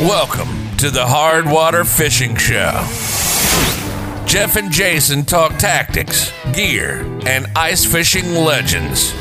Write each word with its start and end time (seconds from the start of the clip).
Welcome 0.00 0.76
to 0.78 0.90
the 0.90 1.06
Hard 1.06 1.48
Water 1.48 1.84
Fishing 1.84 2.34
Show. 2.34 2.72
Jeff 4.26 4.56
and 4.56 4.72
Jason 4.72 5.24
talk 5.24 5.56
tactics, 5.56 6.32
gear, 6.52 7.02
and 7.28 7.46
ice 7.54 7.84
fishing 7.84 8.34
legends. 8.34 9.12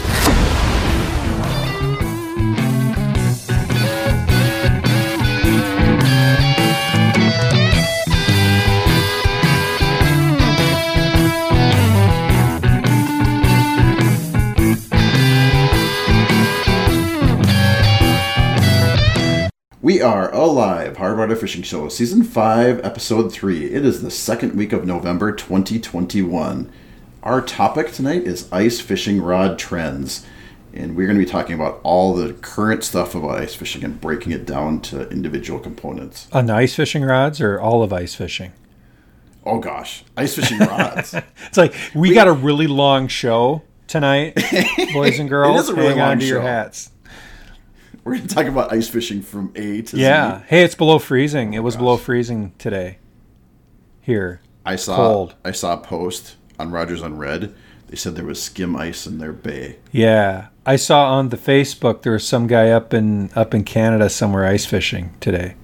Alive, 20.33 20.97
Hardwater 20.97 21.37
Fishing 21.37 21.61
Show, 21.61 21.87
Season 21.89 22.23
5, 22.23 22.83
Episode 22.83 23.31
3. 23.31 23.65
It 23.65 23.85
is 23.85 24.01
the 24.01 24.09
second 24.09 24.55
week 24.55 24.73
of 24.73 24.85
November 24.85 25.31
2021. 25.31 26.71
Our 27.21 27.41
topic 27.41 27.91
tonight 27.91 28.23
is 28.23 28.51
ice 28.51 28.79
fishing 28.79 29.21
rod 29.21 29.59
trends, 29.59 30.25
and 30.73 30.95
we're 30.95 31.05
going 31.05 31.19
to 31.19 31.23
be 31.23 31.29
talking 31.29 31.55
about 31.55 31.79
all 31.83 32.15
the 32.15 32.33
current 32.33 32.83
stuff 32.83 33.13
about 33.13 33.39
ice 33.41 33.53
fishing 33.53 33.83
and 33.83 34.01
breaking 34.01 34.31
it 34.31 34.45
down 34.45 34.81
to 34.81 35.07
individual 35.09 35.59
components. 35.59 36.27
On 36.33 36.47
the 36.47 36.53
ice 36.53 36.75
fishing 36.75 37.03
rods 37.03 37.39
or 37.39 37.61
all 37.61 37.83
of 37.83 37.93
ice 37.93 38.15
fishing? 38.15 38.53
Oh 39.45 39.59
gosh, 39.59 40.03
ice 40.17 40.35
fishing 40.35 40.59
rods. 40.59 41.13
It's 41.47 41.57
like 41.57 41.75
we, 41.93 42.13
got 42.13 42.27
a 42.27 42.33
really 42.33 42.65
long 42.65 43.07
show 43.07 43.61
tonight, 43.87 44.35
boys 44.93 45.19
and 45.19 45.29
girls. 45.29 45.55
It 45.57 45.59
is 45.59 45.69
a 45.69 45.75
really 45.75 45.89
Hang 45.89 45.97
long 45.99 46.11
on 46.11 46.19
to 46.19 46.25
your 46.25 46.41
hats. 46.41 46.89
We're 48.03 48.15
going 48.15 48.27
to 48.27 48.35
talk 48.35 48.45
about 48.45 48.73
ice 48.73 48.89
fishing 48.89 49.21
from 49.21 49.51
A 49.55 49.81
to 49.81 49.95
Z. 49.95 50.01
Yeah. 50.01 50.39
Z. 50.39 50.45
Hey, 50.47 50.63
it's 50.63 50.75
below 50.75 50.99
freezing. 50.99 51.53
Oh 51.55 51.57
it 51.57 51.63
was 51.63 51.75
gosh. 51.75 51.81
below 51.81 51.97
freezing 51.97 52.53
today. 52.57 52.99
Here. 54.01 54.41
I 54.65 54.75
saw 54.75 54.95
Cold. 54.95 55.35
I 55.43 55.51
saw 55.51 55.73
a 55.73 55.77
post 55.77 56.35
on 56.59 56.71
Rogers 56.71 57.01
on 57.01 57.17
Red. 57.17 57.55
They 57.87 57.95
said 57.95 58.15
there 58.15 58.25
was 58.25 58.41
skim 58.41 58.75
ice 58.75 59.05
in 59.05 59.19
their 59.19 59.33
bay. 59.33 59.77
Yeah. 59.91 60.47
I 60.65 60.77
saw 60.77 61.13
on 61.13 61.29
the 61.29 61.37
Facebook 61.37 62.01
there 62.01 62.13
was 62.13 62.27
some 62.27 62.47
guy 62.47 62.69
up 62.69 62.93
in 62.93 63.31
up 63.35 63.53
in 63.53 63.63
Canada 63.63 64.09
somewhere 64.09 64.45
ice 64.45 64.65
fishing 64.65 65.13
today. 65.19 65.55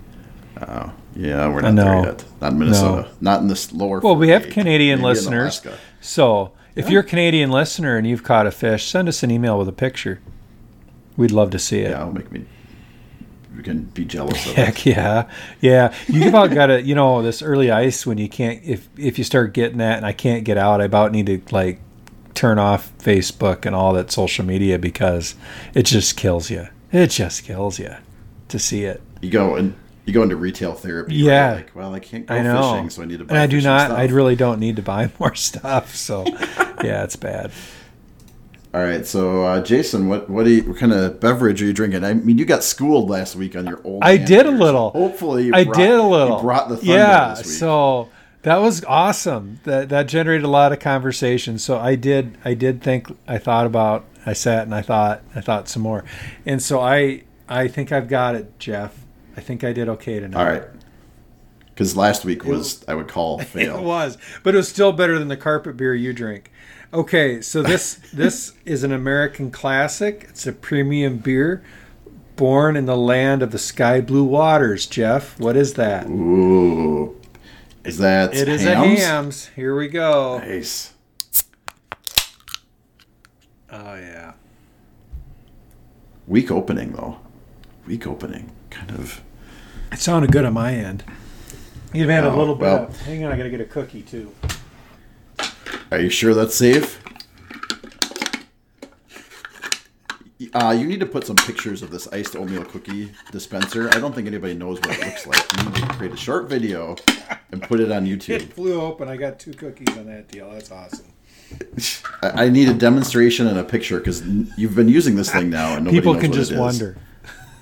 Oh, 0.62 0.92
yeah, 1.16 1.48
we're 1.48 1.62
not 1.62 1.76
there 1.76 2.03
yet. 2.03 2.26
Not 2.42 2.52
in 2.53 2.59
Minnesota. 2.59 3.09
Not 3.22 3.42
in 3.42 3.48
this 3.48 3.72
lower. 3.72 4.00
Well, 4.02 4.16
we 4.16 4.30
have 4.30 4.44
48. 4.44 4.53
Canadian 4.53 5.00
Maybe 5.00 5.08
listeners. 5.08 5.62
So 6.02 6.52
if 6.76 6.90
you're 6.90 7.02
a 7.02 7.06
Canadian 7.06 7.50
listener 7.50 7.98
and 7.98 8.06
you've 8.06 8.24
caught 8.24 8.46
a 8.46 8.52
fish, 8.52 8.88
send 8.88 9.08
us 9.08 9.24
an 9.24 9.31
email 9.31 9.58
with 9.58 9.68
a 9.68 9.74
picture. 9.74 10.20
We'd 11.20 11.31
love 11.31 11.50
to 11.52 11.59
see 11.59 11.80
it. 11.80 11.89
Yeah, 11.92 12.02
it'll 12.02 12.14
make 12.14 12.31
me. 12.31 12.45
We 13.56 13.62
can 13.62 13.84
be 13.84 14.06
jealous 14.06 14.45
of 14.45 14.52
it. 14.53 14.56
Heck 14.56 14.86
yeah, 14.86 15.30
yeah. 15.59 15.94
You 16.08 16.30
about 16.30 16.52
got 16.52 16.67
to, 16.67 16.81
you 16.81 16.95
know, 16.95 17.22
this 17.22 17.42
early 17.42 17.70
ice 17.70 18.06
when 18.06 18.17
you 18.17 18.30
can't. 18.30 18.64
If 18.64 18.88
if 18.98 19.17
you 19.17 19.25
start 19.25 19.53
getting 19.53 19.80
that 19.80 19.97
and 19.97 20.06
I 20.06 20.14
can't 20.14 20.45
get 20.45 20.58
out, 20.58 20.80
I 20.80 20.86
about 20.86 21.12
need 21.12 21.25
to 21.25 21.42
like 21.53 21.81
turn 22.36 22.58
off 22.58 22.97
Facebook 23.00 23.66
and 23.66 23.75
all 23.75 23.92
that 23.94 24.12
social 24.12 24.45
media 24.45 24.80
because 24.80 25.36
it 25.73 25.84
just 25.84 26.16
kills 26.16 26.50
you. 26.50 26.70
It 26.94 27.08
just 27.08 27.44
kills 27.44 27.80
you 27.80 27.95
to 28.47 28.58
see 28.58 28.86
it. 28.86 29.02
You 29.20 29.30
go 29.30 29.56
and 29.56 29.75
you 30.06 30.14
go 30.14 30.23
into 30.23 30.38
retail 30.38 30.72
therapy. 30.73 31.12
right? 31.16 31.20
Yeah. 31.25 31.53
Like, 31.56 31.75
well, 31.75 31.94
I 31.94 32.00
can't 32.00 32.25
go 32.28 32.36
I 32.36 32.42
know. 32.42 32.73
fishing, 32.75 32.90
so 32.92 33.02
I 33.02 33.06
need 33.06 33.20
to 33.20 33.25
buy. 33.25 33.34
and 33.34 33.40
I 33.40 33.47
do 33.47 33.59
not. 33.59 33.88
Stuff. 33.88 33.97
I 34.00 34.06
really 34.06 34.38
don't 34.38 34.59
need 34.62 34.78
to 34.78 34.81
buy 34.84 35.12
more 35.20 35.36
stuff. 35.36 35.95
So 35.97 36.23
yeah, 36.81 37.03
it's 37.03 37.17
bad. 37.17 37.52
All 38.72 38.81
right, 38.84 39.03
so 39.06 39.44
uh, 39.45 39.62
Jason, 39.64 40.08
what 40.08 40.30
what, 40.30 40.45
do 40.45 40.52
you, 40.52 40.64
what 40.64 40.78
kind 40.78 40.94
of 40.94 41.20
beverage 41.20 41.62
are 41.62 41.66
you 41.66 41.73
drinking? 41.73 42.03
I 42.03 42.14
mean, 42.14 42.38
you 42.38 42.45
got 42.45 42.64
schooled 42.64 43.09
last 43.09 43.36
week 43.36 43.56
on 43.56 43.66
your 43.66 43.81
old. 43.84 44.03
I 44.03 44.17
did 44.17 44.45
a 44.45 44.52
little. 44.52 44.92
hopefully, 44.92 45.45
you 45.45 45.53
I 45.56 45.64
brought- 45.64 45.75
did 45.78 45.92
a 45.92 46.03
little. 46.03 46.39
Brought 46.39 46.70
the 46.70 46.80
yeah. 46.84 47.34
So 47.34 48.09
that 48.44 48.58
was 48.58 48.84
awesome. 48.86 49.59
That 49.64 49.90
that 49.90 50.03
generated 50.08 50.45
a 50.45 50.50
lot 50.50 50.72
of 50.72 50.80
conversation. 50.80 51.58
So 51.58 51.80
I 51.80 51.96
did. 51.96 52.38
I 52.46 52.53
did 52.53 52.84
think. 52.84 53.07
I 53.28 53.40
thought 53.40 53.66
about. 53.66 54.06
I 54.25 54.34
sat 54.34 54.63
and 54.63 54.75
I 54.75 54.84
thought. 54.84 55.24
I 55.36 55.41
thought 55.41 55.68
some 55.68 55.81
more. 55.81 56.06
And 56.46 56.62
so 56.62 56.80
I. 56.80 57.24
I 57.51 57.68
think 57.68 57.91
I've 57.91 58.07
got 58.07 58.36
it, 58.36 58.59
Jeff. 58.59 58.96
I 59.36 59.41
think 59.41 59.63
I 59.63 59.74
did 59.74 59.90
okay 59.90 60.19
tonight. 60.19 60.40
All 60.40 60.46
right, 60.47 60.63
because 61.74 61.97
last 61.97 62.24
week 62.24 62.46
was 62.46 62.86
I 62.88 62.94
would 62.94 63.07
call 63.07 63.40
fail. 63.40 63.80
It 63.80 63.84
was, 63.84 64.19
but 64.44 64.53
it 64.53 64.57
was 64.57 64.69
still 64.69 64.91
better 64.91 65.18
than 65.18 65.28
the 65.30 65.38
carpet 65.38 65.75
beer 65.75 65.96
you 65.96 66.13
drink. 66.13 66.51
Okay, 66.94 67.41
so 67.41 67.61
this 67.61 67.95
this 68.13 68.53
is 68.66 68.83
an 68.83 68.91
American 68.91 69.51
classic. 69.51 70.25
It's 70.29 70.47
a 70.47 70.51
premium 70.53 71.17
beer, 71.17 71.63
born 72.35 72.75
in 72.75 72.85
the 72.85 72.97
land 72.97 73.44
of 73.44 73.51
the 73.51 73.59
sky 73.59 74.01
blue 74.01 74.23
waters. 74.23 74.85
Jeff, 74.88 75.39
what 75.39 75.55
is 75.55 75.75
that? 75.75 76.07
Ooh, 76.07 77.16
is 77.83 77.97
that 78.00 78.33
It 78.35 78.47
is 78.47 78.63
Hamm's? 78.63 79.00
a 79.00 79.05
Hamm's. 79.05 79.45
Here 79.55 79.75
we 79.75 79.88
go. 79.88 80.39
Nice. 80.39 80.94
Oh 83.71 83.95
yeah. 83.95 84.33
Weak 86.27 86.50
opening 86.51 86.94
though. 86.94 87.19
Weak 87.85 88.07
opening, 88.07 88.51
kind 88.71 88.91
of. 88.91 89.21
It 89.91 90.00
sounded 90.00 90.31
good 90.31 90.45
on 90.45 90.53
my 90.53 90.73
end. 90.73 91.03
You've 91.94 92.09
had 92.09 92.23
a 92.23 92.31
Oh, 92.31 92.38
little 92.38 92.56
bit. 92.56 92.61
well. 92.63 92.83
of, 92.85 93.01
hang 93.01 93.25
on, 93.25 93.31
I 93.31 93.38
gotta 93.38 93.50
get 93.50 93.61
a 93.61 93.66
cookie 93.66 94.01
too. 94.03 94.31
Are 95.91 96.00
you 96.00 96.09
sure 96.09 96.34
that's 96.34 96.56
safe? 96.56 97.02
Uh, 100.53 100.72
you 100.72 100.88
need 100.88 101.00
to 101.00 101.06
put 101.06 101.25
some 101.25 101.35
pictures 101.35 101.84
of 101.84 101.91
this 101.91 102.07
iced 102.07 102.35
oatmeal 102.35 102.63
cookie 102.63 103.12
dispenser. 103.31 103.90
I 103.94 104.00
don't 104.00 104.16
think 104.16 104.28
anybody 104.28 104.56
knows 104.56 104.80
what 104.80 104.97
it 104.97 105.06
looks 105.06 105.28
like. 105.28 105.57
You 105.57 105.69
need 105.69 105.75
to 105.75 105.88
create 105.94 106.13
a 106.13 106.18
short 106.18 106.50
video 106.50 106.96
and 107.52 107.62
put 107.62 107.80
it 107.80 107.91
on 107.91 108.06
YouTube. 108.06 108.30
It 108.30 108.41
YouTube. 108.44 108.53
flew 108.53 108.81
open. 108.81 109.09
I 109.09 109.18
got 109.18 109.40
two 109.40 109.53
cookies 109.53 109.97
on 109.97 110.06
that 110.07 110.28
deal. 110.30 110.50
That's 110.52 110.72
awesome. 110.72 111.06
I, 112.24 112.46
I 112.46 112.50
need 112.50 112.69
a 112.69 112.74
demonstration 112.74 113.47
and 113.47 113.57
a 113.59 113.63
picture 113.63 114.00
because 114.00 114.25
you've 114.57 114.75
been 114.75 114.90
using 114.90 115.16
this 115.16 115.31
thing 115.31 115.50
now, 115.50 115.75
and 115.75 115.86
nobody 115.86 115.97
knows 115.97 115.97
it. 115.97 116.01
People 116.01 116.13
knows 116.13 116.22
can 116.22 116.31
what 116.31 116.38
just 116.38 116.51
it 116.51 116.56
is. 116.56 116.59
wonder. 116.59 116.97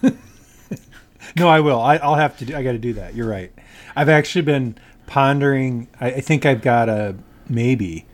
no, 1.36 1.48
I 1.50 1.60
will. 1.62 1.80
I, 1.80 1.98
I'll 1.98 2.16
have 2.16 2.38
to. 2.38 2.46
Do, 2.46 2.56
I 2.56 2.64
got 2.64 2.74
to 2.74 2.78
do 2.78 2.94
that. 2.94 3.16
You're 3.16 3.30
right. 3.30 3.52
I've 3.96 4.10
actually 4.10 4.44
been 4.44 4.78
pondering. 5.08 5.88
I, 6.00 6.08
I 6.14 6.22
think 6.22 6.46
I've 6.46 6.62
got 6.62 6.90
a 6.90 7.16
maybe 7.50 8.06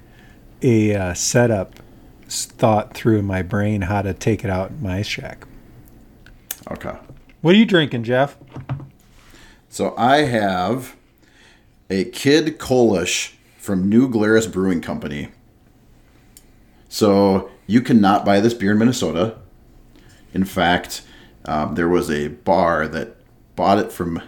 a 0.61 0.95
uh, 0.95 1.13
setup 1.13 1.79
thought 2.27 2.93
through 2.93 3.19
in 3.19 3.25
my 3.25 3.41
brain 3.41 3.81
how 3.81 4.01
to 4.01 4.13
take 4.13 4.43
it 4.43 4.49
out 4.49 4.71
in 4.71 4.81
my 4.81 4.97
ice 4.97 5.07
shack. 5.07 5.45
Okay. 6.71 6.97
What 7.41 7.55
are 7.55 7.57
you 7.57 7.65
drinking, 7.65 8.03
Jeff? 8.03 8.37
So 9.69 9.93
I 9.97 10.17
have 10.23 10.95
a 11.89 12.05
Kid 12.05 12.57
Kölsch 12.57 13.33
from 13.57 13.89
New 13.89 14.09
Glarus 14.09 14.47
Brewing 14.47 14.81
Company. 14.81 15.29
So 16.89 17.49
you 17.67 17.81
cannot 17.81 18.25
buy 18.25 18.39
this 18.39 18.53
beer 18.53 18.71
in 18.71 18.77
Minnesota. 18.77 19.37
In 20.33 20.45
fact, 20.45 21.03
um, 21.45 21.75
there 21.75 21.89
was 21.89 22.09
a 22.09 22.29
bar 22.29 22.87
that 22.87 23.17
bought 23.55 23.79
it 23.79 23.91
from 23.91 24.21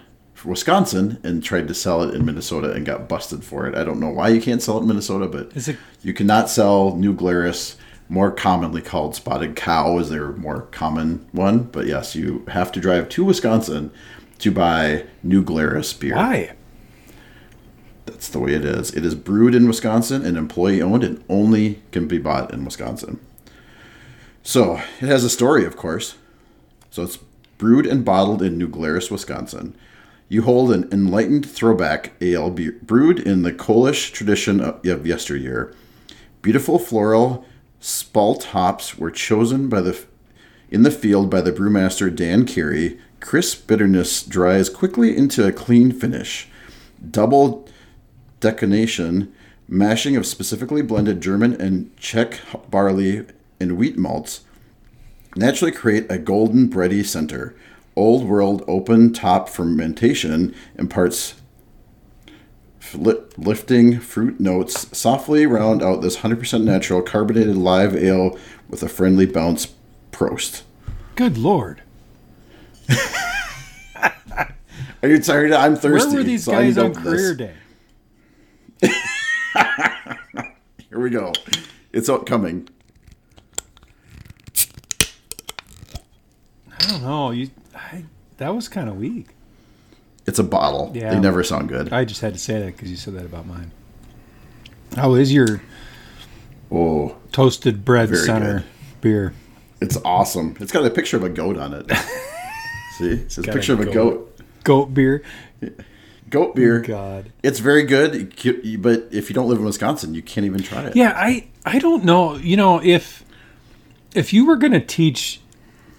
Wisconsin 0.46 1.20
and 1.24 1.44
tried 1.44 1.68
to 1.68 1.74
sell 1.74 2.02
it 2.04 2.14
in 2.14 2.26
Minnesota 2.26 2.72
and 2.72 2.86
got 2.86 3.10
busted 3.10 3.44
for 3.44 3.68
it. 3.68 3.76
I 3.76 3.84
don't 3.84 4.00
know 4.00 4.10
why 4.10 4.30
you 4.30 4.42
can't 4.42 4.62
sell 4.62 4.78
it 4.78 4.82
in 4.82 4.88
Minnesota, 4.88 5.28
but 5.28 5.52
it- 5.56 5.78
you 6.04 6.14
cannot 6.14 6.50
sell 6.50 6.96
New 6.96 7.14
Glarus, 7.14 7.76
more 8.10 8.32
commonly 8.32 8.82
called 8.82 9.16
Spotted 9.16 9.56
Cow, 9.56 9.98
is 10.00 10.10
their 10.10 10.32
more 10.34 10.68
common 10.72 11.26
one. 11.32 11.70
But 11.72 11.88
yes, 11.88 12.16
you 12.16 12.44
have 12.50 12.72
to 12.74 12.80
drive 12.80 13.10
to 13.10 13.24
Wisconsin 13.26 13.92
to 14.40 14.52
buy 14.52 15.06
New 15.24 15.42
Glarus 15.44 15.94
beer. 15.94 16.16
Why? 16.16 16.52
That's 18.06 18.30
the 18.30 18.40
way 18.40 18.54
it 18.54 18.64
is. 18.64 18.92
It 18.94 19.04
is 19.04 19.16
brewed 19.16 19.56
in 19.56 19.68
Wisconsin 19.68 20.24
and 20.24 20.38
employee 20.38 20.82
owned 20.82 21.04
and 21.04 21.24
only 21.28 21.82
can 21.92 22.08
be 22.08 22.20
bought 22.20 22.54
in 22.54 22.64
Wisconsin. 22.64 23.20
So 24.44 24.76
it 25.02 25.08
has 25.08 25.24
a 25.24 25.30
story, 25.30 25.66
of 25.66 25.76
course. 25.76 26.16
So 26.92 27.02
it's 27.02 27.18
brewed 27.58 27.88
and 27.88 28.06
bottled 28.06 28.44
in 28.44 28.58
New 28.60 28.68
Glarus, 28.68 29.10
Wisconsin. 29.10 29.74
You 30.28 30.42
hold 30.42 30.72
an 30.72 30.90
enlightened 30.92 31.50
throwback 31.50 32.14
ale 32.20 32.50
brewed 32.50 33.20
in 33.20 33.44
the 33.44 33.54
Polish 33.54 34.12
tradition 34.12 34.60
of 34.60 35.06
yesteryear. 35.06 35.74
Beautiful 36.42 36.80
floral 36.80 37.46
spalt 37.80 38.46
hops 38.46 38.98
were 38.98 39.12
chosen 39.12 39.70
by 39.70 39.82
the 39.82 40.06
in 40.72 40.82
the 40.82 40.92
field 40.92 41.30
by 41.30 41.42
the 41.42 41.52
brewmaster 41.52 42.14
Dan 42.14 42.46
Carey. 42.46 43.00
Crisp 43.20 43.68
bitterness 43.68 44.24
dries 44.24 44.70
quickly 44.70 45.16
into 45.16 45.46
a 45.46 45.52
clean 45.52 45.92
finish. 45.92 46.48
Double 47.12 47.68
decoction, 48.40 49.32
mashing 49.68 50.16
of 50.16 50.26
specifically 50.26 50.82
blended 50.82 51.22
German 51.22 51.60
and 51.60 51.96
Czech 51.98 52.40
barley 52.70 53.26
and 53.60 53.78
wheat 53.78 53.98
malts 53.98 54.42
naturally 55.36 55.72
create 55.72 56.06
a 56.10 56.18
golden 56.18 56.70
bready 56.70 57.06
center. 57.06 57.56
Old 57.96 58.26
world 58.26 58.64
open 58.68 59.14
top 59.14 59.48
fermentation 59.50 60.54
imparts 60.78 61.36
lifting 62.94 64.00
fruit 64.00 64.40
notes 64.40 64.96
softly 64.98 65.46
round 65.46 65.82
out 65.82 66.02
this 66.02 66.18
100% 66.18 66.64
natural 66.64 67.02
carbonated 67.02 67.56
live 67.56 67.96
ale 67.96 68.38
with 68.70 68.84
a 68.84 68.88
friendly 68.90 69.26
bounce 69.26 69.74
prost 70.12 70.62
Good 71.16 71.38
lord. 71.38 71.82
Are 75.02 75.08
you 75.08 75.20
tired? 75.22 75.54
I'm 75.54 75.76
thirsty. 75.78 76.10
Where 76.10 76.18
were 76.18 76.24
these 76.24 76.44
so 76.44 76.52
guys 76.52 76.78
on 76.78 76.88
open 76.88 77.04
this. 77.04 77.14
career 77.14 77.36
day? 77.36 77.54
Here 80.90 81.00
we 81.00 81.10
go. 81.10 81.32
It's 81.94 82.10
upcoming. 82.10 82.68
I 86.80 86.88
don't 86.90 87.02
know. 87.04 87.32
You, 87.32 87.50
I, 87.76 88.06
that 88.38 88.56
was 88.56 88.68
kind 88.68 88.90
of 88.90 88.98
weak. 88.98 89.28
It's 90.26 90.40
a 90.40 90.44
bottle. 90.44 90.92
Yeah. 90.96 91.14
They 91.14 91.20
never 91.20 91.44
sound 91.44 91.70
good. 91.70 91.94
I 91.94 92.06
just 92.06 92.22
had 92.22 92.34
to 92.34 92.40
say 92.40 92.60
that 92.60 92.76
because 92.76 92.90
you 92.90 92.98
said 92.98 93.14
that 93.16 93.26
about 93.26 93.46
mine. 93.46 93.72
How 94.96 95.14
is 95.16 95.32
your 95.34 95.62
Oh, 96.72 97.16
toasted 97.32 97.86
bread 97.86 98.16
center 98.18 98.60
good. 98.60 99.02
beer? 99.02 99.34
it's 99.82 99.98
awesome. 100.04 100.56
It's 100.60 100.72
got 100.72 100.84
a 100.86 100.90
picture 100.90 101.18
of 101.18 101.24
a 101.24 101.30
goat 101.30 101.58
on 101.58 101.74
it. 101.74 101.92
See? 102.98 103.10
It's 103.12 103.38
a 103.38 103.42
Got 103.42 103.52
a 103.52 103.58
picture 103.58 103.74
of 103.74 103.82
a 103.82 103.86
goat. 103.86 103.94
goat. 103.94 104.32
Goat 104.64 104.94
beer. 104.94 105.22
Goat 106.30 106.56
beer. 106.56 106.80
Oh, 106.80 106.88
God. 106.88 107.32
It's 107.44 107.60
very 107.60 107.84
good, 107.84 108.34
but 108.82 109.08
if 109.12 109.30
you 109.30 109.36
don't 109.36 109.48
live 109.48 109.60
in 109.60 109.66
Wisconsin, 109.66 110.16
you 110.16 110.24
can't 110.24 110.46
even 110.46 110.62
try 110.64 110.86
it. 110.86 110.96
Yeah, 110.96 111.14
I 111.16 111.48
I 111.66 111.78
don't 111.78 112.04
know. 112.04 112.36
You 112.36 112.58
know, 112.58 112.82
if 112.82 113.24
if 114.16 114.34
you 114.34 114.46
were 114.46 114.56
going 114.56 114.72
to 114.74 114.80
teach 114.80 115.40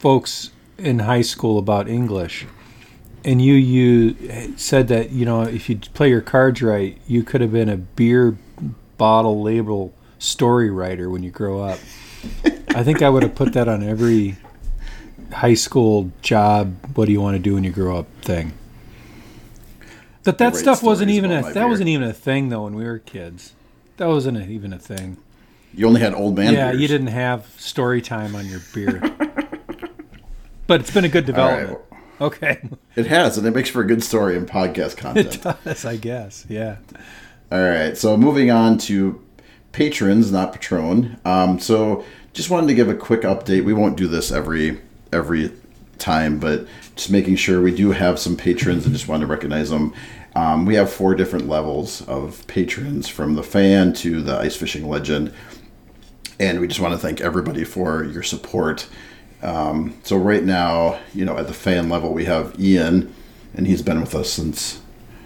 folks 0.00 0.50
in 0.78 1.00
high 1.00 1.23
school 1.23 1.58
about 1.58 1.88
English, 1.88 2.46
and 3.25 3.40
you 3.43 3.55
you 3.55 4.56
said 4.56 4.88
that 4.88 5.11
you 5.11 5.25
know 5.25 5.43
if 5.43 5.69
you 5.69 5.76
play 5.94 6.08
your 6.08 6.20
cards 6.20 6.62
right, 6.62 6.99
you 7.06 7.23
could 7.23 7.40
have 7.40 7.52
been 7.52 7.69
a 7.69 7.76
beer 7.76 8.37
bottle 8.99 9.43
label 9.43 9.93
story 10.19 10.70
writer 10.70 11.11
when 11.11 11.23
you 11.23 11.31
grow 11.31 11.61
up. 11.61 11.78
I 12.75 12.82
think 12.82 13.02
I 13.02 13.08
would 13.08 13.23
have 13.23 13.34
put 13.34 13.52
that 13.55 13.69
on 13.69 13.82
every 13.82 14.37
high 15.32 15.55
school 15.55 16.11
job. 16.23 16.75
What 16.94 17.06
do 17.06 17.12
you 17.12 17.20
want 17.20 17.37
to 17.37 17.43
do 17.43 17.55
when 17.55 17.64
you 17.64 17.70
grow 17.70 17.99
up? 17.99 18.06
Thing. 18.23 18.52
But 20.25 20.38
that 20.38 20.55
Write 20.55 20.56
stuff 20.56 20.82
wasn't 20.82 21.11
even 21.11 21.31
a 21.31 21.43
that 21.43 21.55
beer. 21.55 21.69
wasn't 21.69 21.88
even 21.88 22.08
a 22.08 22.12
thing 22.12 22.49
though 22.49 22.64
when 22.64 22.75
we 22.75 22.84
were 22.84 22.99
kids. 22.99 23.52
That 23.99 24.08
wasn't 24.08 24.38
a, 24.38 24.46
even 24.49 24.73
a 24.73 24.78
thing. 24.78 25.17
You 25.73 25.87
only 25.87 26.00
had 26.00 26.14
old 26.14 26.37
man 26.37 26.52
Yeah, 26.52 26.70
beers. 26.70 26.82
you 26.82 26.88
didn't 26.88 27.06
have 27.08 27.46
story 27.58 28.02
time 28.02 28.34
on 28.34 28.46
your 28.46 28.61
beer. 28.75 29.00
but 30.66 30.80
it's 30.80 30.90
been 30.90 31.04
a 31.04 31.08
good 31.08 31.28
All 31.30 31.36
right. 31.36 31.60
development. 31.60 31.82
Okay. 32.20 32.68
It 32.94 33.06
has, 33.08 33.36
and 33.36 33.46
it 33.46 33.54
makes 33.54 33.68
for 33.68 33.82
a 33.82 33.86
good 33.86 34.02
story 34.02 34.36
and 34.36 34.48
podcast 34.48 34.96
content. 34.96 35.36
It 35.36 35.42
does, 35.64 35.84
I 35.84 35.96
guess. 35.96 36.46
Yeah. 36.48 36.76
All 37.52 37.60
right, 37.60 37.96
so 37.96 38.16
moving 38.16 38.50
on 38.50 38.78
to 38.78 39.22
patrons, 39.72 40.32
not 40.32 40.52
Patron. 40.52 41.20
Um, 41.24 41.60
so 41.60 42.04
just 42.32 42.48
wanted 42.50 42.68
to 42.68 42.74
give 42.74 42.88
a 42.88 42.94
quick 42.94 43.20
update. 43.22 43.64
We 43.64 43.72
won't 43.74 43.96
do 43.96 44.08
this 44.08 44.32
every 44.32 44.80
every 45.12 45.52
time, 45.98 46.38
but 46.38 46.66
just 46.96 47.10
making 47.10 47.36
sure 47.36 47.62
we 47.62 47.74
do 47.74 47.92
have 47.92 48.18
some 48.18 48.36
patrons 48.36 48.84
and 48.84 48.94
just 48.94 49.08
want 49.08 49.20
to 49.20 49.26
recognize 49.26 49.70
them. 49.70 49.94
Um, 50.34 50.66
we 50.66 50.74
have 50.74 50.92
four 50.92 51.14
different 51.14 51.48
levels 51.48 52.02
of 52.08 52.46
patrons, 52.46 53.08
from 53.08 53.34
the 53.36 53.42
fan 53.42 53.92
to 53.94 54.20
the 54.20 54.36
ice 54.38 54.56
fishing 54.56 54.88
legend, 54.88 55.32
and 56.40 56.60
we 56.60 56.66
just 56.68 56.80
want 56.80 56.92
to 56.92 56.98
thank 56.98 57.20
everybody 57.20 57.64
for 57.64 58.04
your 58.04 58.22
support. 58.22 58.88
Um, 59.42 59.96
so 60.02 60.16
right 60.16 60.42
now, 60.42 60.98
you 61.14 61.24
know, 61.24 61.36
at 61.36 61.46
the 61.46 61.54
fan 61.54 61.88
level, 61.88 62.12
we 62.12 62.24
have 62.24 62.58
Ian, 62.58 63.14
and 63.54 63.66
he's 63.66 63.82
been 63.82 64.00
with 64.00 64.14
us 64.14 64.30
since 64.30 64.80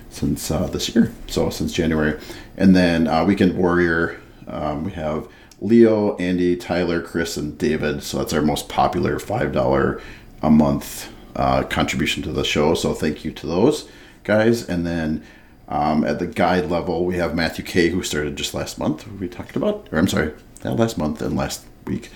since 0.08 0.50
uh, 0.50 0.66
this 0.66 0.94
year, 0.94 1.12
so 1.28 1.50
since 1.50 1.72
January. 1.72 2.18
And 2.56 2.74
then 2.74 3.06
uh, 3.06 3.24
Weekend 3.24 3.56
Warrior, 3.56 4.20
um, 4.48 4.84
we 4.84 4.90
have 4.92 5.28
Leo, 5.60 6.16
Andy, 6.16 6.56
Tyler, 6.56 7.00
Chris, 7.00 7.36
and 7.36 7.56
David. 7.56 8.02
So 8.02 8.18
that's 8.18 8.32
our 8.32 8.42
most 8.42 8.68
popular 8.68 9.18
five 9.18 9.52
dollar 9.52 10.00
a 10.42 10.50
month 10.50 11.12
uh, 11.36 11.62
contribution 11.62 12.22
to 12.24 12.32
the 12.32 12.44
show. 12.44 12.74
So 12.74 12.92
thank 12.94 13.24
you 13.24 13.30
to 13.32 13.46
those 13.46 13.88
guys. 14.24 14.68
And 14.68 14.86
then 14.86 15.24
um, 15.68 16.02
at 16.04 16.18
the 16.18 16.26
guide 16.26 16.70
level, 16.70 17.04
we 17.04 17.16
have 17.16 17.34
Matthew 17.34 17.64
K, 17.64 17.90
who 17.90 18.02
started 18.02 18.36
just 18.36 18.54
last 18.54 18.78
month. 18.78 19.06
We 19.06 19.28
talked 19.28 19.54
about, 19.54 19.88
or 19.92 19.98
I'm 19.98 20.08
sorry, 20.08 20.32
yeah, 20.64 20.72
last 20.72 20.98
month 20.98 21.22
and 21.22 21.36
last 21.36 21.64
week. 21.84 22.10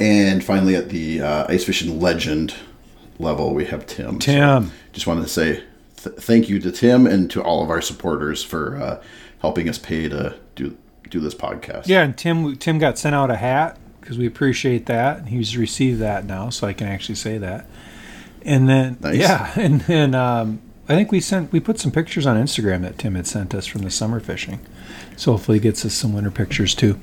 And 0.00 0.42
finally, 0.42 0.74
at 0.74 0.88
the 0.88 1.20
uh, 1.20 1.46
ice 1.48 1.64
fishing 1.64 2.00
legend 2.00 2.54
level, 3.18 3.54
we 3.54 3.64
have 3.66 3.86
Tim. 3.86 4.20
So 4.20 4.32
Tim. 4.32 4.72
just 4.92 5.06
wanted 5.06 5.22
to 5.22 5.28
say 5.28 5.62
th- 6.02 6.16
thank 6.16 6.48
you 6.48 6.58
to 6.60 6.72
Tim 6.72 7.06
and 7.06 7.30
to 7.30 7.42
all 7.42 7.62
of 7.62 7.70
our 7.70 7.80
supporters 7.80 8.42
for 8.42 8.76
uh, 8.76 9.02
helping 9.40 9.68
us 9.68 9.78
pay 9.78 10.08
to 10.08 10.34
do 10.56 10.76
do 11.10 11.20
this 11.20 11.34
podcast. 11.34 11.86
Yeah, 11.88 12.02
and 12.02 12.16
Tim 12.16 12.56
Tim 12.56 12.78
got 12.78 12.98
sent 12.98 13.14
out 13.14 13.30
a 13.30 13.36
hat 13.36 13.78
because 14.00 14.16
we 14.18 14.26
appreciate 14.26 14.86
that. 14.86 15.18
and 15.18 15.28
He's 15.28 15.56
received 15.56 16.00
that 16.00 16.24
now, 16.24 16.48
so 16.50 16.66
I 16.66 16.72
can 16.72 16.88
actually 16.88 17.16
say 17.16 17.38
that. 17.38 17.66
And 18.44 18.68
then 18.68 18.96
Nice. 19.00 19.18
yeah, 19.18 19.52
and 19.56 19.82
then 19.82 20.14
um, 20.14 20.60
I 20.88 20.94
think 20.96 21.12
we 21.12 21.20
sent 21.20 21.52
we 21.52 21.60
put 21.60 21.78
some 21.78 21.92
pictures 21.92 22.26
on 22.26 22.36
Instagram 22.42 22.80
that 22.82 22.98
Tim 22.98 23.14
had 23.14 23.26
sent 23.26 23.54
us 23.54 23.66
from 23.66 23.82
the 23.82 23.90
summer 23.90 24.18
fishing. 24.20 24.58
So 25.16 25.32
hopefully 25.32 25.58
he 25.58 25.62
gets 25.62 25.84
us 25.84 25.92
some 25.94 26.12
winter 26.14 26.30
pictures 26.30 26.74
too. 26.74 26.98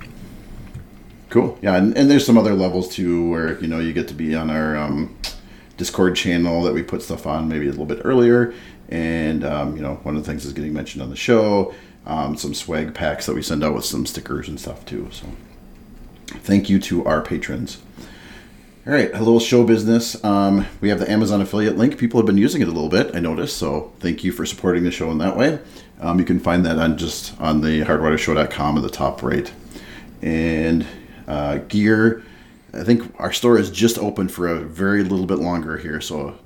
Cool. 1.30 1.58
Yeah, 1.62 1.76
and, 1.76 1.96
and 1.96 2.10
there's 2.10 2.26
some 2.26 2.38
other 2.38 2.54
levels 2.54 2.90
too 2.90 3.30
where 3.30 3.60
you 3.60 3.68
know 3.68 3.80
you 3.80 3.94
get 3.94 4.08
to 4.08 4.14
be 4.14 4.36
on 4.36 4.50
our 4.50 4.76
um, 4.76 5.16
Discord 5.78 6.16
channel 6.16 6.64
that 6.64 6.74
we 6.74 6.82
put 6.82 7.02
stuff 7.02 7.28
on 7.28 7.48
maybe 7.48 7.68
a 7.68 7.70
little 7.70 7.86
bit 7.86 8.02
earlier, 8.04 8.54
and 8.90 9.44
um, 9.44 9.76
you 9.76 9.82
know 9.82 9.96
one 10.04 10.16
of 10.16 10.24
the 10.24 10.30
things 10.30 10.46
is 10.46 10.54
getting 10.54 10.74
mentioned 10.74 11.04
on 11.04 11.10
the 11.10 11.16
show. 11.16 11.74
Um, 12.06 12.36
some 12.36 12.56
swag 12.56 12.96
packs 12.96 13.28
that 13.28 13.36
we 13.36 13.44
send 13.44 13.64
out 13.64 13.76
with 13.76 13.86
some 13.86 14.06
stickers 14.06 14.48
and 14.48 14.60
stuff 14.60 14.84
too. 14.86 15.10
So 15.12 15.28
thank 16.28 16.70
you 16.70 16.80
to 16.80 17.06
our 17.06 17.22
patrons. 17.22 17.78
All 18.88 18.94
right, 18.94 19.14
a 19.14 19.20
little 19.20 19.40
show 19.40 19.64
business. 19.64 20.24
Um, 20.24 20.66
we 20.82 20.90
have 20.90 21.00
the 21.00 21.12
Amazon 21.12 21.42
affiliate 21.42 21.78
link. 21.78 22.00
People 22.00 22.20
have 22.20 22.26
been 22.26 22.40
using 22.40 22.62
it 22.64 22.68
a 22.68 22.72
little 22.72 22.90
bit, 22.90 23.16
I 23.16 23.20
noticed. 23.20 23.58
So 23.58 23.94
thank 24.00 24.24
you 24.24 24.32
for 24.32 24.48
supporting 24.48 24.84
the 24.84 24.90
show 24.90 25.12
in 25.12 25.20
that 25.20 25.38
way. 25.38 25.60
Um, 26.00 26.18
you 26.18 26.26
can 26.26 26.40
find 26.40 26.66
that 26.66 26.80
on 26.80 26.98
just 26.98 27.40
on 27.40 27.62
the 27.62 27.82
hardwatershow.com 27.82 28.78
at 28.78 28.82
the 28.82 28.90
top 28.90 29.22
right. 29.22 29.52
And 30.24 30.88
uh, 31.30 31.58
gear, 31.70 32.24
I 32.74 32.84
think 32.84 33.14
our 33.18 33.32
store 33.32 33.58
is 33.58 33.70
just 33.72 33.98
open 33.98 34.28
for 34.28 34.48
a 34.48 34.60
very 34.60 35.04
little 35.04 35.26
bit 35.26 35.40
longer 35.40 35.78
here. 35.78 36.02
So 36.02 36.38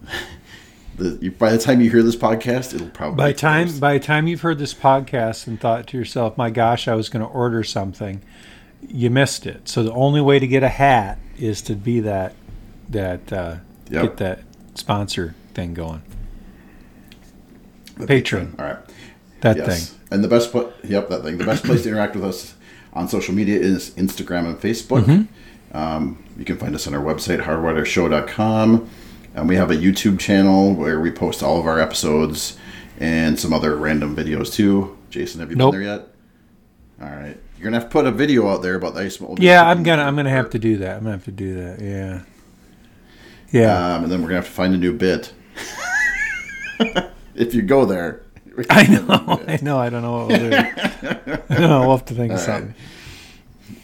the, 0.98 1.18
you, 1.22 1.32
by 1.32 1.52
the 1.52 1.58
time 1.58 1.82
you 1.82 1.90
hear 1.90 2.04
this 2.04 2.16
podcast, 2.16 2.74
it'll 2.76 2.90
probably 2.90 3.18
By 3.18 3.34
time 3.34 3.66
closed. 3.68 3.82
by 3.82 3.94
the 3.98 4.04
time 4.04 4.28
you've 4.28 4.42
heard 4.42 4.60
this 4.60 4.74
podcast 4.74 5.48
and 5.48 5.60
thought 5.60 5.88
to 5.88 5.98
yourself, 5.98 6.38
"My 6.38 6.50
gosh, 6.52 6.88
I 6.88 6.94
was 6.96 7.10
going 7.10 7.26
to 7.26 7.30
order 7.32 7.64
something," 7.64 8.22
you 8.88 9.10
missed 9.10 9.46
it. 9.48 9.68
So 9.68 9.82
the 9.84 9.94
only 9.94 10.22
way 10.22 10.38
to 10.40 10.46
get 10.48 10.62
a 10.64 10.70
hat 10.70 11.18
is 11.40 11.62
to 11.64 11.76
be 11.76 12.00
that 12.02 12.36
that 12.90 13.32
uh, 13.34 13.56
Yep. 13.90 14.02
get 14.04 14.18
that 14.18 14.40
sponsor 14.76 15.36
thing 15.54 15.74
going. 15.74 16.02
The 17.98 18.08
patron. 18.08 18.56
All 18.58 18.66
right. 18.66 18.78
That 19.42 19.58
Yes. 19.58 19.90
thing. 19.90 20.00
And 20.10 20.24
the 20.24 20.28
best 20.28 20.52
pla- 20.52 20.70
yep, 20.84 21.10
that 21.10 21.24
thing. 21.24 21.38
The 21.38 21.44
best 21.46 21.64
place 21.64 21.84
to 21.84 21.90
interact 21.90 22.16
with 22.16 22.24
us 22.24 22.54
on 22.94 23.08
social 23.08 23.34
media 23.34 23.60
is 23.60 23.92
Instagram 23.92 24.46
and 24.46 24.60
Facebook. 24.60 25.04
Mm-hmm. 25.04 25.78
Um, 25.78 26.24
you 26.38 26.46
can 26.46 26.58
find 26.58 26.74
us 26.76 26.88
on 26.88 26.94
our 26.94 27.04
website, 27.04 27.42
hardwatershow.com. 27.42 28.90
And 29.36 29.50
we 29.50 29.56
have 29.56 29.72
a 29.72 29.76
YouTube 29.76 30.20
channel 30.20 30.74
where 30.76 31.00
we 31.00 31.10
post 31.10 31.42
all 31.42 31.60
of 31.60 31.66
our 31.66 31.80
episodes 31.80 32.58
and 33.00 33.40
some 33.40 33.52
other 33.52 33.76
random 33.76 34.16
videos 34.16 34.54
too. 34.54 34.96
Jason, 35.10 35.40
have 35.40 35.50
you 35.50 35.56
Nope. 35.56 35.72
been 35.74 35.82
there 35.82 35.96
yet? 35.96 36.08
All 37.02 37.10
right. 37.10 37.38
You're 37.58 37.64
gonna 37.64 37.78
have 37.78 37.90
to 37.90 37.92
put 37.92 38.06
a 38.06 38.12
video 38.12 38.48
out 38.48 38.62
there 38.62 38.76
about 38.76 38.94
the 38.94 39.02
ice 39.02 39.20
mold. 39.20 39.42
Yeah, 39.42 39.68
I'm 39.68 39.84
gonna 39.84 40.04
I'm 40.04 40.16
gonna 40.16 40.30
have 40.30 40.50
to 40.52 40.60
do 40.60 40.78
that. 40.78 40.98
I'm 40.98 41.04
gonna 41.04 41.16
have 41.16 41.26
to 41.26 41.32
do 41.32 41.56
that. 41.56 41.82
Yeah. 41.82 42.22
Yeah. 43.52 43.96
Um, 43.96 44.04
and 44.04 44.12
then 44.12 44.22
we're 44.22 44.28
gonna 44.28 44.42
have 44.42 44.48
to 44.48 44.52
find 44.52 44.74
a 44.74 44.78
new 44.78 44.94
bit. 44.94 45.34
if 47.36 47.54
you 47.54 47.62
go 47.62 47.86
there. 47.86 48.23
I 48.70 48.88
know. 48.88 49.44
I 49.48 49.60
know. 49.62 49.78
I 49.80 49.90
don't 49.90 50.02
know 50.02 50.26
what 50.26 50.28
we'll 50.30 50.50
do. 50.50 50.56
i 50.56 51.42
know 51.60 51.82
we'll 51.88 51.98
have 51.98 52.06
to 52.06 52.14
think 52.14 52.32
of 52.34 52.40
All 52.40 52.46
right. 52.48 52.62
something. 52.64 52.76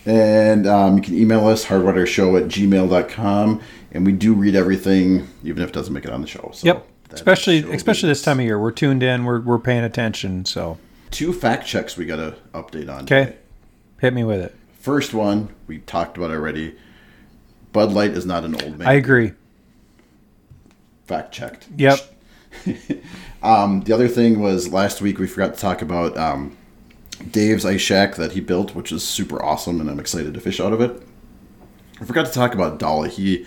And 0.05 0.67
um, 0.67 0.97
you 0.97 1.01
can 1.03 1.17
email 1.17 1.47
us, 1.47 1.65
hardwatershow 1.65 2.39
at 2.41 2.47
gmail.com. 2.47 3.61
And 3.91 4.05
we 4.05 4.11
do 4.11 4.33
read 4.33 4.55
everything, 4.55 5.27
even 5.43 5.63
if 5.63 5.69
it 5.69 5.73
doesn't 5.73 5.93
make 5.93 6.05
it 6.05 6.11
on 6.11 6.21
the 6.21 6.27
show. 6.27 6.51
So 6.53 6.65
Yep. 6.67 6.85
Especially 7.11 7.59
especially 7.73 8.09
this 8.09 8.21
time 8.21 8.39
of 8.39 8.45
year. 8.45 8.59
We're 8.59 8.71
tuned 8.71 9.01
in. 9.01 9.23
We're 9.25 9.41
we're 9.41 9.57
paying 9.57 9.83
attention. 9.83 10.45
So 10.45 10.77
Two 11.09 11.33
fact 11.33 11.65
checks 11.65 11.97
we 11.97 12.05
got 12.05 12.17
to 12.17 12.35
update 12.53 12.87
on. 12.87 13.05
okay, 13.05 13.25
today. 13.25 13.37
hit 13.99 14.13
me 14.13 14.23
with 14.23 14.39
it. 14.41 14.55
First 14.79 15.15
one, 15.15 15.49
we 15.65 15.79
talked 15.79 16.17
about 16.17 16.29
already. 16.29 16.75
Bud 17.73 17.91
Light 17.93 18.11
is 18.11 18.27
not 18.27 18.43
an 18.45 18.61
old 18.61 18.77
man. 18.77 18.87
I 18.87 18.93
agree. 18.93 19.31
fact 21.07 21.31
checked. 21.33 21.67
Yep. 21.77 21.99
Um, 23.41 23.81
the 23.81 23.93
other 23.93 24.07
thing 24.07 24.39
was 24.39 24.71
last 24.71 25.01
week 25.01 25.17
we 25.17 25.27
forgot 25.27 25.53
to 25.53 25.59
talk 25.59 25.81
about 25.81 26.17
um, 26.17 26.57
Dave's 27.31 27.65
ice 27.65 27.81
shack 27.81 28.15
that 28.15 28.33
he 28.33 28.41
built, 28.41 28.75
which 28.75 28.91
is 28.91 29.03
super 29.03 29.43
awesome, 29.43 29.79
and 29.79 29.89
I'm 29.89 29.99
excited 29.99 30.33
to 30.33 30.39
fish 30.41 30.59
out 30.59 30.73
of 30.73 30.81
it. 30.81 31.01
I 32.01 32.05
forgot 32.05 32.25
to 32.25 32.31
talk 32.31 32.53
about 32.53 32.79
Dolly. 32.79 33.09
He, 33.09 33.45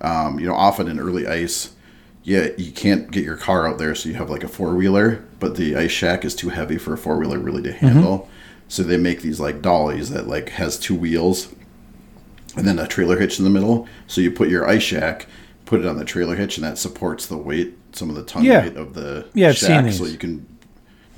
um, 0.00 0.38
you 0.38 0.46
know, 0.46 0.54
often 0.54 0.88
in 0.88 0.98
early 0.98 1.26
ice, 1.26 1.74
yeah, 2.22 2.48
you 2.58 2.70
can't 2.72 3.10
get 3.10 3.24
your 3.24 3.36
car 3.36 3.66
out 3.66 3.78
there, 3.78 3.94
so 3.94 4.08
you 4.08 4.14
have 4.16 4.30
like 4.30 4.44
a 4.44 4.48
four 4.48 4.74
wheeler, 4.74 5.24
but 5.38 5.56
the 5.56 5.76
ice 5.76 5.90
shack 5.90 6.24
is 6.24 6.34
too 6.34 6.50
heavy 6.50 6.78
for 6.78 6.92
a 6.92 6.98
four 6.98 7.18
wheeler 7.18 7.38
really 7.38 7.62
to 7.62 7.72
handle. 7.72 8.28
So 8.68 8.82
they 8.84 8.96
make 8.96 9.22
these 9.22 9.40
like 9.40 9.62
dollies 9.62 10.10
that 10.10 10.28
like 10.28 10.50
has 10.50 10.78
two 10.78 10.94
wheels 10.94 11.52
and 12.56 12.66
then 12.66 12.78
a 12.78 12.86
trailer 12.86 13.18
hitch 13.18 13.38
in 13.38 13.44
the 13.44 13.50
middle. 13.50 13.88
So 14.06 14.20
you 14.20 14.30
put 14.30 14.48
your 14.48 14.68
ice 14.68 14.82
shack, 14.82 15.26
put 15.64 15.80
it 15.80 15.86
on 15.86 15.96
the 15.96 16.04
trailer 16.04 16.36
hitch, 16.36 16.56
and 16.56 16.64
that 16.64 16.78
supports 16.78 17.26
the 17.26 17.36
weight, 17.36 17.76
some 17.92 18.10
of 18.10 18.16
the 18.16 18.22
ton 18.24 18.44
Yeah. 18.44 18.64
weight 18.64 18.76
of 18.76 18.94
the 18.94 19.26
Yeah, 19.34 19.48
I've 19.48 19.58
seen 19.58 19.68
shack, 19.68 19.84
these. 19.84 19.98
so 19.98 20.04
you 20.06 20.18
can 20.18 20.46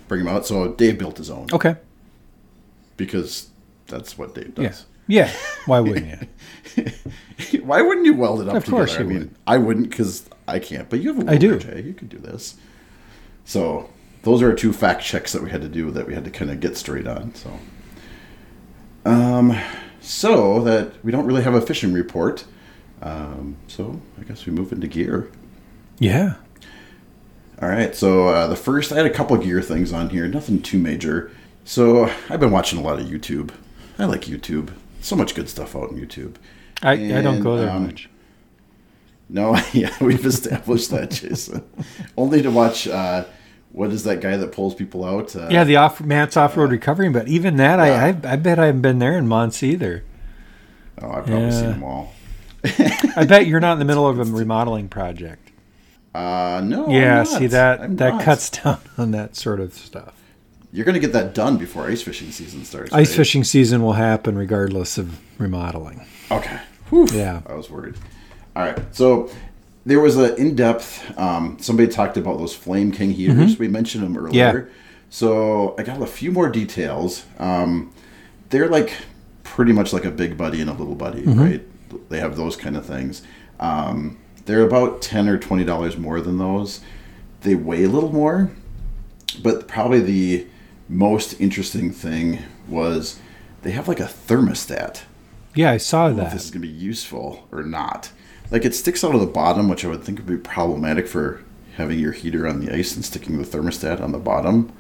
bring 0.08 0.24
them 0.24 0.34
out. 0.34 0.46
So 0.46 0.72
Dave 0.72 0.98
built 0.98 1.18
his 1.18 1.30
own 1.30 1.46
Okay. 1.52 1.76
because 2.96 3.48
that's 3.86 4.16
what 4.18 4.34
Dave 4.34 4.54
does. 4.54 4.86
Yeah. 5.08 5.30
Why 5.66 5.80
wouldn't 5.80 6.06
you? 6.76 6.86
Why 7.64 7.82
wouldn't 7.82 8.06
you 8.06 8.14
weld 8.14 8.40
it 8.40 8.48
up 8.48 8.54
Of 8.56 8.66
course 8.66 8.92
together? 8.92 9.04
I 9.10 9.12
mean, 9.12 9.18
would. 9.20 9.34
I 9.46 9.58
wouldn't 9.58 9.90
because 9.90 10.28
I 10.48 10.58
can't, 10.58 10.88
but 10.88 11.00
you 11.00 11.12
have 11.14 11.28
a 11.28 11.30
I 11.32 11.36
do. 11.36 11.50
welder, 11.50 11.74
Jay. 11.74 11.82
You 11.82 11.92
could 11.92 12.08
do 12.08 12.18
this. 12.18 12.54
So 13.44 13.90
those 14.22 14.40
are 14.42 14.54
two 14.54 14.72
fact 14.72 15.02
checks 15.02 15.32
that 15.32 15.42
we 15.42 15.50
had 15.50 15.60
to 15.62 15.68
do 15.68 15.90
that 15.90 16.06
we 16.06 16.14
had 16.14 16.24
to 16.24 16.30
kind 16.30 16.50
of 16.50 16.60
get 16.60 16.76
straight 16.76 17.06
on. 17.06 17.34
So, 17.34 17.50
um, 19.04 19.58
so 20.00 20.62
that 20.62 20.92
we 21.04 21.10
don't 21.12 21.26
really 21.26 21.42
have 21.42 21.54
a 21.54 21.60
fishing 21.60 21.92
report. 21.92 22.44
Um, 23.02 23.56
so 23.66 24.00
I 24.20 24.22
guess 24.22 24.46
we 24.46 24.52
move 24.52 24.72
into 24.72 24.86
gear. 24.86 25.28
Yeah. 25.98 26.34
All 27.62 27.68
right. 27.68 27.94
So 27.94 28.28
uh, 28.28 28.48
the 28.48 28.56
first, 28.56 28.90
I 28.92 28.96
had 28.96 29.06
a 29.06 29.10
couple 29.10 29.36
gear 29.36 29.62
things 29.62 29.92
on 29.92 30.10
here. 30.10 30.26
Nothing 30.26 30.60
too 30.60 30.78
major. 30.78 31.30
So 31.64 32.10
I've 32.28 32.40
been 32.40 32.50
watching 32.50 32.78
a 32.78 32.82
lot 32.82 32.98
of 32.98 33.06
YouTube. 33.06 33.50
I 33.98 34.06
like 34.06 34.22
YouTube. 34.22 34.72
So 35.00 35.14
much 35.14 35.34
good 35.36 35.48
stuff 35.48 35.76
out 35.76 35.90
on 35.90 35.96
YouTube. 35.96 36.34
I, 36.82 36.92
I 36.94 37.22
don't 37.22 37.40
go 37.40 37.56
there 37.56 37.70
um, 37.70 37.86
much. 37.86 38.08
No, 39.28 39.56
yeah, 39.72 39.94
we've 40.00 40.26
established 40.26 40.90
that, 40.90 41.10
Jason. 41.12 41.64
Only 42.16 42.42
to 42.42 42.50
watch. 42.50 42.88
Uh, 42.88 43.24
what 43.70 43.90
is 43.90 44.02
that 44.04 44.20
guy 44.20 44.36
that 44.36 44.52
pulls 44.52 44.74
people 44.74 45.04
out? 45.04 45.34
Uh, 45.34 45.48
Yeah, 45.50 45.64
the 45.64 45.76
off 45.76 46.00
Matt's 46.00 46.36
off 46.36 46.56
road 46.56 46.70
recovering, 46.72 47.12
but 47.12 47.28
even 47.28 47.56
that, 47.56 47.76
yeah. 47.76 48.04
I, 48.24 48.28
I 48.28 48.32
I 48.32 48.36
bet 48.36 48.58
I 48.58 48.66
haven't 48.66 48.82
been 48.82 48.98
there 48.98 49.16
in 49.16 49.26
months 49.28 49.62
either. 49.62 50.04
Oh, 51.00 51.10
I've 51.12 51.24
probably 51.26 51.44
Yeah. 51.44 51.50
seen 51.50 51.70
them 51.70 51.84
all. 51.84 52.12
I 53.16 53.24
bet 53.26 53.46
you're 53.46 53.60
not 53.60 53.74
in 53.74 53.78
the 53.78 53.84
middle 53.84 54.06
of 54.06 54.18
a 54.18 54.24
remodeling 54.24 54.88
project. 54.88 55.51
Uh, 56.14 56.60
no. 56.64 56.88
Yeah, 56.88 57.22
see 57.24 57.46
that 57.48 57.80
I'm 57.80 57.96
that 57.96 58.14
not. 58.14 58.22
cuts 58.22 58.50
down 58.62 58.80
on 58.98 59.10
that 59.12 59.36
sort 59.36 59.60
of 59.60 59.72
stuff. 59.74 60.14
You're 60.72 60.84
gonna 60.86 60.98
get 61.00 61.12
that 61.12 61.34
done 61.34 61.56
before 61.58 61.86
ice 61.86 62.02
fishing 62.02 62.30
season 62.30 62.64
starts. 62.64 62.92
Ice 62.92 63.10
right? 63.10 63.16
fishing 63.16 63.44
season 63.44 63.82
will 63.82 63.92
happen 63.94 64.36
regardless 64.36 64.98
of 64.98 65.20
remodeling. 65.38 66.06
Okay. 66.30 66.58
Whew. 66.90 67.06
Yeah. 67.12 67.42
I 67.46 67.54
was 67.54 67.70
worried. 67.70 67.94
All 68.56 68.64
right. 68.64 68.78
So 68.94 69.30
there 69.84 70.00
was 70.00 70.16
an 70.16 70.36
in-depth. 70.36 71.18
Um, 71.18 71.56
somebody 71.60 71.88
talked 71.90 72.16
about 72.16 72.38
those 72.38 72.54
Flame 72.54 72.92
King 72.92 73.10
heaters. 73.10 73.58
We 73.58 73.68
mentioned 73.68 74.04
them 74.04 74.16
earlier. 74.16 74.52
Mm-hmm. 74.52 74.66
Yeah. 74.68 74.74
So 75.10 75.74
I 75.78 75.82
got 75.82 76.00
a 76.00 76.06
few 76.06 76.30
more 76.32 76.48
details. 76.48 77.24
Um, 77.38 77.92
they're 78.50 78.68
like 78.68 78.94
pretty 79.44 79.72
much 79.72 79.92
like 79.92 80.04
a 80.06 80.10
big 80.10 80.36
buddy 80.38 80.60
and 80.60 80.70
a 80.70 80.74
little 80.74 80.94
buddy, 80.94 81.22
Mm-hmm. 81.22 81.40
right? 81.40 82.08
They 82.08 82.20
have 82.20 82.36
those 82.36 82.56
kind 82.56 82.76
of 82.76 82.86
things. 82.86 83.22
Um, 83.60 84.18
they're 84.44 84.62
about 84.62 85.02
ten 85.02 85.28
or 85.28 85.38
twenty 85.38 85.64
dollars 85.64 85.96
more 85.96 86.20
than 86.20 86.38
those. 86.38 86.80
They 87.42 87.54
weigh 87.54 87.84
a 87.84 87.88
little 87.88 88.12
more, 88.12 88.50
but 89.42 89.66
probably 89.68 90.00
the 90.00 90.46
most 90.88 91.40
interesting 91.40 91.90
thing 91.90 92.38
was 92.68 93.18
they 93.62 93.70
have 93.72 93.88
like 93.88 94.00
a 94.00 94.04
thermostat 94.04 95.02
Yeah, 95.54 95.70
I 95.70 95.76
saw 95.78 96.08
that. 96.10 96.26
if 96.28 96.32
this 96.32 96.44
is 96.44 96.50
going 96.50 96.62
to 96.62 96.68
be 96.68 96.72
useful 96.74 97.46
or 97.50 97.62
not. 97.62 98.10
Like 98.50 98.64
it 98.64 98.74
sticks 98.74 99.02
out 99.02 99.14
of 99.14 99.20
the 99.20 99.26
bottom, 99.26 99.68
which 99.68 99.84
I 99.84 99.88
would 99.88 100.04
think 100.04 100.18
would 100.18 100.26
be 100.26 100.36
problematic 100.36 101.08
for 101.08 101.42
having 101.76 101.98
your 101.98 102.12
heater 102.12 102.46
on 102.46 102.60
the 102.60 102.72
ice 102.74 102.94
and 102.94 103.04
sticking 103.04 103.38
the 103.40 103.44
thermostat 103.48 104.00
on 104.00 104.12
the 104.12 104.18
bottom. 104.18 104.70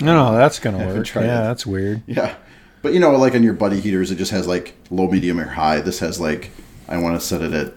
No, 0.00 0.14
no, 0.14 0.36
that's 0.36 0.58
gonna 0.58 0.78
work. 0.94 1.12
Yeah, 1.14 1.42
that's 1.42 1.66
weird. 1.66 2.02
Yeah. 2.06 2.36
But 2.82 2.92
you 2.94 3.00
know, 3.00 3.10
like 3.16 3.34
on 3.34 3.42
your 3.42 3.54
buddy 3.54 3.80
heaters, 3.80 4.10
it 4.10 4.16
just 4.16 4.30
has 4.30 4.46
like 4.46 4.74
low, 4.90 5.08
medium, 5.10 5.40
or 5.40 5.46
high. 5.48 5.80
This 5.80 5.98
has 5.98 6.20
like, 6.20 6.50
I 6.88 6.98
want 6.98 7.18
to 7.20 7.26
set 7.26 7.42
it 7.42 7.52
at 7.52 7.74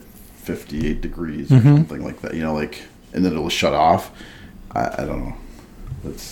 58 0.55 1.01
degrees 1.01 1.51
or 1.51 1.55
Mm-hmm. 1.55 1.75
something 1.77 2.03
like 2.03 2.21
that, 2.21 2.33
you 2.33 2.41
know, 2.43 2.53
like, 2.53 2.81
and 3.13 3.23
then 3.23 3.33
it'll 3.33 3.49
shut 3.49 3.73
off. 3.73 4.11
I, 4.71 5.03
I 5.03 5.05
don't 5.05 5.19
know. 5.25 5.35
That 6.03 6.23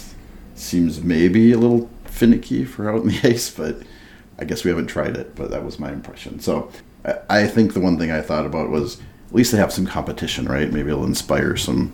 seems 0.56 1.02
maybe 1.02 1.52
a 1.52 1.58
little 1.58 1.90
finicky 2.06 2.66
for 2.66 2.90
out 2.90 3.02
in 3.04 3.08
the 3.10 3.20
ice, 3.24 3.50
but 3.50 3.82
I 4.40 4.46
guess 4.46 4.64
we 4.64 4.70
haven't 4.70 4.88
tried 4.88 5.16
it, 5.18 5.36
but 5.36 5.52
that 5.52 5.64
was 5.64 5.80
my 5.80 5.92
impression. 5.92 6.40
So 6.40 6.72
I, 7.06 7.16
I 7.30 7.48
think 7.48 7.74
the 7.74 7.80
one 7.80 7.98
thing 8.00 8.12
I 8.12 8.22
thought 8.22 8.46
about 8.46 8.70
was 8.70 9.00
at 9.30 9.36
least 9.36 9.52
they 9.52 9.58
have 9.60 9.74
some 9.74 9.86
competition, 9.86 10.46
right? 10.48 10.72
Maybe 10.72 10.90
it'll 10.90 11.04
inspire 11.06 11.56
some 11.58 11.94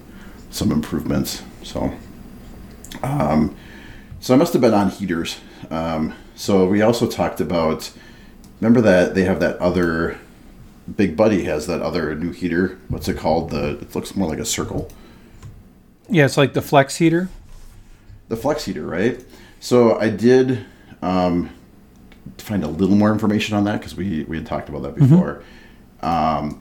some 0.49 0.71
improvements. 0.71 1.41
So, 1.63 1.91
um, 3.01 3.55
so 4.19 4.33
I 4.33 4.37
must 4.37 4.53
have 4.53 4.61
been 4.61 4.73
on 4.73 4.89
heaters. 4.89 5.39
Um, 5.71 6.13
so 6.35 6.67
we 6.67 6.81
also 6.81 7.07
talked 7.07 7.41
about. 7.41 7.91
Remember 8.61 8.81
that 8.81 9.13
they 9.15 9.23
have 9.23 9.39
that 9.39 9.57
other. 9.57 10.19
Big 10.95 11.15
Buddy 11.15 11.43
has 11.45 11.67
that 11.67 11.81
other 11.81 12.13
new 12.15 12.31
heater. 12.31 12.77
What's 12.89 13.07
it 13.07 13.17
called? 13.17 13.49
The 13.51 13.77
it 13.79 13.95
looks 13.95 14.15
more 14.15 14.27
like 14.29 14.39
a 14.39 14.45
circle. 14.45 14.89
Yeah, 16.09 16.25
it's 16.25 16.37
like 16.37 16.53
the 16.53 16.61
flex 16.61 16.97
heater. 16.97 17.29
the 18.27 18.35
flex 18.35 18.65
heater, 18.65 18.85
right? 18.85 19.23
So 19.59 19.97
I 19.97 20.09
did 20.09 20.65
um, 21.01 21.49
find 22.37 22.63
a 22.63 22.67
little 22.67 22.95
more 22.95 23.11
information 23.13 23.55
on 23.55 23.63
that 23.65 23.79
because 23.79 23.95
we 23.95 24.23
we 24.25 24.35
had 24.37 24.45
talked 24.45 24.67
about 24.69 24.83
that 24.83 24.95
before. 24.95 25.43
Um, 26.01 26.59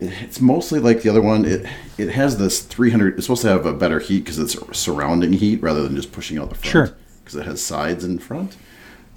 it- 0.00 0.12
it's 0.22 0.40
mostly 0.40 0.80
like 0.80 1.02
the 1.02 1.08
other 1.10 1.22
one. 1.22 1.44
It 1.44 1.64
it 1.96 2.10
has 2.10 2.36
this 2.36 2.60
300. 2.60 3.14
It's 3.16 3.26
supposed 3.26 3.42
to 3.42 3.48
have 3.48 3.64
a 3.66 3.72
better 3.72 3.98
heat 4.00 4.24
because 4.24 4.38
it's 4.38 4.56
surrounding 4.76 5.32
heat 5.32 5.62
rather 5.62 5.82
than 5.82 5.94
just 5.96 6.12
pushing 6.12 6.38
out 6.38 6.48
the 6.50 6.56
front. 6.56 6.70
Sure. 6.70 6.96
Because 7.20 7.36
it 7.36 7.46
has 7.46 7.62
sides 7.64 8.04
in 8.04 8.18
front, 8.18 8.56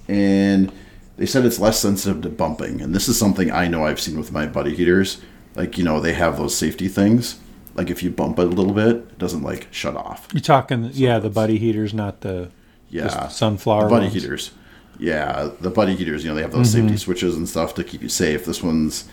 and 0.08 0.70
they 1.16 1.26
said 1.26 1.44
it's 1.44 1.58
less 1.58 1.78
sensitive 1.80 2.22
to 2.22 2.28
bumping. 2.28 2.80
And 2.80 2.94
this 2.94 3.08
is 3.08 3.18
something 3.18 3.50
I 3.50 3.68
know 3.68 3.84
I've 3.86 4.00
seen 4.00 4.18
with 4.18 4.32
my 4.32 4.46
buddy 4.46 4.74
heaters. 4.74 5.20
Like 5.54 5.78
you 5.78 5.84
know 5.84 6.00
they 6.00 6.12
have 6.12 6.36
those 6.36 6.56
safety 6.56 6.88
things. 6.88 7.38
Like 7.74 7.90
if 7.90 8.02
you 8.02 8.10
bump 8.10 8.38
it 8.38 8.46
a 8.46 8.50
little 8.50 8.72
bit, 8.72 8.96
it 8.96 9.18
doesn't 9.18 9.42
like 9.42 9.68
shut 9.70 9.96
off. 9.96 10.28
You're 10.32 10.40
talking, 10.40 10.90
yeah, 10.94 11.18
the 11.18 11.28
buddy 11.30 11.58
heaters, 11.58 11.92
not 11.92 12.22
the 12.22 12.50
Yeah, 12.90 13.08
just 13.08 13.36
sunflower 13.38 13.84
the 13.84 13.90
buddy 13.90 14.04
ones. 14.06 14.14
heaters. 14.14 14.50
Yeah, 14.98 15.50
the 15.60 15.68
buddy 15.70 15.94
heaters. 15.94 16.24
You 16.24 16.30
know, 16.30 16.34
they 16.36 16.42
have 16.42 16.52
those 16.52 16.74
Mm-hmm. 16.74 16.86
safety 16.88 16.96
switches 16.98 17.36
and 17.36 17.46
stuff 17.48 17.74
to 17.74 17.84
keep 17.84 18.02
you 18.02 18.08
safe. 18.08 18.46
This 18.46 18.62
one's, 18.62 19.04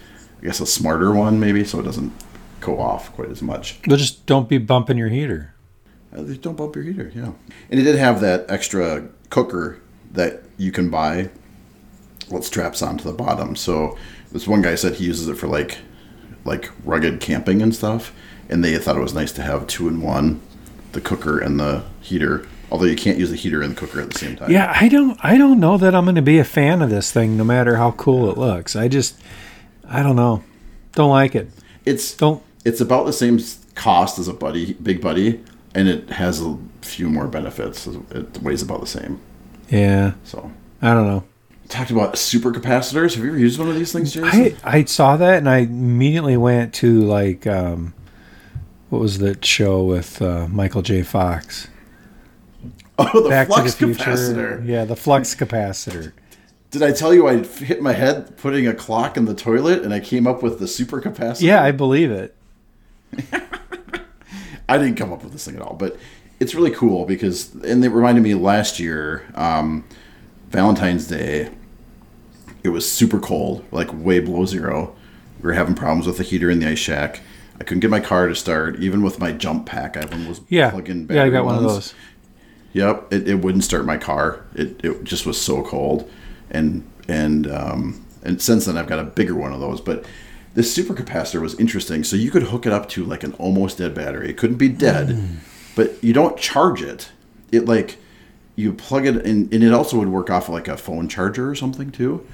I 0.42 0.46
guess, 0.46 0.62
a 0.62 0.66
smarter 0.66 1.14
one 1.14 1.40
maybe, 1.42 1.66
so 1.66 1.80
it 1.80 1.84
doesn't 1.84 2.14
go 2.62 2.80
off 2.80 3.12
quite 3.14 3.30
as 3.30 3.42
much. 3.42 3.80
Well, 3.86 3.98
just 3.98 4.26
don't 4.26 4.48
be 4.48 4.58
bumping 4.60 4.98
your 4.98 5.10
heater. 5.10 5.54
Uh, 6.16 6.22
don't 6.40 6.56
bump 6.56 6.76
your 6.76 6.86
heater. 6.86 7.12
Yeah, 7.14 7.32
and 7.70 7.80
it 7.80 7.84
did 7.84 7.98
have 7.98 8.22
that 8.22 8.46
extra 8.50 9.10
cooker 9.30 9.80
that 10.14 10.44
you 10.58 10.72
can 10.72 10.90
buy. 10.90 11.30
It 12.38 12.44
straps 12.44 12.82
onto 12.82 13.04
the 13.04 13.14
bottom. 13.14 13.56
So 13.56 13.98
this 14.32 14.48
one 14.48 14.62
guy 14.62 14.76
said 14.76 14.96
he 14.96 15.06
uses 15.06 15.28
it 15.28 15.36
for 15.36 15.48
like, 15.48 15.78
like 16.46 16.70
rugged 16.84 17.20
camping 17.20 17.62
and 17.62 17.74
stuff, 17.76 18.14
and 18.50 18.64
they 18.64 18.78
thought 18.78 18.98
it 18.98 19.02
was 19.02 19.14
nice 19.14 19.32
to 19.34 19.42
have 19.42 19.68
two 19.68 19.88
in 19.88 20.02
one, 20.02 20.42
the 20.92 21.02
cooker 21.02 21.40
and 21.40 21.60
the 21.60 21.84
heater. 22.02 22.46
Although 22.72 22.86
you 22.86 22.96
can't 22.96 23.20
use 23.20 23.30
the 23.30 23.36
heater 23.36 23.62
and 23.62 23.76
the 23.76 23.80
cooker 23.80 24.02
at 24.02 24.10
the 24.10 24.18
same 24.18 24.36
time. 24.36 24.50
Yeah, 24.52 24.74
I 24.76 24.88
don't 24.90 25.18
I 25.24 25.38
don't 25.38 25.60
know 25.60 25.78
that 25.78 25.94
I'm 25.94 26.06
going 26.06 26.16
to 26.16 26.22
be 26.24 26.40
a 26.40 26.44
fan 26.44 26.82
of 26.82 26.90
this 26.90 27.12
thing 27.12 27.38
no 27.38 27.44
matter 27.44 27.76
how 27.76 27.92
cool 27.92 28.32
it 28.32 28.38
looks. 28.38 28.76
I 28.76 28.88
just 28.88 29.16
I 29.88 30.02
don't 30.02 30.16
know. 30.16 30.44
Don't 30.94 31.12
like 31.12 31.36
it. 31.36 31.50
It's 31.86 32.16
Don't 32.16 32.42
it's 32.66 32.82
about 32.82 33.06
the 33.06 33.14
same 33.14 33.40
cost 33.76 34.18
as 34.18 34.28
a 34.28 34.34
buddy 34.34 34.74
big 34.74 35.02
buddy 35.02 35.44
and 35.76 35.88
it 35.88 36.10
has 36.12 36.42
a 36.42 36.58
few 36.82 37.10
more 37.10 37.28
benefits 37.28 37.86
it 37.88 38.42
weighs 38.42 38.62
about 38.62 38.80
the 38.82 38.88
same 38.88 39.20
Yeah. 39.70 40.14
so 40.24 40.52
I 40.82 40.94
don't 40.94 41.08
know. 41.08 41.24
Talked 41.74 41.92
about 41.92 42.18
super 42.18 42.52
capacitors 42.52 43.16
have 43.16 43.24
you 43.24 43.32
ever 43.32 43.40
used 43.40 43.60
one 43.60 43.68
of 43.68 43.76
these 43.76 43.92
things 43.92 44.14
jason 44.14 44.30
I 44.32 44.56
I 44.64 44.84
saw 44.86 45.18
that 45.18 45.40
and 45.40 45.50
I 45.50 45.60
immediately 45.60 46.38
went 46.38 46.74
to 46.76 47.02
like 47.02 47.46
um 47.48 47.94
what 48.90 49.00
was 49.02 49.18
that 49.20 49.44
show 49.44 49.84
with 49.84 50.22
uh, 50.22 50.48
Michael 50.50 50.84
J. 50.84 51.02
Fox? 51.02 51.68
oh 53.00 53.24
the 53.24 53.30
Back 53.30 53.48
flux 53.48 53.74
the 53.74 53.88
capacitor 53.88 54.64
Yeah, 54.66 54.86
the 54.86 54.96
flux 54.96 55.34
capacitor. 55.34 56.14
did 56.70 56.84
i 56.84 56.92
tell 56.92 57.12
you 57.14 57.28
I 57.28 57.44
hit 57.44 57.82
my 57.82 57.94
head 57.94 58.38
putting 58.38 58.68
a 58.68 58.74
clock 58.74 59.18
in 59.18 59.26
the 59.26 59.34
toilet 59.34 59.82
and 59.84 59.94
i 59.94 60.00
came 60.00 60.28
up 60.28 60.44
with 60.44 60.60
the 60.60 60.68
super 60.68 61.02
capacitor 61.02 61.42
Yeah, 61.42 61.64
I 61.64 61.72
believe 61.72 62.12
it. 62.12 62.36
I 64.70 64.78
didn't 64.78 64.96
come 64.96 65.12
up 65.12 65.24
with 65.24 65.34
this 65.34 65.46
thing 65.46 65.56
at 65.56 65.62
all, 65.62 65.76
but 65.76 65.98
it's 66.40 66.56
really 66.56 66.72
cool 66.72 67.06
because, 67.06 67.54
and 67.56 67.84
it 67.84 67.90
reminded 67.90 68.22
me 68.24 68.34
last 68.34 68.80
year, 68.80 69.26
um, 69.36 69.84
Valentine's 70.50 71.08
Day, 71.08 71.50
it 72.64 72.70
was 72.70 72.90
super 72.90 73.20
cold, 73.20 73.64
like 73.72 73.90
way 73.94 74.20
below 74.20 74.46
zero. 74.46 74.96
We 75.42 75.48
were 75.48 75.54
having 75.54 75.76
problems 75.76 76.08
with 76.08 76.18
the 76.18 76.24
heater 76.24 76.50
in 76.50 76.60
the 76.60 76.68
ice 76.70 76.80
shack. 76.80 77.22
I 77.60 77.64
couldn't 77.64 77.82
get 77.82 77.90
my 77.92 78.00
car 78.00 78.28
to 78.28 78.36
start, 78.36 78.80
even 78.80 79.04
with 79.04 79.20
my 79.20 79.32
jump 79.32 79.66
pack. 79.66 79.96
I 79.98 80.02
have 80.02 80.12
one 80.12 80.22
of 80.22 80.28
those 80.28 80.42
Yeah. 80.50 80.72
plug-in 80.72 81.08
Yeah, 81.10 81.24
I 81.24 81.30
got 81.30 81.46
one 81.46 81.56
of 81.56 81.64
those. 81.64 81.94
Yep, 82.74 83.14
it, 83.14 83.28
it 83.30 83.36
wouldn't 83.36 83.64
start 83.64 83.86
my 83.86 83.98
car. 83.98 84.46
It, 84.56 84.84
it 84.84 85.04
just 85.04 85.26
was 85.26 85.40
so 85.40 85.62
cold, 85.62 86.10
and 86.50 86.84
and 87.08 87.46
um, 87.52 88.04
and 88.24 88.42
since 88.42 88.66
then 88.66 88.78
I've 88.78 88.88
got 88.88 88.98
a 89.00 89.04
bigger 89.04 89.36
one 89.36 89.54
of 89.54 89.60
those. 89.60 89.80
But 89.80 90.06
this 90.56 90.76
supercapacitor 90.76 91.40
was 91.42 91.60
interesting. 91.60 92.04
So 92.04 92.16
you 92.16 92.32
could 92.32 92.44
hook 92.44 92.66
it 92.66 92.74
up 92.74 92.90
to 92.90 93.06
like 93.06 93.24
an 93.24 93.34
almost 93.34 93.78
dead 93.78 93.94
battery. 93.94 94.30
It 94.30 94.38
couldn't 94.38 94.58
be 94.58 94.70
dead, 94.70 95.20
but 95.76 96.04
you 96.04 96.14
don't 96.14 96.38
charge 96.38 96.82
it. 96.82 97.12
It 97.52 97.66
like 97.66 97.98
you 98.56 98.74
plug 98.74 99.06
it 99.06 99.18
in, 99.18 99.50
and 99.52 99.64
it 99.64 99.72
also 99.74 100.00
would 100.00 100.10
work 100.10 100.32
off 100.32 100.50
like 100.50 100.68
a 100.68 100.78
phone 100.78 101.08
charger 101.08 101.48
or 101.50 101.56
something 101.56 101.92
too. 101.92 102.26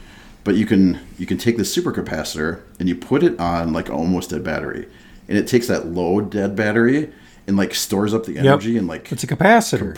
But 0.49 0.55
you 0.55 0.65
can 0.65 0.99
you 1.19 1.27
can 1.27 1.37
take 1.37 1.57
the 1.57 1.63
supercapacitor 1.63 2.59
and 2.79 2.89
you 2.89 2.95
put 2.95 3.21
it 3.21 3.39
on 3.39 3.71
like 3.71 3.87
almost 3.87 4.31
dead 4.31 4.43
battery, 4.43 4.87
and 5.27 5.37
it 5.37 5.45
takes 5.45 5.67
that 5.67 5.85
low 5.85 6.21
dead 6.21 6.55
battery 6.55 7.11
and 7.45 7.55
like 7.55 7.75
stores 7.75 8.15
up 8.15 8.25
the 8.25 8.35
energy 8.39 8.75
and 8.75 8.87
like 8.87 9.11
It's 9.11 9.23
a 9.23 9.27
capacitor. 9.27 9.95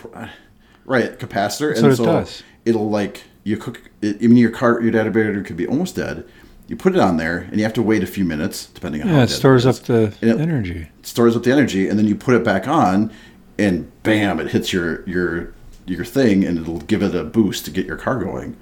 right 0.84 1.17
capacitor, 1.17 1.70
That's 1.70 1.79
and 1.79 1.88
what 1.88 2.00
it 2.01 2.03
does. 2.05 2.43
it'll 2.65 2.89
like 2.89 3.24
you 3.46 3.55
cook. 3.55 3.89
It, 4.01 4.17
I 4.22 4.27
mean, 4.27 4.36
your 4.36 4.51
car 4.51 4.81
your 4.81 4.91
data 4.91 5.10
battery 5.10 5.41
could 5.41 5.55
be 5.55 5.65
almost 5.67 5.96
dead. 5.96 6.25
You 6.67 6.75
put 6.75 6.96
it 6.96 7.00
on 7.00 7.15
there, 7.15 7.38
and 7.50 7.55
you 7.55 7.63
have 7.63 7.74
to 7.75 7.81
wait 7.81 8.03
a 8.03 8.08
few 8.08 8.25
minutes, 8.25 8.65
depending 8.65 9.03
on 9.03 9.08
how 9.08 9.15
Yeah, 9.15 9.24
it 9.24 9.27
dead 9.27 9.36
stores 9.36 9.65
up 9.65 9.77
the 9.77 10.13
it- 10.20 10.38
energy. 10.38 10.89
stores 11.01 11.38
up 11.38 11.43
the 11.43 11.53
energy, 11.53 11.88
and 11.88 11.98
then 11.98 12.08
you 12.08 12.15
put 12.17 12.36
it 12.36 12.43
back 12.43 12.67
on, 12.67 13.10
and 13.58 13.89
bam, 14.03 14.38
it 14.41 14.50
hits 14.51 14.74
your 14.74 15.01
your 15.08 15.53
your 15.86 16.03
thing, 16.03 16.43
and 16.43 16.58
it'll 16.60 16.79
give 16.81 17.01
it 17.01 17.15
a 17.15 17.24
boost 17.24 17.63
to 17.65 17.72
get 17.72 17.86
your 17.86 17.96
car 17.96 18.17
going. 18.22 18.58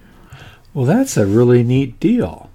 Well, 0.73 0.85
that's 0.85 1.17
a 1.17 1.25
really 1.25 1.63
neat 1.63 1.99
deal. 1.99 2.49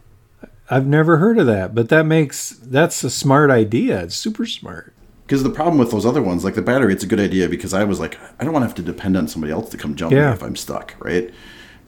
I've 0.71 0.87
never 0.87 1.19
heard 1.19 1.39
of 1.39 1.47
that, 1.47 1.75
but 1.75 1.89
that 1.91 2.07
makes 2.07 2.51
that's 2.51 3.05
a 3.05 3.11
smart 3.11 3.51
idea. 3.51 4.03
It's 4.05 4.15
super 4.17 4.47
smart. 4.47 4.93
Because 5.27 5.43
the 5.43 5.51
problem 5.51 5.79
with 5.79 5.91
those 5.91 6.07
other 6.07 6.23
ones, 6.23 6.45
like 6.45 6.55
the 6.55 6.63
battery, 6.63 6.93
it's 6.93 7.05
a 7.05 7.07
good 7.07 7.21
idea 7.21 7.49
because 7.49 7.73
I 7.75 7.85
was 7.85 7.99
like, 8.01 8.19
I 8.39 8.45
don't 8.45 8.53
want 8.53 8.63
to 8.63 8.67
have 8.69 8.75
to 8.77 8.83
depend 8.83 9.17
on 9.17 9.27
somebody 9.29 9.53
else 9.53 9.71
to 9.71 9.77
come 9.77 9.95
jump 9.95 10.13
Yeah. 10.13 10.29
me 10.31 10.35
if 10.35 10.43
I'm 10.43 10.57
stuck, 10.57 10.95
right? 11.01 11.31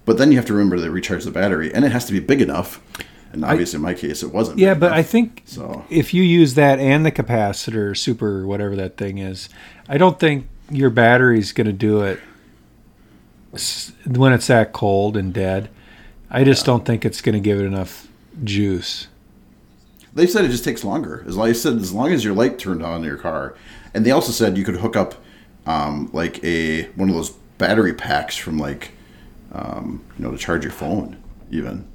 But 0.05 0.19
then 0.19 0.31
you 0.31 0.37
have 0.39 0.47
to 0.47 0.53
remember 0.55 0.77
to 0.77 0.91
recharge 0.91 1.25
the 1.25 1.31
battery, 1.31 1.73
and 1.75 1.85
it 1.85 1.93
has 1.93 2.05
to 2.07 2.13
be 2.13 2.21
big 2.21 2.41
enough. 2.41 2.81
And 3.33 3.45
obviously, 3.45 3.77
in 3.77 3.83
my 3.83 3.93
case, 3.93 4.23
it 4.23 4.33
wasn't. 4.33 4.59
Yeah, 4.59 4.73
big 4.75 4.81
but 4.81 4.87
enough. 4.89 4.99
I 4.99 5.03
think 5.03 5.43
So- 5.47 5.85
if 5.91 6.15
you 6.15 6.23
use 6.23 6.55
that 6.55 6.79
and 6.79 7.05
the 7.05 7.13
capacitor, 7.13 7.97
super 7.97 8.47
whatever 8.47 8.75
that 8.77 8.97
thing 8.97 9.19
is, 9.19 9.49
I 9.89 9.99
don't 9.99 10.19
think 10.19 10.47
your 10.71 10.91
battery's 10.91 11.53
going 11.53 11.67
to 11.67 11.73
do 11.73 12.03
it 12.03 12.21
when 14.07 14.33
it's 14.33 14.47
that 14.47 14.73
cold 14.73 15.17
and 15.17 15.33
dead. 15.33 15.69
I 16.31 16.45
just 16.45 16.67
don't 16.67 16.85
think 16.85 17.05
it's 17.05 17.21
going 17.21 17.35
to 17.35 17.41
give 17.41 17.59
it 17.61 17.65
enough 17.65 18.09
juice. 18.45 19.09
They 20.15 20.27
said 20.27 20.45
it 20.45 20.49
just 20.49 20.65
takes 20.65 20.83
longer. 20.85 21.25
As 21.27 21.39
I 21.39 21.53
said, 21.53 21.75
as 21.77 21.93
long 21.93 22.13
as 22.13 22.25
your 22.25 22.35
light 22.35 22.59
turned 22.59 22.83
on 22.83 23.01
in 23.01 23.05
your 23.05 23.19
car, 23.19 23.55
and 23.95 24.05
they 24.05 24.11
also 24.11 24.33
said 24.33 24.57
you 24.57 24.65
could 24.65 24.77
hook 24.77 24.97
up 24.97 25.15
um, 25.67 26.11
like 26.13 26.43
a 26.43 26.85
one 26.93 27.09
of 27.09 27.15
those 27.15 27.31
battery 27.59 27.93
packs 27.93 28.37
from 28.37 28.59
like 28.59 28.93
um, 29.53 30.03
you 30.19 30.25
know 30.25 30.31
to 30.31 30.39
charge 30.39 30.63
your 30.65 30.73
phone 30.73 31.17
even. 31.51 31.87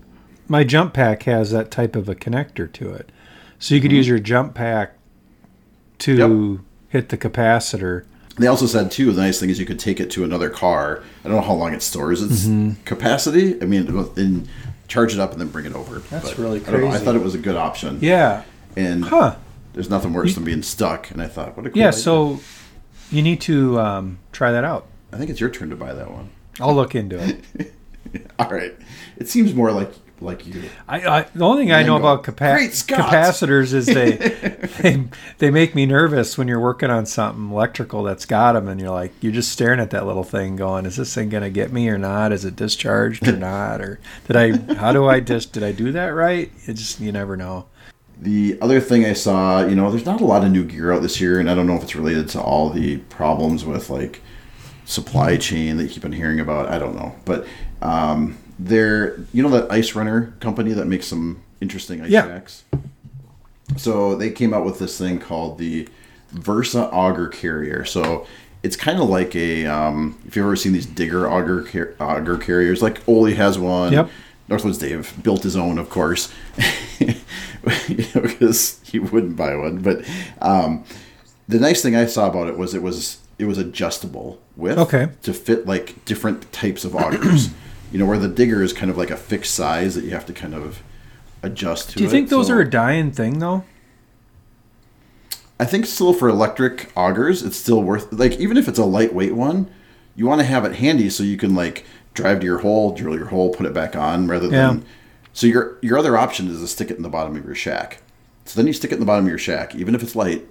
My 0.48 0.64
jump 0.64 0.94
pack 0.94 1.24
has 1.24 1.52
that 1.52 1.72
type 1.72 1.96
of 1.96 2.08
a 2.10 2.16
connector 2.16 2.72
to 2.74 2.92
it. 2.94 3.12
So 3.60 3.76
you 3.76 3.82
could 3.82 3.92
Mm-hmm. 3.92 3.98
use 3.98 4.08
your 4.08 4.20
jump 4.20 4.54
pack 4.56 4.94
to 6.00 6.62
hit 6.90 7.10
the 7.10 7.18
capacitor. 7.18 8.06
They 8.38 8.48
also 8.48 8.66
said 8.66 8.92
too 8.92 9.12
the 9.12 9.22
nice 9.22 9.40
thing 9.40 9.50
is 9.50 9.60
you 9.60 9.66
could 9.66 9.80
take 9.80 10.00
it 10.00 10.10
to 10.12 10.24
another 10.24 10.50
car. 10.50 11.04
I 11.24 11.28
don't 11.28 11.36
know 11.38 11.42
how 11.44 11.54
long 11.54 11.74
it 11.74 11.82
stores 11.82 12.22
its 12.22 12.46
Mm-hmm. 12.46 12.82
capacity. 12.86 13.62
I 13.62 13.66
mean, 13.66 13.88
and 14.18 14.48
charge 14.88 15.14
it 15.14 15.20
up 15.20 15.32
and 15.32 15.40
then 15.42 15.50
bring 15.50 15.66
it 15.66 15.74
over. 15.76 16.00
That's 16.00 16.30
But 16.30 16.38
really 16.38 16.60
I, 16.66 16.72
don't 16.72 16.82
know, 16.82 16.88
I 16.88 16.98
thought 16.98 17.16
it 17.16 17.24
was 17.24 17.36
a 17.36 17.40
good 17.40 17.56
option. 17.58 18.00
Yeah. 18.02 18.44
And 18.76 19.04
Huh. 19.06 19.36
there's 19.74 19.90
nothing 19.90 20.14
worse 20.14 20.34
than 20.36 20.44
being 20.46 20.64
stuck. 20.64 21.12
And 21.12 21.22
I 21.22 21.28
thought, 21.28 21.56
what 21.58 21.66
a 21.66 21.70
cool 21.70 21.78
Yeah, 21.80 21.90
idea. 21.90 22.00
so 22.00 22.40
you 23.12 23.22
need 23.22 23.42
to 23.42 23.80
um, 23.80 24.20
try 24.32 24.52
that 24.52 24.64
out. 24.64 24.88
I 25.14 25.18
think 25.18 25.30
it's 25.30 25.40
your 25.42 25.50
turn 25.50 25.70
to 25.70 25.76
buy 25.76 25.94
that 25.94 26.10
one. 26.12 26.30
I'll 26.60 26.74
look 26.76 26.96
into 26.96 27.18
it. 27.20 27.74
All 28.40 28.50
right. 28.50 28.74
It 29.18 29.28
seems 29.30 29.54
more 29.54 29.72
like 29.72 29.92
like 30.22 30.46
you. 30.46 30.64
I, 30.88 31.20
I 31.20 31.22
the 31.34 31.46
only 31.46 31.64
thing 31.64 31.72
I 31.72 31.84
know 31.84 31.98
go, 31.98 32.06
about 32.06 32.24
capa- 32.24 32.70
capacitors 32.70 33.74
is 33.74 33.88
they, 33.88 34.12
they 34.82 35.04
they 35.40 35.52
make 35.52 35.76
me 35.76 35.86
nervous 35.86 36.38
when 36.38 36.48
you're 36.48 36.60
working 36.60 36.90
on 36.90 37.06
something 37.06 37.52
electrical 37.52 38.04
that's 38.04 38.26
got 38.26 38.54
them, 38.54 38.68
and 38.68 38.80
you're 38.80 38.92
like 38.92 39.12
you're 39.22 39.32
just 39.32 39.52
staring 39.52 39.80
at 39.80 39.90
that 39.92 40.06
little 40.06 40.24
thing, 40.24 40.56
going, 40.56 40.86
"Is 40.86 40.96
this 40.96 41.14
thing 41.14 41.30
gonna 41.30 41.50
get 41.50 41.72
me 41.72 41.90
or 41.90 41.98
not? 41.98 42.32
Is 42.32 42.46
it 42.46 42.56
discharged 42.56 43.28
or 43.28 43.38
not? 43.38 43.82
Or 43.82 44.00
did 44.28 44.36
I? 44.36 44.74
How 44.76 44.94
do 44.94 45.08
I 45.08 45.20
just 45.20 45.54
did 45.54 45.64
I 45.64 45.72
do 45.72 45.92
that 45.92 46.10
right? 46.10 46.52
It 46.66 46.74
just 46.74 47.00
you 47.00 47.12
never 47.12 47.36
know. 47.36 47.66
The 48.20 48.60
other 48.62 48.80
thing 48.80 49.04
I 49.06 49.14
saw, 49.14 49.66
you 49.66 49.76
know, 49.76 49.90
there's 49.90 50.06
not 50.06 50.22
a 50.22 50.26
lot 50.26 50.44
of 50.44 50.52
new 50.52 50.64
gear 50.64 50.92
out 50.92 51.02
this 51.02 51.20
year, 51.20 51.40
and 51.40 51.50
I 51.50 51.56
don't 51.56 51.66
know 51.66 51.76
if 51.76 51.84
it's 51.84 51.96
related 51.96 52.30
to 52.30 52.42
all 52.42 52.70
the 52.70 52.98
problems 52.98 53.66
with 53.66 53.90
like 53.90 54.22
supply 54.86 55.38
chain 55.38 55.78
that 55.78 55.84
you 55.84 55.90
keep 55.90 56.06
on 56.06 56.12
hearing 56.12 56.40
about. 56.40 56.70
I 56.70 56.78
don't 56.78 56.96
know, 56.96 57.16
but 57.26 57.48
um, 57.82 58.38
they're 58.66 59.18
you 59.34 59.42
know 59.44 59.50
that 59.50 59.72
Ice 59.72 59.96
Runner 59.96 60.34
company 60.40 60.72
that 60.74 60.86
makes 60.86 61.08
some 61.08 61.42
interesting 61.62 62.02
ice 62.02 62.10
Yeah. 62.10 62.28
jacks. 62.28 62.64
So 63.78 64.16
they 64.16 64.30
came 64.32 64.54
out 64.54 64.66
with 64.66 64.80
this 64.80 64.98
thing 64.98 65.20
called 65.20 65.58
the 65.58 65.88
Versa 66.32 66.90
Auger 66.92 67.28
Carrier. 67.28 67.86
So 67.86 68.28
it's 68.64 68.76
kind 68.76 69.00
of 69.00 69.10
like 69.10 69.36
a 69.36 69.66
um, 69.66 70.18
if 70.28 70.36
you've 70.36 70.46
ever 70.46 70.56
seen 70.56 70.74
these 70.74 70.86
digger 70.86 71.30
auger 71.30 71.64
car- 71.64 71.94
auger 72.00 72.38
carriers, 72.38 72.82
like 72.82 73.02
Ole 73.08 73.32
has 73.34 73.58
one. 73.58 73.94
Yep. 73.94 74.10
Northwoods 74.50 74.80
Dave 74.80 75.14
built 75.24 75.44
his 75.44 75.56
own, 75.56 75.78
of 75.80 75.90
course, 75.90 76.30
because 77.64 78.80
he 78.84 79.00
wouldn't 79.00 79.36
buy 79.38 79.56
one. 79.56 79.78
But 79.82 80.04
um, 80.42 80.84
the 81.48 81.60
nice 81.60 81.82
thing 81.82 81.96
I 81.96 82.06
saw 82.06 82.28
about 82.30 82.48
it 82.48 82.58
was 82.58 82.74
it 82.74 82.82
was 82.84 83.20
it 83.40 83.46
was 83.46 83.58
adjustable 83.58 84.40
width 84.58 84.78
Okay. 84.78 85.10
to 85.24 85.34
fit 85.34 85.66
like 85.66 86.04
different 86.06 86.52
types 86.52 86.84
of 86.86 86.92
augers. 86.96 87.50
you 87.92 88.00
know, 88.00 88.06
where 88.06 88.18
the 88.20 88.28
digger 88.28 88.64
is 88.64 88.74
kind 88.74 88.90
of 88.90 88.98
like 88.98 89.12
a 89.12 89.18
fixed 89.18 89.54
size 89.56 89.96
that 89.96 90.04
you 90.04 90.12
have 90.12 90.26
to 90.28 90.34
kind 90.34 90.54
of 90.54 90.82
adjust 91.44 91.90
to. 91.92 91.96
Do 91.98 92.04
you 92.04 92.10
it. 92.10 92.12
think 92.12 92.30
those 92.30 92.48
So- 92.48 92.54
are 92.54 92.62
a 92.62 92.70
dying 92.70 93.12
thing 93.12 93.40
though? 93.40 93.64
I 95.60 95.66
think 95.66 95.86
still 95.86 96.14
for 96.14 96.28
electric 96.28 96.92
augers, 96.96 97.44
it's 97.44 97.58
still 97.58 97.84
worth 97.84 98.12
like 98.12 98.40
even 98.40 98.58
if 98.58 98.68
it's 98.68 98.80
a 98.80 98.86
lightweight 98.86 99.36
one, 99.36 99.70
you 100.16 100.26
want 100.26 100.40
to 100.42 100.46
have 100.46 100.66
it 100.66 100.76
handy 100.76 101.10
so 101.10 101.24
you 101.24 101.38
can 101.38 101.54
like 101.54 101.86
drive 102.14 102.40
to 102.40 102.46
your 102.46 102.60
hole, 102.60 102.94
drill 102.96 103.16
your 103.16 103.28
hole, 103.28 103.54
put 103.54 103.66
it 103.66 103.74
back 103.74 103.96
on 103.96 104.28
rather 104.28 104.48
than. 104.48 104.78
Yeah. 104.78 104.84
So 105.34 105.48
your 105.48 105.78
your 105.82 105.98
other 105.98 106.18
option 106.18 106.48
is 106.50 106.60
to 106.62 106.68
stick 106.68 106.90
it 106.90 106.98
in 106.98 107.04
the 107.04 107.10
bottom 107.10 107.36
of 107.36 107.46
your 107.46 107.56
shack. 107.56 108.02
So 108.46 108.60
then 108.60 108.66
you 108.68 108.74
stick 108.74 108.92
it 108.92 108.96
in 108.96 109.00
the 109.00 109.06
bottom 109.06 109.26
of 109.26 109.30
your 109.30 109.38
shack, 109.38 109.76
even 109.76 109.94
if 109.94 110.02
it's 110.02 110.16
light, 110.16 110.46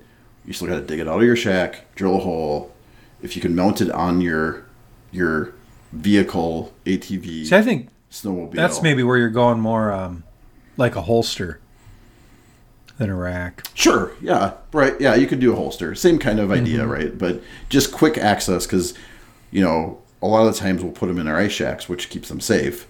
you 0.47 0.53
still 0.53 0.69
got 0.69 0.77
to 0.77 0.81
dig 0.83 1.01
it 1.01 1.09
out 1.09 1.19
of 1.19 1.25
your 1.27 1.37
shack, 1.37 1.93
drill 1.97 2.17
a 2.17 2.21
hole. 2.21 2.73
If 3.21 3.35
you 3.37 3.43
can 3.43 3.55
mount 3.57 3.81
it 3.81 3.91
on 3.91 4.21
your 4.21 4.65
your 5.11 5.53
vehicle, 5.93 6.73
ATV, 6.87 7.47
See, 7.47 7.57
I 7.57 7.63
think 7.63 7.89
snowmobile. 8.11 8.55
that's 8.55 8.83
maybe 8.83 9.03
where 9.03 9.17
you're 9.19 9.29
going 9.31 9.61
more 9.61 9.93
um, 9.93 10.25
like 10.77 10.97
a 10.97 11.03
holster 11.03 11.61
than 12.99 13.11
a 13.11 13.15
rack. 13.17 13.67
Sure. 13.75 14.13
Yeah. 14.21 14.53
Right. 14.73 14.99
Yeah. 15.01 15.15
You 15.15 15.27
could 15.27 15.41
do 15.41 15.53
a 15.53 15.57
holster. 15.57 15.95
Same 15.95 16.19
kind 16.19 16.39
of 16.39 16.51
idea, 16.53 16.81
Mm-hmm. 16.81 16.91
right? 16.91 17.19
But 17.19 17.43
just 17.69 17.93
quick 17.93 18.19
access 18.19 18.67
because, 18.67 18.95
you 19.51 19.63
know, 19.63 20.01
a 20.23 20.27
lot 20.27 20.47
of 20.47 20.53
the 20.55 20.61
times 20.61 20.83
we'll 20.83 20.93
put 20.93 21.07
them 21.07 21.19
in 21.19 21.27
our 21.27 21.37
ice 21.39 21.53
shacks, 21.53 21.89
which 21.89 22.11
keeps 22.11 22.29
them 22.29 22.41
safe. 22.41 22.87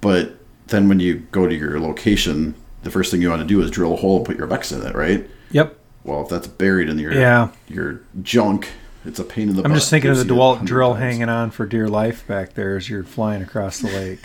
But 0.00 0.36
then 0.68 0.88
when 0.88 1.00
you 1.00 1.16
go 1.32 1.46
to 1.46 1.54
your 1.54 1.78
location, 1.78 2.54
the 2.82 2.90
first 2.90 3.10
thing 3.10 3.20
you 3.20 3.28
want 3.28 3.42
to 3.42 3.46
do 3.46 3.60
is 3.60 3.70
drill 3.70 3.92
a 3.92 3.96
hole 3.96 4.16
and 4.16 4.26
put 4.26 4.38
your 4.38 4.46
Vex 4.46 4.72
in 4.72 4.80
it, 4.86 4.94
right? 4.94 5.28
Yep. 5.50 5.76
Well, 6.04 6.22
if 6.22 6.28
that's 6.30 6.46
buried 6.46 6.88
in 6.88 6.98
your 6.98 7.12
Yeah. 7.12 7.48
your 7.68 8.00
junk, 8.22 8.70
it's 9.04 9.18
a 9.18 9.24
pain 9.24 9.48
in 9.50 9.56
the 9.56 9.64
I'm 9.64 9.74
just 9.74 9.90
thinking 9.90 10.10
of 10.10 10.16
the 10.16 10.24
You'll 10.24 10.54
see 10.56 10.58
it 10.58 10.60
a 10.60 10.62
DeWalt 10.62 10.66
drill 10.66 10.92
times. 10.94 11.02
hanging 11.02 11.28
on 11.28 11.50
for 11.50 11.66
dear 11.66 11.88
life 11.88 12.26
back 12.26 12.54
there 12.54 12.76
as 12.76 12.88
you're 12.88 13.04
flying 13.04 13.42
across 13.42 13.78
the 13.80 13.88
lake. 13.88 14.20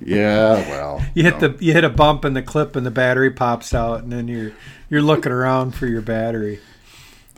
Yeah. 0.07 0.55
Well. 0.71 1.05
You 1.15 1.25
hit 1.25 1.41
the 1.41 1.57
you 1.59 1.73
hit 1.73 1.83
a 1.83 1.89
bump 1.89 2.25
and 2.25 2.37
the 2.37 2.43
clip 2.43 2.77
and 2.77 2.87
the 2.87 2.93
battery 2.93 3.33
pops 3.33 3.75
out 3.75 4.05
and 4.05 4.13
then 4.13 4.29
you're 4.29 4.53
you're 4.89 5.03
looking 5.03 5.33
around 5.33 5.73
for 5.75 5.87
your 5.89 6.01
battery. 6.01 6.61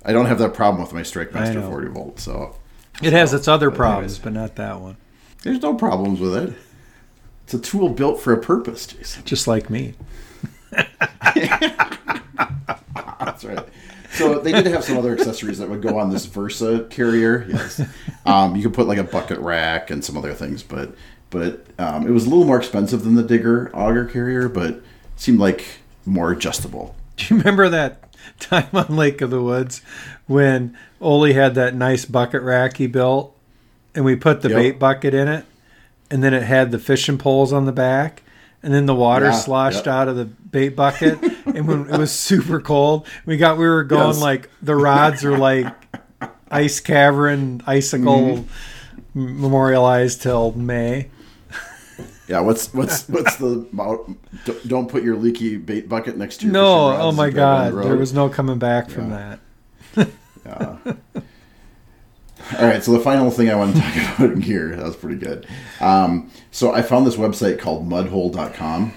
I 0.05 0.13
don't 0.13 0.27
have 0.27 0.39
that 0.41 0.53
problem 0.53 0.83
with 0.83 0.93
my 0.93 1.01
I 1.01 1.03
StrikeMaster 1.03 1.55
know. 1.55 1.71
40 1.71 1.89
volt, 1.89 2.21
so 2.21 2.57
It 3.03 3.15
has 3.15 3.33
its 3.33 3.49
other 3.49 3.71
but 3.71 3.77
problems, 3.79 4.13
anyways. 4.17 4.19
but 4.19 4.33
not 4.35 4.57
that 4.57 4.81
one. 4.83 4.99
there's 5.45 5.63
no 5.63 5.73
problems 5.77 6.21
with 6.21 6.37
it. 6.37 6.55
It's 7.45 7.55
a 7.55 7.59
tool 7.59 7.89
built 7.89 8.21
for 8.21 8.35
a 8.35 8.39
purpose, 8.39 8.87
Jason. 8.87 9.25
Just 9.25 9.47
like 9.49 9.71
me. 9.71 9.95
That's 13.21 13.45
right. 13.45 13.67
So 14.19 14.39
they 14.41 14.53
did 14.53 14.67
have 14.67 14.85
some 14.85 14.99
other 14.99 15.13
accessories 15.13 15.59
that 15.59 15.69
would 15.69 15.83
go 15.83 15.99
on 15.99 16.11
this 16.11 16.27
Versa 16.27 16.87
carrier. 16.91 17.47
Yes, 17.49 17.81
um, 18.27 18.57
you 18.57 18.63
could 18.63 18.75
put 18.75 18.87
like 18.87 18.99
a 18.99 19.05
bucket 19.05 19.39
rack 19.39 19.91
and 19.91 20.05
some 20.05 20.17
other 20.17 20.35
things, 20.35 20.63
but 20.63 20.95
but 21.31 21.65
um, 21.79 22.07
it 22.07 22.11
was 22.11 22.27
a 22.27 22.29
little 22.31 22.45
more 22.45 22.59
expensive 22.59 23.05
than 23.05 23.15
the 23.15 23.23
Digger 23.23 23.71
auger 23.75 24.05
carrier, 24.05 24.49
but 24.49 24.81
seemed 25.17 25.39
like 25.41 25.65
more 26.07 26.33
adjustable. 26.33 26.95
Do 27.17 27.35
you 27.35 27.39
remember 27.41 27.69
that 27.69 28.05
time 28.41 28.69
on 28.73 28.97
Lake 28.97 29.21
of 29.21 29.31
the 29.31 29.43
Woods 29.43 29.83
when 30.27 30.77
Ole 31.01 31.33
had 31.33 31.55
that 31.57 31.75
nice 31.75 32.05
bucket 32.05 32.43
rack 32.43 32.77
he 32.77 32.87
built 32.87 33.35
and 33.95 34.05
we 34.05 34.15
put 34.17 34.43
the 34.43 34.49
Yep. 34.51 34.57
bait 34.59 34.79
bucket 34.79 35.15
in 35.15 35.29
it 35.29 35.45
and 36.11 36.23
then 36.23 36.33
it 36.35 36.43
had 36.45 36.71
the 36.71 36.79
fishing 36.79 37.19
poles 37.19 37.53
on 37.53 37.65
the 37.67 37.73
back 37.73 38.23
and 38.63 38.73
then 38.73 38.87
the 38.87 38.95
water 38.95 39.27
Yeah, 39.27 39.33
sloshed 39.33 39.87
yep. 39.87 39.95
out 39.95 40.09
of 40.09 40.17
the 40.17 40.25
bait 40.27 40.71
bucket 40.71 41.19
and 41.55 41.67
when 41.67 41.89
it 41.89 41.99
was 41.99 42.11
super 42.13 42.61
cold 42.61 43.07
we 43.27 43.37
got 43.37 43.59
we 43.59 43.67
were 43.67 43.85
going 43.85 44.09
Yes. 44.09 44.21
like 44.21 44.51
the 44.63 44.75
rods 44.77 45.25
are 45.25 45.37
like 45.39 45.67
ice 46.51 46.81
cavern 46.81 47.63
icicle 47.67 48.45
Mm-hmm. 49.17 49.41
memorialized 49.43 50.23
till 50.23 50.53
May. 50.53 51.09
Yeah, 52.29 52.41
what's 52.41 52.73
what's 52.75 53.09
what's 53.09 53.37
the 53.37 53.67
don't- 53.73 54.69
don't 54.69 54.89
put 54.89 55.03
your 55.03 55.17
leaky 55.17 55.57
bait 55.57 55.89
bucket 55.89 56.17
next 56.19 56.37
to 56.39 56.45
your 56.47 56.53
No, 56.53 56.95
oh 56.97 57.11
my 57.13 57.27
you 57.27 57.33
drive 57.33 57.35
down 57.35 57.73
god, 57.75 57.83
the 57.83 57.89
there 57.89 57.97
was 57.97 58.13
no 58.13 58.29
coming 58.29 58.59
back 58.59 58.91
from 58.91 59.11
Yeah. 59.11 59.37
that. 59.95 60.09
Yeah. 60.47 60.77
All 62.61 62.67
right, 62.67 62.83
so 62.83 62.93
the 62.93 63.01
final 63.01 63.31
thing 63.31 63.51
I 63.51 63.55
want 63.57 63.75
to 63.75 63.81
talk 63.83 63.97
about 64.19 64.31
in 64.33 64.41
gear, 64.41 64.75
that 64.77 64.85
was 64.85 64.97
pretty 64.97 65.17
good. 65.19 65.47
Um, 65.81 66.31
so 66.51 66.73
I 66.73 66.83
found 66.83 67.07
this 67.07 67.17
website 67.17 67.59
called 67.59 67.89
mudhole.com. 67.89 68.93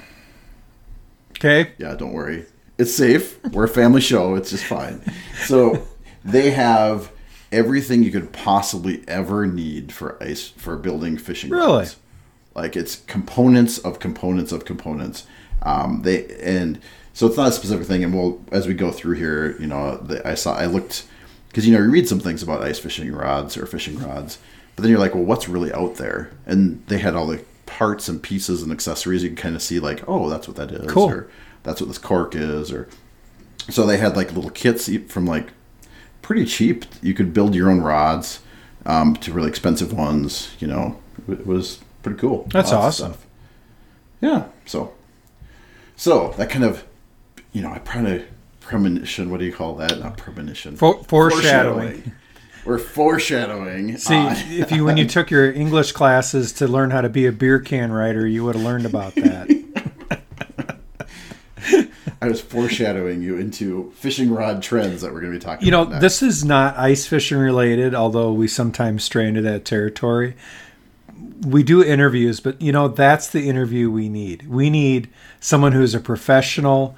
Okay. 1.43 1.71
Yeah, 1.79 1.95
don't 1.95 2.13
worry. 2.13 2.45
It's 2.77 2.93
safe. 2.93 3.43
We're 3.45 3.63
a 3.63 3.67
family 3.67 3.99
show. 4.01 4.35
It's 4.35 4.51
just 4.51 4.63
fine. 4.65 5.01
So 5.45 5.87
they 6.23 6.51
have 6.51 7.11
everything 7.51 8.03
you 8.03 8.11
could 8.11 8.31
possibly 8.31 9.03
ever 9.07 9.47
need 9.47 9.91
for 9.91 10.21
ice 10.21 10.49
for 10.49 10.77
building 10.77 11.17
fishing 11.17 11.49
Really? 11.49 11.79
rods. 11.79 11.95
Like 12.53 12.75
it's 12.75 12.97
components 13.07 13.79
of 13.79 13.99
components 13.99 14.51
of 14.51 14.65
components. 14.65 15.25
Um, 15.63 16.03
they 16.03 16.27
and 16.41 16.79
so 17.13 17.25
it's 17.25 17.37
not 17.37 17.49
a 17.49 17.51
specific 17.51 17.87
thing. 17.87 18.03
And 18.03 18.13
we'll 18.13 18.39
as 18.51 18.67
we 18.67 18.75
go 18.75 18.91
through 18.91 19.15
here, 19.15 19.55
you 19.59 19.65
know, 19.67 19.97
the, 19.97 20.25
I 20.27 20.35
saw 20.35 20.53
I 20.55 20.67
looked 20.67 21.07
because 21.47 21.65
you 21.67 21.73
know 21.75 21.83
you 21.83 21.89
read 21.89 22.07
some 22.07 22.19
things 22.19 22.43
about 22.43 22.61
ice 22.61 22.77
fishing 22.77 23.11
rods 23.11 23.57
or 23.57 23.65
fishing 23.65 23.97
rods, 23.97 24.37
but 24.75 24.83
then 24.83 24.91
you're 24.91 24.99
like, 24.99 25.15
well, 25.15 25.23
what's 25.23 25.49
really 25.49 25.73
out 25.73 25.95
there? 25.95 26.31
And 26.45 26.83
they 26.87 26.99
had 26.99 27.15
all 27.15 27.25
the 27.25 27.43
parts 27.77 28.07
and 28.09 28.21
pieces 28.21 28.61
and 28.61 28.71
accessories. 28.71 29.23
You 29.23 29.29
can 29.29 29.37
kind 29.37 29.55
of 29.55 29.61
see 29.61 29.79
like, 29.79 30.03
oh, 30.07 30.29
that's 30.29 30.47
what 30.47 30.57
that 30.57 30.71
is, 30.71 30.91
Cool. 30.91 31.09
or 31.09 31.29
that's 31.63 31.79
what 31.81 31.87
this 31.87 31.97
cork 31.97 32.35
is, 32.35 32.71
or 32.71 32.87
so 33.69 33.85
they 33.85 33.97
had 33.97 34.15
like 34.15 34.33
little 34.33 34.49
kits 34.51 34.89
from 35.07 35.25
like 35.25 35.49
pretty 36.21 36.45
cheap. 36.45 36.85
You 37.01 37.13
could 37.13 37.33
build 37.33 37.55
your 37.55 37.69
own 37.69 37.81
rods 37.81 38.41
um, 38.85 39.15
to 39.17 39.31
really 39.33 39.49
expensive 39.49 39.93
ones. 39.93 40.53
You 40.59 40.67
know, 40.67 40.99
it 41.29 41.45
was 41.47 41.79
pretty 42.03 42.19
cool. 42.19 42.47
That's 42.51 42.71
Lots 42.71 43.01
awesome. 43.01 43.17
Yeah. 44.21 44.45
So, 44.65 44.93
so 45.95 46.33
that 46.37 46.49
kind 46.49 46.63
of, 46.65 46.83
you 47.53 47.61
know, 47.61 47.71
I 47.71 47.79
probably 47.79 48.25
premonition. 48.59 49.29
What 49.31 49.39
do 49.39 49.45
you 49.45 49.53
call 49.53 49.75
that? 49.75 49.99
Not 49.99 50.17
premonition. 50.17 50.75
For- 50.75 51.03
foreshadowing. 51.05 52.11
We're 52.65 52.77
foreshadowing. 52.77 53.97
See, 53.97 54.15
on- 54.15 54.35
if 54.49 54.71
you 54.71 54.85
when 54.85 54.97
you 54.97 55.07
took 55.07 55.31
your 55.31 55.51
English 55.51 55.91
classes 55.93 56.53
to 56.53 56.67
learn 56.67 56.91
how 56.91 57.01
to 57.01 57.09
be 57.09 57.25
a 57.25 57.31
beer 57.31 57.59
can 57.59 57.91
writer, 57.91 58.27
you 58.27 58.45
would 58.45 58.55
have 58.55 58.63
learned 58.63 58.85
about 58.85 59.15
that. 59.15 59.49
I 62.23 62.27
was 62.27 62.39
foreshadowing 62.39 63.23
you 63.23 63.37
into 63.37 63.91
fishing 63.95 64.31
rod 64.31 64.61
trends 64.61 65.01
that 65.01 65.11
we're 65.11 65.21
going 65.21 65.33
to 65.33 65.39
be 65.39 65.43
talking. 65.43 65.55
About. 65.55 65.65
You 65.65 65.71
know, 65.71 65.83
next. 65.85 66.01
this 66.01 66.21
is 66.21 66.45
not 66.45 66.77
ice 66.77 67.07
fishing 67.07 67.39
related, 67.39 67.95
although 67.95 68.31
we 68.31 68.47
sometimes 68.47 69.03
stray 69.03 69.27
into 69.27 69.41
that 69.41 69.65
territory. 69.65 70.35
We 71.41 71.63
do 71.63 71.83
interviews, 71.83 72.39
but 72.39 72.61
you 72.61 72.71
know, 72.71 72.87
that's 72.87 73.27
the 73.27 73.49
interview 73.49 73.89
we 73.89 74.07
need. 74.07 74.47
We 74.47 74.69
need 74.69 75.09
someone 75.39 75.71
who's 75.71 75.95
a 75.95 75.99
professional 75.99 76.95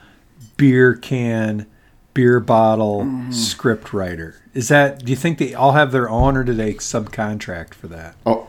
beer 0.57 0.93
can, 0.93 1.67
beer 2.13 2.41
bottle 2.41 3.03
mm-hmm. 3.03 3.31
script 3.31 3.93
writer. 3.93 4.42
Is 4.53 4.67
that 4.67 5.03
do 5.03 5.11
you 5.11 5.15
think 5.15 5.37
they 5.39 5.53
all 5.53 5.71
have 5.71 5.91
their 5.91 6.09
own 6.09 6.37
or 6.37 6.43
do 6.43 6.53
they 6.53 6.73
subcontract 6.75 7.73
for 7.73 7.87
that? 7.87 8.15
Oh, 8.25 8.47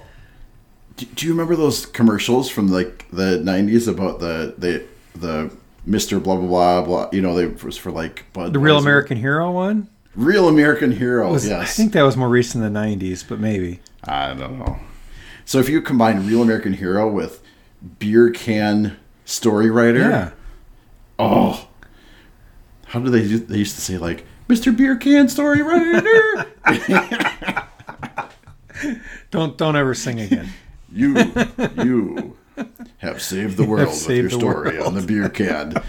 do, 0.97 1.07
do 1.07 1.27
you 1.27 1.33
remember 1.33 1.57
those 1.57 1.87
commercials 1.87 2.51
from 2.51 2.69
like 2.69 3.07
the 3.11 3.39
'90s 3.39 3.89
about 3.89 4.21
the 4.21 4.55
the 4.59 4.85
the 5.19 5.51
Mister 5.87 6.21
blah 6.21 6.37
blah 6.37 6.47
blah 6.47 6.83
blah? 6.83 7.09
You 7.13 7.23
know, 7.23 7.35
they 7.35 7.47
was 7.47 7.77
for 7.79 7.91
like 7.91 8.27
Bud. 8.33 8.53
The 8.53 8.59
Real 8.59 8.79
American 8.79 9.17
Hero 9.17 9.51
one? 9.51 9.89
Real 10.15 10.49
American 10.49 10.93
Hero. 10.93 11.33
Was, 11.33 11.49
yes, 11.49 11.61
I 11.63 11.65
think 11.65 11.93
that 11.95 12.03
was 12.03 12.17
more 12.17 12.29
recent 12.29 12.63
than 12.63 12.73
the 12.73 12.79
90s, 12.79 13.25
but 13.29 13.41
maybe. 13.41 13.81
I 14.05 14.33
don't 14.35 14.59
know. 14.61 14.79
So 15.45 15.59
if 15.59 15.69
you 15.69 15.83
combine 15.83 16.25
Real 16.27 16.41
American 16.43 16.75
Hero 16.75 17.11
with 17.11 17.43
beer 17.99 18.31
can 18.31 18.97
story 19.25 19.71
writer, 19.71 19.99
Yeah. 19.99 20.31
oh, 21.19 21.67
how 22.87 23.01
do 23.01 23.11
they 23.11 23.23
do? 23.27 23.39
They 23.39 23.59
used 23.59 23.75
to 23.75 23.81
say 23.81 23.99
like 23.99 24.25
Mr. 24.49 24.77
Beer 24.77 24.97
Can 24.97 25.29
story 25.29 25.63
writer. 25.63 26.47
Don't 29.31 29.57
don't 29.57 29.77
ever 29.77 29.95
sing 29.95 30.21
again. 30.21 30.49
you 30.93 31.15
you 31.83 32.37
have 32.99 33.23
saved 33.23 33.57
the 33.57 33.65
world 33.69 33.89
with 33.89 34.09
your 34.11 34.29
the 34.29 34.31
story 34.31 34.79
on 34.79 34.95
the 34.95 35.03
beer 35.03 35.29
can. 35.29 35.75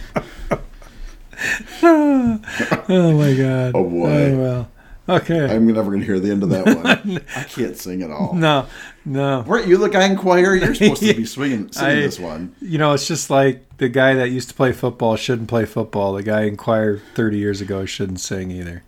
Oh 1.83 3.13
my 3.17 3.33
god. 3.35 3.73
Oh, 3.75 3.83
boy. 3.89 4.31
Oh 4.31 4.37
well. 4.37 4.71
Okay. 5.07 5.45
I'm 5.53 5.67
never 5.67 5.91
going 5.91 5.99
to 5.99 6.05
hear 6.05 6.19
the 6.19 6.31
end 6.31 6.41
of 6.43 6.49
that 6.49 6.65
one. 6.65 7.21
I 7.35 7.43
can't 7.43 7.77
sing 7.77 8.01
at 8.01 8.09
all. 8.09 8.33
no, 8.33 8.65
no. 9.05 9.41
Weren't 9.41 9.67
you 9.67 9.77
the 9.77 9.87
guy 9.89 10.05
in 10.07 10.17
choir? 10.17 10.55
You're 10.55 10.73
supposed 10.75 11.03
to 11.03 11.13
be 11.13 11.25
swinging, 11.25 11.71
singing 11.71 11.91
I- 11.91 12.01
this 12.01 12.19
one. 12.19 12.55
You 12.61 12.77
know, 12.79 12.93
it's 12.93 13.07
just 13.07 13.29
like 13.29 13.77
the 13.77 13.87
guy 13.89 14.15
that 14.15 14.31
used 14.31 14.49
to 14.49 14.55
play 14.55 14.71
football 14.71 15.15
shouldn't 15.15 15.47
play 15.47 15.65
football. 15.65 16.13
The 16.13 16.23
guy 16.23 16.43
in 16.45 16.57
choir 16.57 16.99
30 17.13 17.37
years 17.37 17.61
ago 17.61 17.85
shouldn't 17.85 18.19
sing 18.19 18.49
either. 18.49 18.83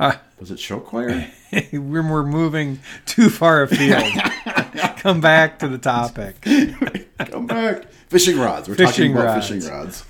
Uh, 0.00 0.14
Was 0.40 0.50
it 0.50 0.58
show 0.58 0.80
choir? 0.80 1.30
we're, 1.72 1.80
we're 2.02 2.24
moving 2.26 2.80
too 3.06 3.30
far 3.30 3.62
afield. 3.62 4.02
Come 4.98 5.20
back 5.20 5.60
to 5.60 5.68
the 5.68 5.78
topic. 5.78 6.40
Come 6.40 7.46
back. 7.46 7.84
Fishing 8.08 8.38
rods. 8.40 8.68
We're 8.68 8.74
Fishing 8.74 9.12
talking 9.12 9.12
about 9.12 9.26
rods. 9.36 9.48
fishing 9.48 9.70
rods. 9.70 10.04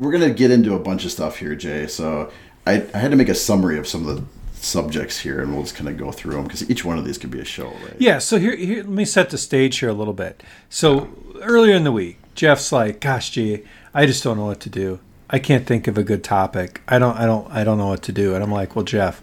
We're 0.00 0.10
going 0.10 0.28
to 0.28 0.34
get 0.34 0.50
into 0.50 0.74
a 0.74 0.78
bunch 0.80 1.04
of 1.04 1.12
stuff 1.12 1.36
here, 1.38 1.54
Jay. 1.54 1.86
So 1.86 2.32
I, 2.66 2.84
I 2.94 2.98
had 2.98 3.12
to 3.12 3.16
make 3.16 3.28
a 3.28 3.34
summary 3.36 3.78
of 3.78 3.86
some 3.86 4.08
of 4.08 4.16
the 4.16 4.24
subjects 4.62 5.18
here, 5.18 5.40
and 5.40 5.52
we'll 5.52 5.62
just 5.62 5.74
kind 5.74 5.88
of 5.88 5.96
go 5.96 6.12
through 6.12 6.34
them 6.34 6.44
because 6.44 6.68
each 6.70 6.84
one 6.84 6.96
of 6.96 7.04
these 7.04 7.18
could 7.18 7.30
be 7.30 7.40
a 7.40 7.44
show, 7.44 7.68
right? 7.68 7.96
Yeah, 7.98 8.18
so 8.18 8.38
here, 8.38 8.54
here, 8.54 8.78
let 8.78 8.88
me 8.88 9.04
set 9.04 9.30
the 9.30 9.38
stage 9.38 9.78
here 9.78 9.88
a 9.88 9.94
little 9.94 10.14
bit. 10.14 10.42
So 10.70 11.08
earlier 11.42 11.74
in 11.74 11.84
the 11.84 11.92
week, 11.92 12.18
Jeff's 12.34 12.70
like, 12.72 13.00
"Gosh, 13.00 13.30
gee, 13.30 13.64
I 13.92 14.06
just 14.06 14.22
don't 14.22 14.36
know 14.36 14.46
what 14.46 14.60
to 14.60 14.70
do. 14.70 15.00
I 15.28 15.38
can't 15.38 15.66
think 15.66 15.88
of 15.88 15.98
a 15.98 16.04
good 16.04 16.22
topic. 16.22 16.80
I 16.86 16.98
don't, 16.98 17.16
I 17.16 17.26
don't, 17.26 17.50
I 17.50 17.64
don't 17.64 17.78
know 17.78 17.88
what 17.88 18.02
to 18.04 18.12
do." 18.12 18.34
And 18.34 18.42
I'm 18.42 18.52
like, 18.52 18.76
"Well, 18.76 18.84
Jeff, 18.84 19.22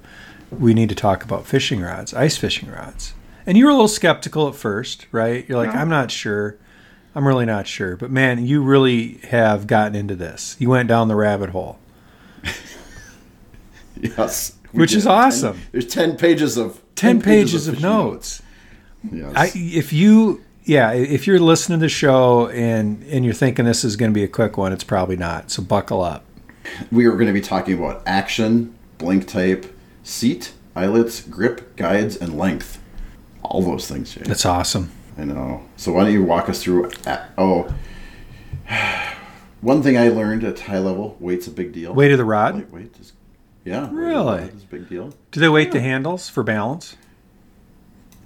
we 0.52 0.74
need 0.74 0.90
to 0.90 0.96
talk 0.96 1.24
about 1.24 1.48
fishing 1.48 1.82
rods, 1.82 2.14
ice 2.14 2.38
fishing 2.38 2.70
rods." 2.70 3.14
And 3.46 3.58
you 3.58 3.66
were 3.66 3.72
a 3.72 3.76
little 3.76 3.88
skeptical 3.88 4.48
at 4.48 4.56
first, 4.56 5.08
right? 5.12 5.48
You're 5.48 5.58
like, 5.58 5.74
"I'm 5.74 5.90
not 5.90 6.12
sure. 6.12 6.58
I'm 7.16 7.26
really 7.28 7.46
not 7.46 7.66
sure." 7.66 7.96
But 7.96 8.12
man, 8.12 8.46
you 8.46 8.62
really 8.62 9.20
have 9.30 9.68
gotten 9.68 9.96
into 9.96 10.16
this. 10.16 10.58
You 10.60 10.70
went 10.70 10.90
down 10.90 11.08
the 11.08 11.16
rabbit 11.16 11.52
hole. 11.52 11.80
Yes. 14.02 14.54
We 14.74 14.80
Which 14.82 14.94
is 14.94 15.08
awesome. 15.08 15.54
Ten- 15.56 15.68
there's 15.72 15.86
10 15.88 16.18
pages 16.18 16.58
of 16.58 16.82
10 16.96 17.22
pages 17.22 17.68
of 17.68 17.76
fishing 17.76 17.90
notes. 17.90 18.42
Yes. 19.12 19.34
I, 19.36 19.52
if 19.56 19.94
you 19.94 20.44
yeah 20.66 20.92
if 20.92 21.26
you're 21.26 21.40
listening 21.40 21.80
to 21.80 21.86
the 21.86 21.90
show 21.90 22.50
and 22.50 23.02
and 23.04 23.24
you're 23.26 23.34
thinking 23.34 23.66
this 23.66 23.84
is 23.86 23.96
going 23.96 24.12
to 24.12 24.14
be 24.14 24.24
a 24.26 24.28
quick 24.28 24.58
one 24.58 24.74
it's 24.74 24.84
probably 24.84 25.16
not 25.16 25.50
so 25.50 25.64
buckle 25.64 26.02
up 26.04 26.26
we 26.92 27.06
are 27.06 27.14
going 27.14 27.28
to 27.28 27.34
be 27.34 27.40
talking 27.42 27.82
about 27.82 28.04
action, 28.06 28.76
blank 28.98 29.26
type, 29.28 29.74
seat, 30.04 30.52
eyelets, 30.76 31.22
grip, 31.22 31.76
guides, 31.78 32.16
and 32.18 32.38
length. 32.38 32.80
All 33.42 33.62
those 33.64 33.88
things, 33.88 34.14
Jay. 34.14 34.22
that's 34.26 34.46
awesome 34.46 34.92
I 35.18 35.24
know. 35.24 35.64
So 35.78 35.94
why 35.94 36.04
don't 36.04 36.14
you 36.14 36.24
walk 36.24 36.48
us 36.50 36.62
through? 36.62 36.92
a- 37.08 37.28
Oh, 37.38 37.74
one 39.62 39.82
thing 39.84 39.98
I 39.98 40.10
learned 40.10 40.44
at 40.44 40.60
high 40.60 40.80
level: 40.80 41.18
weight's 41.20 41.48
a 41.48 41.52
big 41.52 41.72
deal. 41.74 41.94
weight 41.94 42.12
of 42.12 42.18
the 42.18 42.26
rod 42.26 42.56
Weight, 42.56 42.70
weight 42.72 42.96
is, 43.00 43.14
yeah. 43.66 43.82
the 43.82 43.92
Really? 43.92 44.44
is 44.44 44.64
a 44.64 44.68
big 44.68 44.90
deal. 44.90 45.14
do 45.32 45.40
they 45.40 45.50
weight 45.50 45.72
the 45.72 45.82
handles 45.82 46.30
for 46.30 46.44
balance 46.44 46.96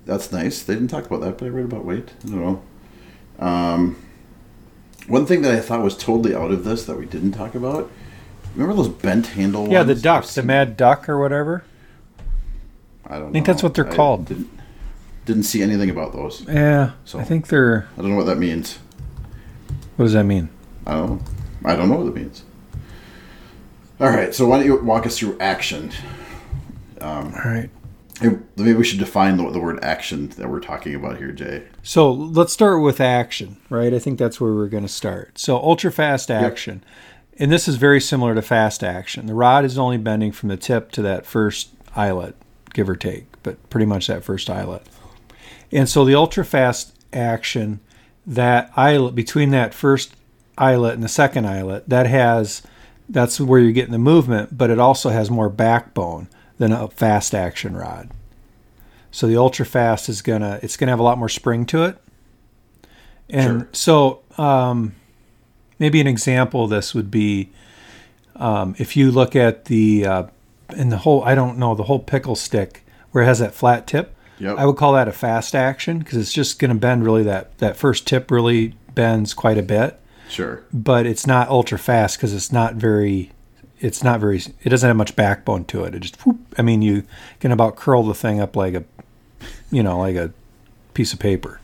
That's 0.05 0.31
nice. 0.31 0.63
They 0.63 0.73
didn't 0.73 0.89
talk 0.89 1.05
about 1.05 1.21
that, 1.21 1.37
but 1.37 1.45
I 1.45 1.49
read 1.49 1.65
about 1.65 1.85
weight. 1.85 2.11
I 2.25 2.29
don't 2.29 2.41
know. 2.41 2.61
Um, 3.39 3.95
one 5.07 5.25
thing 5.25 5.41
that 5.43 5.53
I 5.53 5.59
thought 5.61 5.81
was 5.81 5.97
totally 5.97 6.35
out 6.35 6.51
of 6.51 6.63
this 6.65 6.85
that 6.85 6.97
we 6.97 7.05
didn't 7.05 7.31
talk 7.31 7.55
about. 7.55 7.89
Remember 8.55 8.75
those 8.75 8.89
bent 8.89 9.27
handle? 9.27 9.67
yeah 9.69 9.83
the 9.83 9.93
ones? 9.93 10.01
duck 10.01 10.23
I've 10.25 10.33
the 10.35 10.43
mad 10.43 10.77
duck 10.77 11.09
or 11.09 11.19
whatever 11.19 11.63
I 13.07 13.17
don't. 13.19 13.29
I 13.29 13.31
think 13.31 13.45
that's 13.45 13.63
what 13.63 13.73
they're 13.73 13.83
called. 13.85 14.25
Didn't, 14.27 14.49
didn't 15.25 15.43
see 15.43 15.61
anything 15.63 15.89
about 15.89 16.13
those. 16.13 16.43
yeah 16.47 16.91
So- 17.05 17.19
i 17.19 17.23
think 17.23 17.47
they're 17.47 17.87
I 17.97 18.01
don't 18.01 18.11
know 18.11 18.17
what 18.17 18.25
that 18.27 18.37
means. 18.37 18.77
what 19.95 20.05
does 20.05 20.13
that 20.13 20.25
mean 20.25 20.49
I 20.85 20.93
don't. 20.95 21.09
know. 21.09 21.21
I 21.71 21.75
don't 21.77 21.89
know 21.89 21.95
what 21.95 22.07
it 22.07 22.15
means. 22.15 22.43
All 23.99 24.09
right. 24.09 24.33
So 24.33 24.47
why 24.47 24.57
don't 24.57 24.65
you 24.65 24.81
walk 24.81 25.05
us 25.05 25.17
through 25.17 25.37
action? 25.39 25.91
Um, 27.01 27.33
all 27.35 27.51
right 27.51 27.69
Maybe 28.21 28.73
we 28.73 28.83
should 28.85 28.99
define 28.99 29.35
the, 29.37 29.49
the 29.49 29.59
word 29.59 29.83
action 29.83 30.29
that 30.29 30.49
we're 30.49 30.61
talking 30.61 30.95
about 30.95 31.17
here, 31.17 31.31
Jay. 31.31 31.63
so 31.81 32.11
let's 32.11 32.53
start 32.53 32.81
with 32.81 33.01
action 33.01 33.57
right 33.69 33.93
i 33.93 33.99
think 33.99 34.17
that's 34.19 34.39
where 34.39 34.53
we're 34.53 34.67
going 34.69 34.83
to 34.83 34.89
start 34.89 35.37
so 35.37 35.57
ultra 35.57 35.91
fast 35.91 36.31
action 36.31 36.83
and 37.37 37.51
this 37.51 37.67
is 37.67 37.75
very 37.75 37.99
similar 37.99 38.35
to 38.35 38.41
fast 38.41 38.83
action 38.83 39.25
the 39.25 39.33
rod 39.33 39.65
is 39.65 39.77
only 39.77 39.97
bending 39.97 40.31
from 40.31 40.49
the 40.49 40.55
tip 40.55 40.91
to 40.91 41.01
that 41.01 41.25
first 41.25 41.71
eyelet 41.95 42.35
give 42.73 42.87
or 42.87 42.95
take 42.95 43.25
but 43.41 43.69
pretty 43.69 43.85
much 43.85 44.07
that 44.07 44.23
first 44.23 44.49
eyelet 44.49 44.83
and 45.71 45.89
so 45.89 46.05
the 46.05 46.15
ultra 46.15 46.45
fast 46.45 46.93
action 47.11 47.79
that 48.25 48.71
eyelet 48.77 49.15
between 49.15 49.49
that 49.49 49.73
first 49.73 50.15
eyelet 50.57 50.93
and 50.93 51.03
the 51.03 51.09
second 51.09 51.45
eyelet 51.45 51.89
that 51.89 52.05
has 52.05 52.61
that's 53.09 53.39
where 53.39 53.59
you're 53.59 53.71
getting 53.71 53.91
the 53.91 53.97
movement 53.99 54.57
but 54.57 54.69
it 54.69 54.79
also 54.79 55.09
has 55.09 55.29
more 55.29 55.49
backbone 55.49 56.27
than 56.57 56.71
a 56.71 56.87
fast 56.87 57.35
action 57.35 57.75
rod 57.75 58.09
so 59.11 59.27
the 59.27 59.37
ultra 59.37 59.65
fast 59.65 60.07
is 60.09 60.21
gonna 60.21 60.59
it's 60.63 60.77
gonna 60.77 60.91
have 60.91 60.99
a 60.99 61.03
lot 61.03 61.17
more 61.17 61.29
spring 61.29 61.65
to 61.65 61.83
it 61.83 61.97
and 63.29 63.61
Sure. 63.61 63.69
so 63.71 64.21
um, 64.37 64.95
maybe 65.79 65.99
an 66.01 66.07
example 66.07 66.65
of 66.65 66.69
this 66.69 66.93
would 66.93 67.09
be 67.11 67.49
um, 68.35 68.75
if 68.79 68.95
you 68.97 69.11
look 69.11 69.35
at 69.35 69.65
the 69.65 70.05
uh, 70.05 70.23
in 70.75 70.89
the 70.89 70.97
whole 70.97 71.23
I 71.23 71.35
don't 71.35 71.57
know 71.57 71.75
the 71.75 71.83
whole 71.83 71.99
pickle 71.99 72.35
stick 72.35 72.83
where 73.11 73.23
it 73.23 73.27
has 73.27 73.39
that 73.39 73.53
flat 73.53 73.87
tip 73.87 74.15
Yep. 74.39 74.57
I 74.57 74.65
would 74.65 74.77
call 74.77 74.93
that 74.93 75.07
a 75.07 75.11
fast 75.11 75.53
action 75.53 75.99
because 75.99 76.17
it's 76.17 76.33
just 76.33 76.57
going 76.59 76.69
to 76.69 76.75
bend 76.77 77.05
really 77.05 77.21
that 77.23 77.55
that 77.59 77.77
first 77.77 78.07
tip 78.07 78.31
really 78.31 78.73
bends 78.95 79.33
quite 79.33 79.59
a 79.59 79.61
bit, 79.61 79.99
Sure. 80.33 80.63
but 80.73 81.05
it's 81.05 81.27
not 81.27 81.47
ultra 81.49 81.77
fast 81.77 82.17
because 82.17 82.33
it's 82.33 82.51
not 82.51 82.75
very 82.75 83.31
it's 83.79 84.03
not 84.03 84.19
very 84.19 84.41
it 84.63 84.69
doesn't 84.69 84.87
have 84.87 84.97
much 84.97 85.15
backbone 85.15 85.65
to 85.65 85.83
it. 85.83 85.93
It 85.93 85.99
just 85.99 86.25
whoop, 86.25 86.37
I 86.57 86.61
mean 86.61 86.81
you 86.81 87.03
can 87.39 87.51
about 87.51 87.75
curl 87.75 88.03
the 88.03 88.13
thing 88.13 88.39
up 88.39 88.55
like 88.55 88.73
a 88.73 88.83
you 89.71 89.83
know 89.83 89.99
like 89.99 90.15
a 90.15 90.31
piece 90.93 91.13
of 91.13 91.19
paper. 91.19 91.59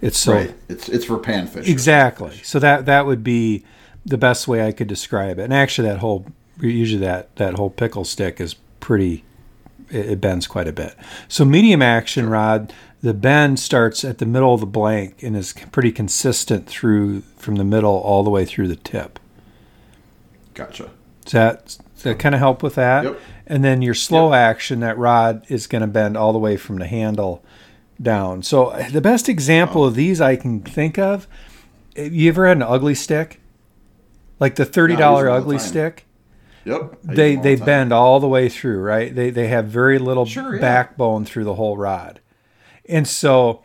It's 0.00 0.18
so 0.18 0.34
right. 0.34 0.54
It's 0.68 0.88
it's 0.88 1.04
for 1.04 1.18
panfish. 1.18 1.68
Exactly. 1.68 2.40
So 2.42 2.58
that 2.58 2.86
that 2.86 3.06
would 3.06 3.22
be 3.24 3.64
the 4.04 4.18
best 4.18 4.46
way 4.46 4.66
I 4.66 4.72
could 4.72 4.88
describe 4.88 5.38
it. 5.38 5.44
And 5.44 5.54
actually, 5.54 5.88
that 5.88 5.98
whole 6.00 6.26
usually 6.60 7.00
that 7.00 7.34
that 7.36 7.54
whole 7.54 7.70
pickle 7.70 8.04
stick 8.04 8.40
is 8.40 8.54
pretty. 8.80 9.24
It, 9.94 10.20
bends 10.20 10.46
quite 10.46 10.68
a 10.68 10.72
bit. 10.72 10.96
So 11.28 11.44
medium 11.44 11.82
action 11.82 12.28
rod, 12.28 12.72
the 13.00 13.14
bend 13.14 13.60
starts 13.60 14.04
at 14.04 14.18
the 14.18 14.26
middle 14.26 14.54
of 14.54 14.60
the 14.60 14.66
blank 14.66 15.22
and 15.22 15.36
is 15.36 15.52
pretty 15.72 15.92
consistent 15.92 16.66
through 16.66 17.20
from 17.36 17.56
the 17.56 17.64
middle 17.64 17.94
all 17.94 18.22
the 18.22 18.30
way 18.30 18.44
through 18.44 18.68
the 18.68 18.76
tip. 18.76 19.18
Gotcha. 20.54 20.90
Does 21.24 21.32
that, 21.32 21.64
does 21.66 22.02
that 22.02 22.18
kind 22.18 22.34
of 22.34 22.38
help 22.38 22.62
with 22.62 22.74
that? 22.74 23.04
Yep. 23.04 23.20
And 23.46 23.64
then 23.64 23.82
your 23.82 23.94
slow 23.94 24.32
action, 24.32 24.80
that 24.80 24.96
rod 24.98 25.44
is 25.48 25.66
going 25.66 25.82
to 25.82 25.86
bend 25.86 26.16
all 26.16 26.32
the 26.32 26.38
way 26.38 26.56
from 26.56 26.78
the 26.78 26.86
handle 26.86 27.44
down. 28.00 28.42
So 28.42 28.66
uh, 28.66 28.88
the 28.88 29.00
best 29.00 29.28
example 29.28 29.84
of 29.84 29.94
these 29.94 30.20
I 30.20 30.36
can 30.36 30.60
think 30.60 30.98
of, 30.98 31.26
eh, 31.96 32.08
you 32.10 32.28
ever 32.28 32.46
had 32.46 32.56
an 32.56 32.62
Ugly 32.62 32.94
Stik? 32.94 33.40
Like 34.40 34.56
the 34.56 34.64
thirty 34.64 34.96
dollar 34.96 35.30
all 35.30 35.38
ugly 35.38 35.58
time. 35.58 35.66
stick? 35.66 36.06
Yep. 36.64 36.98
They 37.04 37.36
they 37.36 37.54
the 37.56 37.64
bend 37.64 37.92
all 37.92 38.20
the 38.20 38.28
way 38.28 38.48
through, 38.48 38.80
right? 38.80 39.14
They 39.14 39.30
they 39.30 39.48
have 39.48 39.66
very 39.66 39.98
little 39.98 40.26
Sure, 40.26 40.54
yeah. 40.54 40.60
backbone 40.60 41.24
through 41.24 41.44
the 41.44 41.54
whole 41.54 41.76
rod. 41.76 42.20
And 42.88 43.06
so 43.08 43.62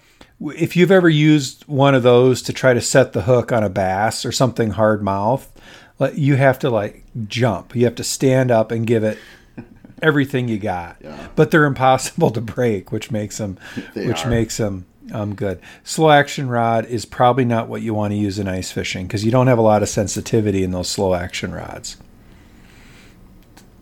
if 0.55 0.75
you've 0.75 0.91
ever 0.91 1.09
used 1.09 1.63
one 1.67 1.95
of 1.95 2.03
those 2.03 2.41
to 2.43 2.53
try 2.53 2.73
to 2.73 2.81
set 2.81 3.13
the 3.13 3.23
hook 3.23 3.51
on 3.51 3.63
a 3.63 3.69
bass 3.69 4.25
or 4.25 4.31
something 4.31 4.71
hard 4.71 5.01
mouth, 5.03 5.51
like, 5.99 6.17
you 6.17 6.35
have 6.35 6.59
to 6.59 6.69
like 6.69 7.03
jump. 7.27 7.75
You 7.75 7.85
have 7.85 7.95
to 7.95 8.03
stand 8.03 8.49
up 8.51 8.71
and 8.71 8.87
give 8.87 9.03
it 9.03 9.17
everything 10.01 10.47
you 10.47 10.57
got. 10.57 10.95
Yeah. 11.01 11.27
But 11.35 11.51
they're 11.51 11.65
impossible 11.65 12.31
to 12.31 12.41
break, 12.41 12.91
which 12.91 13.11
makes 13.11 13.37
them 13.37 13.57
They 13.93 14.07
which 14.07 14.25
are. 14.25 14.29
makes 14.29 14.57
them 14.57 14.85
um, 15.11 15.35
good. 15.35 15.59
Slow 15.83 16.11
action 16.11 16.47
rod 16.49 16.85
is 16.85 17.05
probably 17.05 17.43
not 17.45 17.67
what 17.67 17.81
you 17.81 17.93
want 17.93 18.11
to 18.13 18.17
use 18.17 18.39
in 18.39 18.47
ice 18.47 18.71
fishing 18.71 19.07
because 19.07 19.25
you 19.25 19.31
don't 19.31 19.47
have 19.47 19.57
a 19.57 19.61
lot 19.63 19.81
of 19.83 19.89
sensitivity 19.89 20.63
in 20.63 20.71
those 20.71 20.87
slow 20.89 21.13
action 21.15 21.51
rods. 21.51 21.97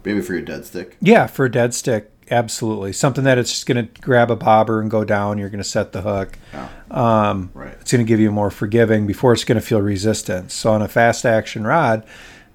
Maybe 0.08 0.22
for 0.22 0.34
your 0.34 0.42
dead 0.42 0.64
stick. 0.66 0.96
Yeah, 1.02 1.28
for 1.28 1.44
a 1.46 1.52
dead 1.52 1.74
stick, 1.74 2.10
absolutely. 2.32 2.94
Something 2.94 3.26
that 3.26 3.38
it's 3.38 3.52
just 3.52 3.66
going 3.66 3.88
to 3.88 4.02
grab 4.02 4.32
a 4.32 4.38
bobber 4.38 4.80
and 4.80 4.90
go 4.90 5.04
down. 5.04 5.38
You're 5.38 5.50
going 5.50 5.62
to 5.62 5.68
set 5.68 5.92
the 5.92 6.02
hook. 6.02 6.38
Yeah. 6.54 6.70
Um, 6.90 7.52
Right. 7.54 7.76
It's 7.82 7.92
going 7.92 8.06
to 8.06 8.08
give 8.08 8.22
you 8.22 8.32
more 8.32 8.50
forgiving 8.50 9.06
before 9.06 9.34
it's 9.34 9.44
going 9.44 9.60
to 9.60 9.66
feel 9.66 9.82
resistance. 9.82 10.54
So 10.54 10.72
on 10.72 10.82
a 10.82 10.88
fast 10.88 11.26
action 11.26 11.68
rod, 11.68 12.06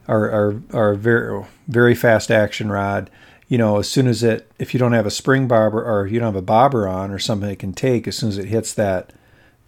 or 0.08 0.30
or, 0.30 0.62
or 0.72 0.90
a 0.92 0.96
very 0.96 1.44
very 1.68 1.94
fast 1.94 2.30
action 2.30 2.72
rod, 2.72 3.10
you 3.48 3.58
know, 3.58 3.78
as 3.78 3.86
soon 3.86 4.06
as 4.06 4.22
it, 4.22 4.50
if 4.58 4.72
you 4.72 4.80
don't 4.80 4.94
have 4.94 5.04
a 5.04 5.10
spring 5.10 5.46
bobber 5.46 5.84
or 5.84 6.06
you 6.06 6.18
don't 6.18 6.32
have 6.32 6.36
a 6.36 6.40
bobber 6.40 6.88
on 6.88 7.10
or 7.10 7.18
something 7.18 7.50
it 7.50 7.58
can 7.58 7.74
take, 7.74 8.08
as 8.08 8.16
soon 8.16 8.30
as 8.30 8.38
it 8.38 8.46
hits 8.46 8.72
that 8.72 9.12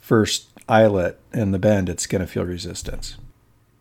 first 0.00 0.48
eyelet 0.70 1.20
in 1.34 1.50
the 1.50 1.58
bend, 1.58 1.90
it's 1.90 2.06
going 2.06 2.22
to 2.22 2.26
feel 2.26 2.46
resistance. 2.46 3.18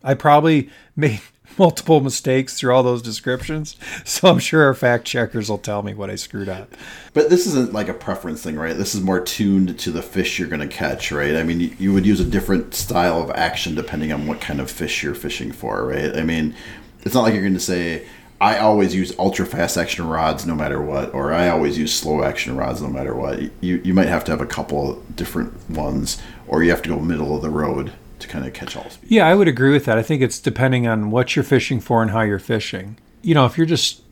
I 0.02 0.12
probably 0.12 0.68
made 0.94 1.22
multiple 1.58 2.00
mistakes 2.00 2.58
through 2.58 2.74
all 2.74 2.82
those 2.82 3.02
descriptions, 3.02 3.76
so 4.04 4.28
I'm 4.28 4.38
sure 4.38 4.64
our 4.64 4.74
fact 4.74 5.04
checkers 5.04 5.48
will 5.48 5.58
tell 5.58 5.82
me 5.82 5.94
what 5.94 6.10
I 6.10 6.16
screwed 6.16 6.48
up. 6.48 6.74
But 7.12 7.30
this 7.30 7.46
isn't 7.46 7.72
like 7.72 7.88
a 7.88 7.94
preference 7.94 8.42
thing, 8.42 8.56
right? 8.56 8.76
This 8.76 8.94
is 8.94 9.00
more 9.00 9.20
tuned 9.20 9.78
to 9.78 9.90
the 9.90 10.02
fish 10.02 10.38
you're 10.38 10.48
going 10.48 10.68
to 10.68 10.74
catch, 10.74 11.12
right? 11.12 11.36
I 11.36 11.42
mean, 11.42 11.76
you, 11.78 11.92
would 11.92 12.06
use 12.06 12.20
a 12.20 12.24
different 12.24 12.74
style 12.74 13.22
of 13.22 13.30
action 13.30 13.74
depending 13.74 14.12
on 14.12 14.26
what 14.26 14.40
kind 14.40 14.60
of 14.60 14.70
fish 14.70 15.02
you're 15.02 15.14
fishing 15.14 15.52
for, 15.52 15.86
right? 15.86 16.16
I 16.16 16.22
mean, 16.22 16.54
it's 17.02 17.14
not 17.14 17.22
like 17.22 17.34
you're 17.34 17.42
going 17.42 17.54
to 17.54 17.60
say, 17.60 18.06
I 18.40 18.58
always 18.58 18.94
use 18.94 19.16
ultra 19.18 19.46
fast 19.46 19.76
action 19.76 20.06
rods 20.06 20.44
no 20.44 20.54
matter 20.54 20.82
what, 20.82 21.14
or 21.14 21.32
I 21.32 21.48
always 21.48 21.78
use 21.78 21.94
slow 21.94 22.24
action 22.24 22.56
rods 22.56 22.82
no 22.82 22.88
matter 22.88 23.14
what. 23.14 23.40
You, 23.62 23.80
you 23.84 23.94
might 23.94 24.08
have 24.08 24.24
to 24.24 24.32
have 24.32 24.40
a 24.40 24.46
couple 24.46 24.96
different 25.14 25.70
ones, 25.70 26.20
or 26.48 26.62
you 26.62 26.70
have 26.70 26.82
to 26.82 26.88
go 26.88 26.98
middle 26.98 27.36
of 27.36 27.42
the 27.42 27.50
road 27.50 27.92
to 28.24 28.32
kind 28.32 28.46
of 28.46 28.52
catch 28.52 28.76
all 28.76 28.90
speed. 28.90 29.10
Yeah, 29.10 29.26
I 29.26 29.34
would 29.34 29.48
agree 29.48 29.70
with 29.70 29.84
that. 29.84 29.98
I 29.98 30.02
think 30.02 30.22
it's 30.22 30.40
depending 30.40 30.86
on 30.86 31.10
what 31.10 31.36
you're 31.36 31.44
fishing 31.44 31.80
for 31.80 32.02
and 32.02 32.10
how 32.10 32.22
you're 32.22 32.38
fishing. 32.38 32.96
You 33.22 33.34
know, 33.34 33.46
if 33.46 33.56
you're 33.56 33.66
just 33.66 34.02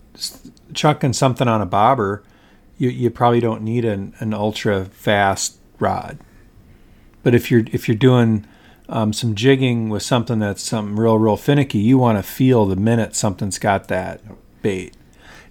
chucking 0.75 1.15
something 1.15 1.49
on 1.49 1.61
a 1.61 1.67
bobber, 1.67 2.23
you, 2.79 2.89
you 2.89 3.11
probably 3.11 3.41
don't 3.41 3.63
need 3.63 3.85
an, 3.85 4.15
an 4.19 4.35
ultra 4.35 4.87
fast 4.87 5.59
rod. 5.79 6.19
But 7.23 7.35
if 7.35 7.51
you're 7.51 7.65
if 7.73 7.89
you're 7.89 7.97
doing 7.97 8.47
um, 8.89 9.13
some 9.13 9.35
jigging 9.35 9.89
with 9.89 10.03
something 10.03 10.39
that's 10.39 10.63
something 10.63 10.97
real 10.97 11.19
real 11.19 11.37
finicky, 11.37 11.79
you 11.79 11.99
want 11.99 12.19
to 12.19 12.23
feel 12.23 12.67
the 12.67 12.77
minute 12.77 13.15
something's 13.15 13.59
got 13.59 13.89
that 13.89 14.21
bait. 14.61 14.95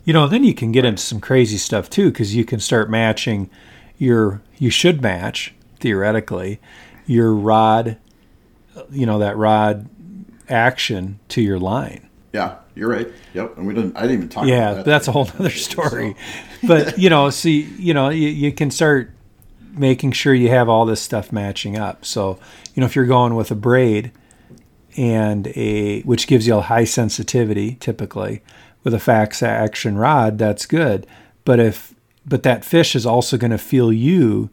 You 0.03 0.13
know, 0.13 0.27
then 0.27 0.43
you 0.43 0.53
can 0.53 0.71
get 0.71 0.85
into 0.85 1.01
some 1.01 1.21
crazy 1.21 1.57
stuff 1.57 1.89
too, 1.89 2.11
because 2.11 2.35
you 2.35 2.43
can 2.43 2.59
start 2.59 2.89
matching 2.89 3.49
your. 3.97 4.41
You 4.57 4.69
should 4.69 5.01
match 5.01 5.53
theoretically 5.79 6.59
your 7.07 7.33
rod 7.33 7.97
you 8.91 9.05
know 9.05 9.19
that 9.19 9.37
rod 9.37 9.89
action 10.49 11.19
to 11.29 11.41
your 11.41 11.59
line. 11.59 12.07
Yeah, 12.33 12.55
you're 12.75 12.89
right. 12.89 13.07
Yep. 13.33 13.57
And 13.57 13.67
we 13.67 13.73
didn't, 13.73 13.97
I 13.97 14.01
didn't 14.01 14.15
even 14.17 14.29
talk 14.29 14.45
Yeah, 14.45 14.71
about 14.71 14.75
that. 14.77 14.85
that's 14.85 15.07
a 15.07 15.11
whole 15.11 15.27
other 15.39 15.49
story. 15.49 16.15
but 16.63 16.97
you 16.97 17.09
know, 17.09 17.29
see, 17.41 17.61
you 17.77 17.93
know, 17.93 18.09
you, 18.09 18.29
you 18.29 18.51
can 18.53 18.71
start 18.71 19.11
making 19.73 20.11
sure 20.13 20.33
you 20.33 20.49
have 20.49 20.69
all 20.69 20.85
this 20.85 21.01
stuff 21.01 21.31
matching 21.31 21.77
up. 21.77 22.05
So, 22.05 22.39
you 22.73 22.81
know, 22.81 22.85
if 22.85 22.95
you're 22.95 23.05
going 23.05 23.35
with 23.35 23.51
a 23.51 23.55
braid 23.55 24.11
and 24.97 25.47
a 25.55 26.01
which 26.01 26.27
gives 26.27 26.47
you 26.47 26.55
a 26.57 26.61
high 26.61 26.83
sensitivity 26.83 27.75
typically 27.75 28.41
with 28.83 28.93
a 28.93 28.99
fast 28.99 29.43
action 29.43 29.97
rod, 29.97 30.37
that's 30.37 30.65
good. 30.65 31.05
But 31.45 31.59
if 31.59 31.93
but 32.25 32.43
that 32.43 32.63
fish 32.63 32.95
is 32.95 33.05
also 33.05 33.37
going 33.37 33.51
to 33.51 33.57
feel 33.57 33.91
you 33.91 34.49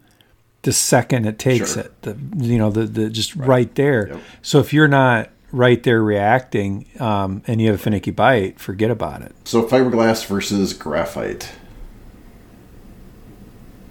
the 0.62 0.73
second 0.73 1.27
it 1.27 1.38
takes 1.38 1.75
Sure. 1.75 1.85
it. 1.85 2.03
The 2.03 2.16
you 2.37 2.59
know 2.59 2.71
the 2.71 2.85
the 2.85 3.11
just 3.11 3.35
right, 3.37 3.73
there. 3.75 4.09
Yep. 4.09 4.21
So 4.42 4.59
if 4.59 4.73
you're 4.73 4.88
not 4.88 5.31
right 5.53 5.83
there 5.83 6.03
reacting 6.03 6.87
um, 7.01 7.42
and 7.47 7.61
you 7.61 7.68
have 7.68 7.77
a 7.77 7.83
finicky 7.83 8.11
bite, 8.11 8.59
forget 8.61 8.90
about 8.90 9.23
it. 9.23 9.35
So 9.44 9.62
fiberglass 9.66 10.27
versus 10.27 10.73
graphite. 10.75 11.53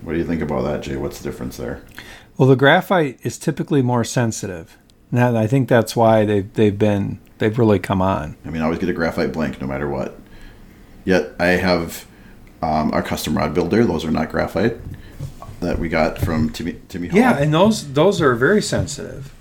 What 0.02 0.14
do 0.14 0.20
you 0.20 0.26
think 0.26 0.42
about 0.42 0.62
that, 0.64 0.82
Jay? 0.82 0.96
What's 0.96 1.20
the 1.20 1.30
difference 1.30 1.58
there? 1.58 1.84
Well, 2.38 2.48
the 2.48 2.56
graphite 2.56 3.20
is 3.24 3.38
typically 3.38 3.82
more 3.82 4.04
sensitive. 4.04 4.78
Now, 5.12 5.36
I 5.36 5.48
think 5.48 5.68
that's 5.68 5.96
why 5.96 6.26
they've 6.26 6.54
they've 6.54 6.78
been 6.78 7.20
they've 7.40 7.58
really 7.58 7.80
come 7.80 8.02
on. 8.02 8.36
I 8.46 8.50
mean, 8.50 8.62
I 8.62 8.66
always 8.66 8.80
get 8.80 8.90
a 8.90 8.94
graphite 8.94 9.32
blank 9.32 9.60
no 9.62 9.68
matter 9.68 9.90
what. 9.90 10.20
Yet 11.06 11.34
I 11.40 11.48
have 11.48 12.06
um, 12.62 12.92
our 12.94 13.02
custom 13.02 13.38
rod 13.38 13.54
builder. 13.54 13.86
Those 13.86 14.04
are 14.04 14.12
not 14.12 14.30
graphite 14.30 14.78
that 15.60 15.80
we 15.80 15.89
got 15.89 16.17
from 16.17 16.50
Timmy 16.50 16.80
Timmy 16.88 17.08
Hall. 17.08 17.20
Yeah, 17.20 17.38
and 17.38 17.54
those 17.54 17.93
those 17.93 18.22
are 18.22 18.36
very 18.36 18.62
sensitive. 18.62 19.34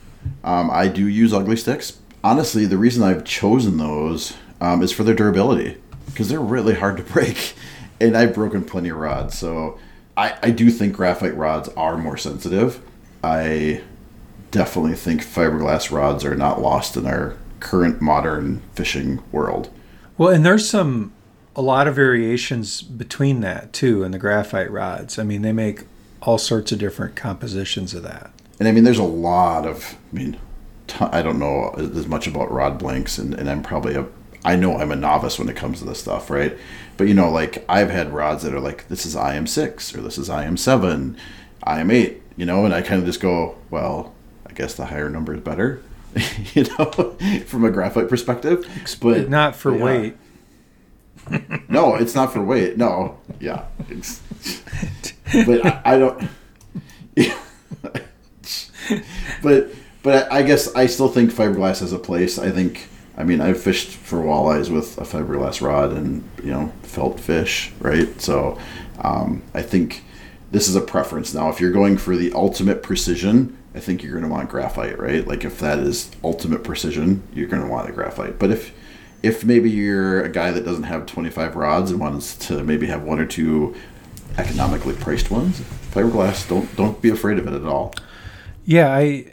Um, 0.43 0.71
I 0.71 0.89
do 0.89 1.07
use 1.07 1.33
Ugly 1.33 1.57
Stiks. 1.57 1.97
Honestly, 2.25 2.67
the 2.67 2.79
reason 2.79 3.03
I've 3.03 3.25
chosen 3.25 3.77
those 3.77 4.37
um, 4.61 4.83
is 4.83 4.93
for 4.93 5.05
their 5.05 5.15
durability 5.15 5.77
because 6.07 6.29
they're 6.29 6.41
really 6.41 6.75
hard 6.75 6.97
to 6.97 7.03
break, 7.03 7.55
and 8.01 8.17
I've 8.17 8.35
broken 8.35 8.65
plenty 8.65 8.89
of 8.89 8.97
rods. 8.97 9.39
So 9.39 9.79
I, 10.17 10.37
I 10.43 10.51
do 10.51 10.71
think 10.71 10.95
graphite 10.95 11.37
rods 11.37 11.69
are 11.71 11.97
more 11.97 12.17
sensitive. 12.17 12.81
I 13.23 13.83
definitely 14.51 14.95
think 14.95 15.23
fiberglass 15.23 15.91
rods 15.91 16.25
are 16.25 16.35
not 16.35 16.61
lost 16.61 16.97
in 16.97 17.07
our 17.07 17.37
current 17.61 18.01
modern 18.01 18.63
fishing 18.75 19.23
world. 19.33 19.71
Well, 20.17 20.31
and 20.31 20.45
there's 20.45 20.69
some 20.69 21.13
a 21.55 21.63
lot 21.63 21.89
of 21.89 21.95
variations 21.95 22.83
between 22.83 23.41
that 23.41 23.73
too 23.73 24.03
in 24.03 24.13
the 24.13 24.19
graphite 24.19 24.71
rods. 24.71 25.19
I 25.19 25.25
mean, 25.25 25.43
they 25.43 25.53
make 25.53 25.85
all 26.23 26.39
sorts 26.39 26.73
of 26.73 26.79
different 26.79 27.17
compositions 27.17 27.95
of 27.95 28.03
that. 28.03 28.31
And 28.59 28.69
I 28.69 28.73
mean, 28.73 28.85
there's 28.85 28.99
a 28.99 29.05
lot 29.05 29.67
of, 29.67 29.97
I 30.13 30.17
mean, 30.17 30.37
t- 30.87 31.05
I 31.05 31.23
don't 31.23 31.39
know 31.39 31.75
as 31.77 32.07
much 32.07 32.27
about 32.27 32.51
rod 32.51 32.79
blanks, 32.79 33.19
and, 33.19 33.35
and 33.35 33.51
I'm 33.51 33.63
probably 33.63 33.95
a, 33.95 34.07
I 34.45 34.57
know 34.57 34.79
I'm 34.79 34.93
a 34.93 34.97
novice 34.97 35.39
when 35.39 35.49
it 35.49 35.57
comes 35.57 35.81
to 35.81 35.85
this 35.85 36.01
stuff, 36.01 36.31
right? 36.31 36.57
But 36.97 37.09
you 37.09 37.15
know, 37.15 37.31
like 37.31 37.65
I've 37.69 37.91
had 37.91 38.13
rods 38.13 38.43
that 38.45 38.55
are 38.55 38.61
like, 38.61 38.89
this 38.89 39.05
is 39.05 39.15
IM6 39.15 39.97
or 39.97 40.01
this 40.01 40.17
is 40.19 40.29
IM7, 40.29 41.17
IM8, 41.67 42.21
you 42.37 42.47
know, 42.47 42.65
and 42.65 42.73
I 42.73 42.81
kind 42.83 43.01
of 43.01 43.07
just 43.07 43.21
go, 43.21 43.57
well, 43.71 44.15
I 44.49 44.53
guess 44.53 44.75
the 44.75 44.87
higher 44.87 45.11
number 45.11 45.35
is 45.35 45.41
better, 45.41 45.83
you 46.55 46.65
know, 46.79 47.17
from 47.47 47.65
a 47.65 47.71
graphite 47.71 48.09
perspective. 48.09 48.67
But 49.01 49.29
Not 49.29 49.55
for 49.57 49.77
yeah. 49.77 49.85
weight. 49.85 50.17
No, 51.69 51.97
it's 51.97 52.15
not 52.15 52.33
for 52.33 52.41
weight. 52.41 52.79
No, 52.79 53.19
yeah. 53.41 53.65
But 55.33 55.67
I, 55.67 55.83
I 55.85 55.99
don't. 55.99 56.29
but 59.43 59.71
but 60.03 60.31
I, 60.33 60.43
guess 60.43 60.75
I 60.77 60.87
still 60.87 61.09
think 61.09 61.33
fiberglass 61.33 61.81
has 61.81 61.93
a 61.93 61.99
place. 61.99 62.39
I 62.39 62.51
think. 62.51 62.89
I 63.19 63.25
mean, 63.25 63.41
I've 63.41 63.59
fished 63.59 63.89
for 63.89 64.19
walleyes 64.19 64.71
with 64.71 64.99
a 64.99 65.03
fiberglass 65.03 65.63
rod 65.63 65.93
and 65.93 66.29
you 66.45 66.51
know 66.51 66.71
felt 66.83 67.19
fish, 67.19 67.73
right? 67.81 68.21
So 68.21 68.59
um, 68.99 69.43
I 69.55 69.63
think 69.63 70.05
this 70.51 70.69
is 70.69 70.77
a 70.77 70.83
preference. 70.83 71.33
Now, 71.33 71.49
if 71.49 71.61
you're 71.61 71.73
going 71.73 71.97
for 71.97 72.15
the 72.15 72.33
ultimate 72.35 72.83
precision, 72.83 73.57
I 73.75 73.81
think 73.81 74.03
you're 74.03 74.13
going 74.13 74.25
to 74.25 74.31
want 74.31 74.49
graphite, 74.49 74.99
right? 74.99 75.27
Like 75.27 75.45
if 75.45 75.59
that 75.61 75.79
is 75.79 76.11
ultimate 76.23 76.63
precision, 76.63 77.23
you're 77.35 77.49
going 77.49 77.63
to 77.63 77.69
want 77.69 77.89
a 77.89 77.93
graphite. 77.93 78.39
But 78.39 78.51
if 78.51 78.73
if 79.23 79.45
maybe 79.45 79.71
you're 79.71 80.23
a 80.23 80.29
guy 80.29 80.51
that 80.51 80.65
doesn't 80.65 80.85
have 80.85 81.07
25 81.07 81.57
rods 81.57 81.91
and 81.91 81.99
wants 81.99 82.37
to 82.49 82.63
maybe 82.63 82.87
have 82.87 83.03
one 83.03 83.19
or 83.19 83.27
two 83.27 83.75
economically 84.39 84.95
priced 84.95 85.31
ones, 85.31 85.61
fiberglass, 85.91 86.49
don't 86.49 86.75
don't 86.77 87.01
be 87.01 87.11
afraid 87.11 87.39
of 87.39 87.47
it 87.47 87.55
at 87.55 87.65
all. 87.65 87.95
Yeah, 88.65 88.93
I 88.93 89.27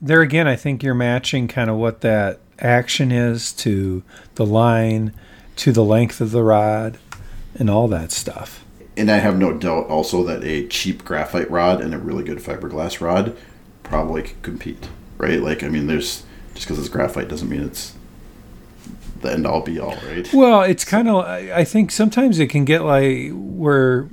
there 0.00 0.20
again, 0.20 0.48
I 0.48 0.56
think 0.56 0.82
you're 0.82 0.94
matching 0.94 1.48
kind 1.48 1.70
of 1.70 1.76
what 1.76 2.00
that 2.00 2.40
action 2.58 3.12
is 3.12 3.52
to 3.52 4.02
the 4.34 4.46
line, 4.46 5.14
to 5.56 5.72
the 5.72 5.84
length 5.84 6.20
of 6.20 6.32
the 6.32 6.42
rod, 6.42 6.98
and 7.54 7.70
all 7.70 7.88
that 7.88 8.12
stuff. 8.12 8.64
And 8.96 9.10
I 9.10 9.18
have 9.18 9.38
no 9.38 9.56
doubt 9.56 9.86
also 9.86 10.22
that 10.24 10.44
a 10.44 10.66
cheap 10.66 11.04
graphite 11.04 11.50
rod 11.50 11.80
and 11.80 11.94
a 11.94 11.98
really 11.98 12.24
good 12.24 12.38
fiberglass 12.38 13.00
rod 13.00 13.36
probably 13.82 14.22
could 14.22 14.42
compete, 14.42 14.88
right? 15.16 15.40
Like, 15.40 15.62
I 15.62 15.68
mean, 15.68 15.86
there's 15.86 16.24
just 16.54 16.66
because 16.66 16.78
it's 16.78 16.88
graphite 16.88 17.28
doesn't 17.28 17.48
mean 17.48 17.62
it's 17.62 17.94
the 19.22 19.32
end 19.32 19.46
all 19.46 19.62
be 19.62 19.78
all, 19.78 19.96
right? 20.06 20.28
Well, 20.34 20.62
it's 20.62 20.84
kind 20.84 21.08
of. 21.08 21.24
I 21.24 21.64
think 21.64 21.90
sometimes 21.90 22.38
it 22.38 22.48
can 22.48 22.64
get 22.64 22.82
like 22.82 23.30
where 23.32 24.08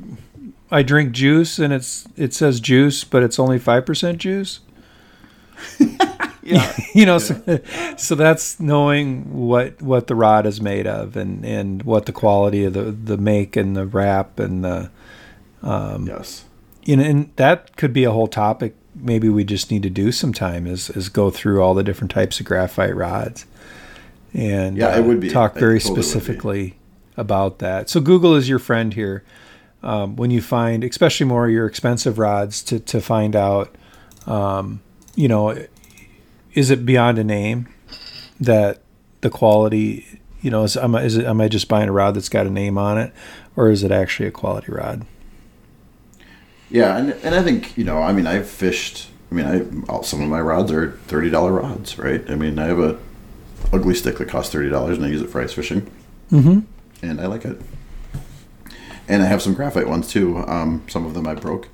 I 0.71 0.84
drink 0.84 1.12
juice 1.13 1.60
and 1.60 1.73
it's 1.73 2.08
it 2.15 2.34
says 2.34 2.60
juice, 2.60 3.03
but 3.03 3.23
it's 3.23 3.39
only 3.39 3.60
five 3.60 3.86
percent 3.86 4.19
juice. 4.19 4.60
yeah. 6.41 6.73
you 6.93 7.05
know, 7.05 7.17
so, 7.17 7.60
so 7.97 8.15
that's 8.15 8.60
knowing 8.60 9.34
what 9.34 9.82
what 9.82 10.08
the 10.08 10.15
rod 10.15 10.45
is 10.45 10.62
made 10.62 10.88
of 10.88 11.15
and 11.15 11.45
and 11.45 11.84
what 11.84 12.05
the 12.05 12.12
quality 12.12 12.65
of 12.65 12.73
the 12.73 12.84
the 12.84 13.17
make 13.17 13.55
and 13.55 13.75
the 13.75 13.86
wrap 13.86 14.39
and 14.39 14.63
the 14.63 14.91
yes. 15.63 16.45
you 16.84 16.97
know, 16.97 17.03
and 17.03 17.32
that 17.36 17.75
could 17.75 17.93
be 17.93 18.03
a 18.03 18.12
whole 18.12 18.27
topic. 18.27 18.75
Maybe 18.95 19.29
we 19.29 19.43
just 19.43 19.71
need 19.71 19.84
to 19.84 19.89
do 19.89 20.12
sometime 20.12 20.67
is 20.67 20.89
is 20.91 21.10
go 21.10 21.29
through 21.29 21.62
all 21.62 21.73
the 21.73 21.84
different 21.84 22.12
types 22.12 22.39
of 22.39 22.45
graphite 22.45 22.95
rods, 22.95 23.45
and 24.34 24.77
Yeah, 24.77 24.95
it 24.95 24.99
uh, 24.99 25.03
would 25.03 25.19
be. 25.19 25.29
talk 25.29 25.55
It 25.55 25.60
very 25.60 25.79
totally 25.79 26.01
specifically 26.01 26.75
about 27.17 27.60
that. 27.60 27.89
So 27.89 28.01
Google 28.01 28.36
is 28.36 28.49
your 28.49 28.60
friend 28.60 28.93
here. 28.93 29.23
Um, 29.82 30.15
when 30.18 30.30
you 30.30 30.42
find, 30.42 30.84
especially 30.84 31.26
more 31.26 31.48
your 31.50 31.65
expensive 31.65 32.20
rods, 32.20 32.62
to 32.63 32.80
to 32.82 33.00
find 33.00 33.36
out, 33.36 33.74
um, 34.28 34.82
you 35.15 35.28
know, 35.28 35.65
is 36.54 36.70
it 36.70 36.86
beyond 36.86 37.18
a 37.18 37.24
name 37.24 37.68
that 38.42 38.82
the 39.22 39.30
quality, 39.30 40.20
you 40.42 40.52
know, 40.52 40.63
is 40.63 40.76
am 40.76 40.96
I, 40.96 41.04
is 41.04 41.15
it 41.15 41.26
am 41.26 41.39
I 41.39 41.48
just 41.48 41.68
buying 41.70 41.88
a 41.88 41.94
rod 41.94 42.15
that's 42.15 42.28
got 42.30 42.46
a 42.46 42.50
name 42.50 42.78
on 42.78 42.98
it, 42.98 43.13
or 43.56 43.70
is 43.70 43.84
it 43.84 43.92
actually 43.92 44.28
a 44.28 44.32
quality 44.32 44.72
rod? 44.72 45.06
Yeah, 46.70 46.98
and, 46.98 47.12
and 47.24 47.34
I 47.34 47.42
think 47.42 47.78
you 47.78 47.84
know, 47.84 48.02
I 48.02 48.12
mean, 48.13 48.28
I've 48.28 48.50
fished. 48.50 49.10
I 49.32 49.36
mean, 49.36 49.46
I 49.46 50.02
some 50.02 50.22
of 50.22 50.28
my 50.30 50.42
rods 50.42 50.72
are 50.72 50.92
thirty 51.08 51.30
dollar 51.30 51.54
rods, 51.54 51.98
right? 51.98 52.30
I 52.30 52.36
mean, 52.36 52.60
I 52.60 52.65
have 52.65 52.80
a 52.80 52.98
Ugly 53.72 53.96
Stik 53.96 54.18
that 54.18 54.28
costs 54.28 54.52
thirty 54.52 54.70
dollars, 54.70 54.98
and 54.98 55.06
I 55.06 55.10
use 55.10 55.22
it 55.22 55.30
for 55.30 55.42
ice 55.42 55.54
fishing, 55.54 55.89
Mm-hmm. 56.32 56.60
and 57.02 57.22
I 57.22 57.28
like 57.28 57.46
it. 57.46 57.60
And 59.10 59.22
I 59.24 59.26
have 59.26 59.41
some 59.41 59.54
graphite 59.54 59.89
ones 59.89 60.08
too. 60.08 60.38
Um, 60.48 60.86
some 60.88 61.06
of 61.06 61.13
them 61.13 61.28
I 61.28 61.34
broke. 61.34 61.67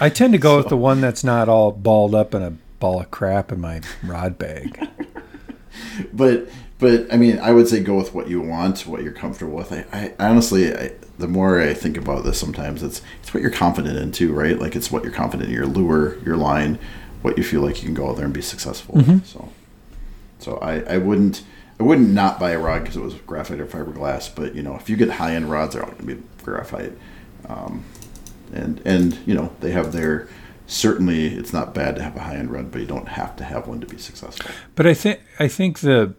I 0.00 0.08
tend 0.08 0.32
to 0.32 0.38
go 0.38 0.56
with 0.56 0.68
the 0.68 0.76
one 0.76 1.00
that's 1.00 1.22
not 1.22 1.48
all 1.48 1.70
balled 1.70 2.14
up 2.14 2.34
in 2.34 2.42
a 2.42 2.52
ball 2.80 3.00
of 3.00 3.10
crap 3.10 3.52
in 3.52 3.60
my 3.60 3.82
rod 4.02 4.38
bag. 4.38 4.88
but 6.12 6.48
but 6.78 7.12
I 7.12 7.16
mean, 7.16 7.38
I 7.40 7.52
would 7.52 7.68
say 7.68 7.80
go 7.80 7.96
with 7.96 8.14
what 8.14 8.28
you 8.28 8.40
want, 8.40 8.86
what 8.86 9.02
you're 9.02 9.12
comfortable 9.12 9.56
with. 9.56 9.72
I, 9.72 9.84
I 9.92 10.14
honestly, 10.18 10.72
I, 10.74 10.92
the 11.18 11.26
more 11.26 11.60
I 11.60 11.74
think 11.74 11.96
about 11.96 12.24
this, 12.24 12.38
sometimes 12.38 12.82
it's 12.82 13.02
it's 13.20 13.34
what 13.34 13.42
you're 13.42 13.52
confident 13.52 13.98
in 13.98 14.12
too, 14.12 14.32
right? 14.32 14.58
Like 14.58 14.76
it's 14.76 14.90
what 14.90 15.02
you're 15.02 15.12
confident 15.12 15.48
in 15.48 15.54
your 15.54 15.66
lure, 15.66 16.18
your 16.24 16.36
line, 16.36 16.78
what 17.22 17.36
you 17.36 17.44
feel 17.44 17.62
like 17.62 17.82
you 17.82 17.86
can 17.86 17.94
go 17.94 18.08
out 18.08 18.16
there 18.16 18.24
and 18.24 18.34
be 18.34 18.42
successful. 18.42 18.94
with. 18.96 19.26
So, 19.26 19.48
so 20.38 20.56
I, 20.58 20.80
I 20.82 20.98
wouldn't 20.98 21.42
I 21.80 21.82
wouldn't 21.82 22.10
not 22.10 22.40
buy 22.40 22.52
a 22.52 22.58
rod 22.58 22.82
because 22.82 22.96
it 22.96 23.02
was 23.02 23.14
graphite 23.14 23.60
or 23.60 23.66
fiberglass. 23.66 24.32
But 24.32 24.54
you 24.54 24.62
know, 24.62 24.76
if 24.76 24.88
you 24.88 24.96
get 24.96 25.10
high 25.10 25.34
end 25.34 25.50
rods, 25.50 25.74
they're 25.74 25.84
all 25.84 25.90
going 25.90 26.06
to 26.06 26.14
be 26.14 26.22
graphite. 26.48 26.92
Um, 27.48 27.84
and 28.52 28.80
and 28.84 29.18
you 29.26 29.34
know 29.34 29.52
they 29.60 29.70
have 29.72 29.92
their 29.92 30.28
certainly 30.66 31.26
it's 31.26 31.52
not 31.52 31.74
bad 31.74 31.96
to 31.96 32.02
have 32.02 32.16
a 32.16 32.20
high 32.20 32.36
end 32.36 32.50
rod, 32.50 32.70
but 32.70 32.80
you 32.80 32.86
don't 32.86 33.08
have 33.08 33.36
to 33.36 33.44
have 33.44 33.66
one 33.66 33.80
to 33.80 33.86
be 33.86 33.98
successful. 33.98 34.50
But 34.74 34.86
I 34.86 34.94
think 34.94 35.20
I 35.38 35.48
think 35.48 35.80
the 35.80 36.14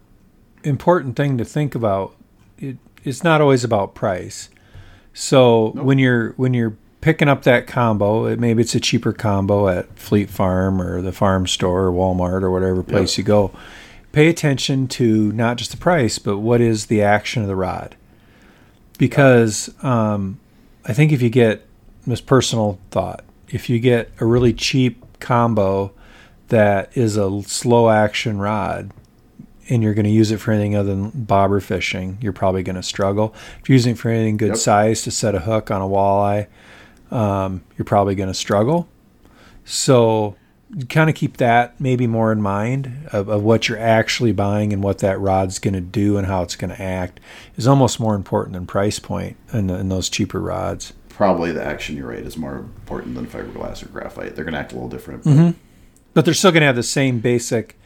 important 0.64 1.16
thing 1.16 1.38
to 1.38 1.44
think 1.44 1.74
about 1.74 2.14
it, 2.58 2.76
it's 3.04 3.24
not 3.24 3.40
always 3.40 3.64
about 3.64 3.94
price. 3.94 4.50
So 5.12 5.72
Nope. 5.74 5.84
when 5.84 5.98
you're 5.98 6.32
when 6.32 6.54
you're 6.54 6.76
picking 7.00 7.28
up 7.28 7.44
that 7.44 7.66
combo, 7.66 8.26
it, 8.26 8.38
maybe 8.38 8.62
it's 8.62 8.74
a 8.74 8.80
cheaper 8.80 9.12
combo 9.12 9.68
at 9.68 9.98
Fleet 9.98 10.28
Farm 10.28 10.80
or 10.80 11.00
the 11.00 11.12
farm 11.12 11.46
store 11.46 11.86
or 11.86 11.92
Walmart 11.92 12.42
or 12.42 12.50
whatever 12.50 12.82
place 12.82 13.16
you 13.16 13.24
go. 13.24 13.52
Pay 14.12 14.28
attention 14.28 14.88
to 14.88 15.32
not 15.32 15.56
just 15.56 15.70
the 15.70 15.76
price, 15.76 16.18
but 16.18 16.38
what 16.38 16.60
is 16.60 16.86
the 16.86 17.00
action 17.00 17.42
of 17.42 17.48
the 17.48 17.56
rod. 17.56 17.96
Because 19.00 19.74
um, 19.82 20.38
I 20.84 20.92
think 20.92 21.10
if 21.10 21.22
you 21.22 21.30
get 21.30 21.66
this 22.06 22.20
personal 22.20 22.78
thought, 22.90 23.24
if 23.48 23.70
you 23.70 23.78
get 23.78 24.10
a 24.20 24.26
really 24.26 24.52
cheap 24.52 25.02
combo 25.20 25.90
that 26.48 26.94
is 26.94 27.16
a 27.16 27.42
slow 27.44 27.88
action 27.88 28.38
rod 28.38 28.90
and 29.70 29.82
you're 29.82 29.94
going 29.94 30.04
to 30.04 30.10
use 30.10 30.30
it 30.30 30.36
for 30.36 30.52
anything 30.52 30.76
other 30.76 30.90
than 30.90 31.08
bobber 31.14 31.60
fishing, 31.60 32.18
you're 32.20 32.34
probably 32.34 32.62
going 32.62 32.76
to 32.76 32.82
struggle. 32.82 33.34
If 33.62 33.70
you're 33.70 33.76
using 33.76 33.92
it 33.92 33.98
for 33.98 34.10
anything 34.10 34.36
good 34.36 34.48
Yep. 34.48 34.56
size 34.58 35.02
to 35.04 35.10
set 35.10 35.34
a 35.34 35.40
hook 35.40 35.70
on 35.70 35.80
a 35.80 35.86
walleye, 35.86 36.48
um, 37.10 37.62
you're 37.78 37.86
probably 37.86 38.14
going 38.14 38.28
to 38.28 38.34
struggle. 38.34 38.86
So 39.64 40.36
kind 40.88 41.10
of 41.10 41.16
keep 41.16 41.38
that 41.38 41.80
maybe 41.80 42.06
more 42.06 42.30
in 42.30 42.40
mind 42.40 43.08
of, 43.12 43.28
of 43.28 43.42
what 43.42 43.68
you're 43.68 43.78
actually 43.78 44.32
buying 44.32 44.72
and 44.72 44.82
what 44.82 44.98
that 44.98 45.18
rod's 45.18 45.58
going 45.58 45.74
to 45.74 45.80
do 45.80 46.16
and 46.16 46.26
how 46.26 46.42
it's 46.42 46.54
going 46.56 46.70
to 46.74 46.80
act 46.80 47.18
is 47.56 47.66
almost 47.66 47.98
more 47.98 48.14
important 48.14 48.54
than 48.54 48.66
price 48.66 48.98
point 48.98 49.36
in, 49.52 49.68
in 49.68 49.88
those 49.88 50.08
cheaper 50.08 50.40
rods. 50.40 50.92
probably 51.08 51.52
the 51.52 51.62
action 51.62 51.96
you 51.96 52.06
rate 52.06 52.24
is 52.24 52.36
more 52.36 52.56
important 52.56 53.14
than 53.14 53.26
fiberglass 53.26 53.82
or 53.84 53.88
graphite. 53.88 54.34
They're 54.36 54.44
going 54.44 54.54
to 54.54 54.60
act 54.60 54.72
a 54.72 54.74
little 54.76 54.88
different. 54.88 55.24
but 55.24 55.30
Mm-hmm. 55.30 55.50
But 56.14 56.24
they're 56.24 56.34
still 56.34 56.50
going 56.50 56.62
to 56.62 56.66
have 56.66 56.76
the 56.76 56.82
same 56.82 57.20
basic 57.20 57.78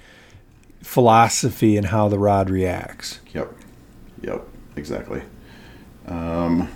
philosophy 0.83 1.77
and 1.77 1.87
how 1.87 2.09
the 2.09 2.19
rod 2.19 2.51
reacts. 2.51 3.21
Yep. 3.33 3.53
Yep. 4.23 4.47
Exactly. 4.77 5.23
Um, 6.07 6.69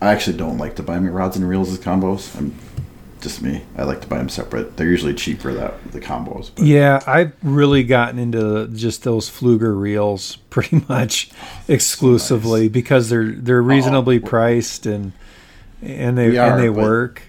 I 0.00 0.08
actually 0.10 0.36
don't 0.36 0.58
like 0.58 0.76
to 0.76 0.82
buy 0.82 0.98
my 0.98 1.08
rods 1.08 1.36
and 1.36 1.48
reels 1.48 1.70
as 1.70 1.78
combos. 1.78 2.36
I'm 2.36 2.58
just 3.20 3.42
me. 3.42 3.64
I 3.76 3.84
like 3.84 4.00
to 4.02 4.06
buy 4.06 4.18
them 4.18 4.28
separate. 4.28 4.76
They're 4.76 4.88
usually 4.88 5.14
cheaper 5.14 5.52
that 5.52 5.92
the 5.92 6.00
combos. 6.00 6.50
But 6.54 6.64
Yeah, 6.64 7.02
I've 7.06 7.32
really 7.42 7.82
gotten 7.82 8.18
into 8.18 8.68
just 8.68 9.02
those 9.02 9.30
Pflueger 9.30 9.78
reels 9.78 10.36
pretty 10.50 10.84
much 10.88 11.30
oh, 11.32 11.64
exclusively 11.68 12.68
because 12.68 13.08
they're 13.08 13.32
they're 13.32 13.58
oh, 13.58 13.64
reasonably 13.64 14.18
priced 14.18 14.86
and 14.86 15.12
and 15.82 16.18
they 16.18 16.36
are, 16.36 16.54
and 16.54 16.62
they 16.62 16.70
work. 16.70 17.22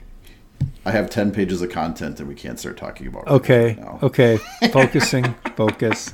I 0.85 0.91
have 0.91 1.09
ten 1.09 1.31
pages 1.31 1.61
of 1.61 1.69
content, 1.69 2.19
and 2.19 2.27
we 2.27 2.35
can't 2.35 2.59
start 2.59 2.77
talking 2.77 3.07
about. 3.07 3.27
Okay, 3.27 3.75
right 3.75 4.03
okay, 4.03 4.37
focusing, 4.71 5.35
focus. 5.55 6.11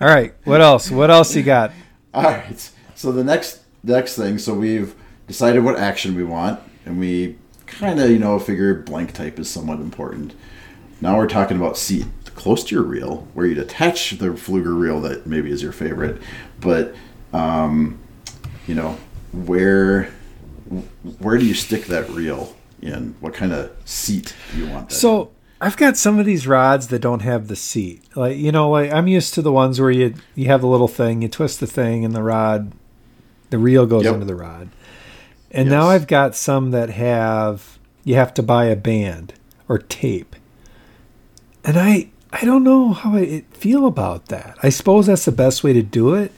All 0.00 0.08
right, 0.08 0.34
what 0.44 0.60
else? 0.60 0.90
What 0.90 1.10
else 1.10 1.34
you 1.34 1.42
got? 1.42 1.72
All 2.14 2.22
right. 2.22 2.70
So 2.94 3.12
the 3.12 3.24
next 3.24 3.60
next 3.82 4.16
thing, 4.16 4.38
so 4.38 4.54
we've 4.54 4.94
decided 5.26 5.62
what 5.62 5.76
action 5.76 6.14
we 6.14 6.24
want, 6.24 6.60
and 6.84 6.98
we 6.98 7.36
kind 7.68 8.00
of 8.00 8.10
you 8.10 8.18
know 8.18 8.38
figure 8.38 8.74
blank 8.74 9.12
type 9.12 9.38
is 9.38 9.48
somewhat 9.50 9.80
important. 9.80 10.34
Now 11.00 11.16
we're 11.16 11.28
talking 11.28 11.56
about 11.56 11.76
seat 11.76 12.06
close 12.34 12.62
to 12.64 12.74
your 12.74 12.84
reel, 12.84 13.26
where 13.34 13.46
you'd 13.46 13.58
attach 13.58 14.12
the 14.12 14.26
Pflueger 14.26 14.78
reel 14.78 15.00
that 15.00 15.26
maybe 15.26 15.50
is 15.50 15.62
your 15.62 15.72
favorite, 15.72 16.20
but 16.60 16.94
um, 17.32 17.98
you 18.66 18.74
know 18.74 18.96
where 19.32 20.10
where 21.18 21.38
do 21.38 21.46
you 21.46 21.54
stick 21.54 21.86
that 21.86 22.08
reel 22.10 22.54
in? 22.82 23.14
What 23.20 23.34
kind 23.34 23.52
of 23.52 23.70
seat 23.84 24.34
do 24.52 24.58
you 24.58 24.68
want? 24.68 24.88
That 24.90 24.94
So 24.94 25.30
I've 25.60 25.76
got 25.76 25.96
some 25.96 26.18
of 26.18 26.26
these 26.26 26.46
rods 26.46 26.88
that 26.88 27.00
don't 27.00 27.22
have 27.22 27.48
the 27.48 27.56
seat. 27.56 28.02
Like 28.14 28.36
you 28.36 28.52
know, 28.52 28.70
like 28.70 28.92
I'm 28.92 29.08
used 29.08 29.34
to 29.34 29.42
the 29.42 29.52
ones 29.52 29.80
where 29.80 29.90
you 29.90 30.14
you 30.34 30.46
have 30.46 30.60
the 30.60 30.68
little 30.68 30.88
thing, 30.88 31.22
you 31.22 31.28
twist 31.28 31.60
the 31.60 31.66
thing, 31.66 32.04
and 32.04 32.14
the 32.14 32.22
rod, 32.22 32.72
the 33.50 33.58
reel 33.58 33.86
goes 33.86 34.04
Yep. 34.04 34.14
into 34.14 34.26
the 34.26 34.36
rod. 34.36 34.68
And 35.50 35.68
now 35.70 35.88
I've 35.88 36.06
got 36.06 36.34
some 36.36 36.70
that 36.72 36.90
have 36.90 37.78
you 38.04 38.14
have 38.14 38.34
to 38.34 38.42
buy 38.42 38.66
a 38.66 38.76
band 38.76 39.34
or 39.68 39.78
tape. 39.78 40.36
And 41.64 41.78
I 41.78 42.10
I 42.32 42.44
don't 42.44 42.64
know 42.64 42.92
how 42.92 43.14
I 43.16 43.44
feel 43.50 43.86
about 43.86 44.26
that. 44.26 44.56
I 44.62 44.68
suppose 44.68 45.06
that's 45.06 45.24
the 45.24 45.32
best 45.32 45.64
way 45.64 45.72
to 45.72 45.82
do 45.82 46.14
it, 46.14 46.32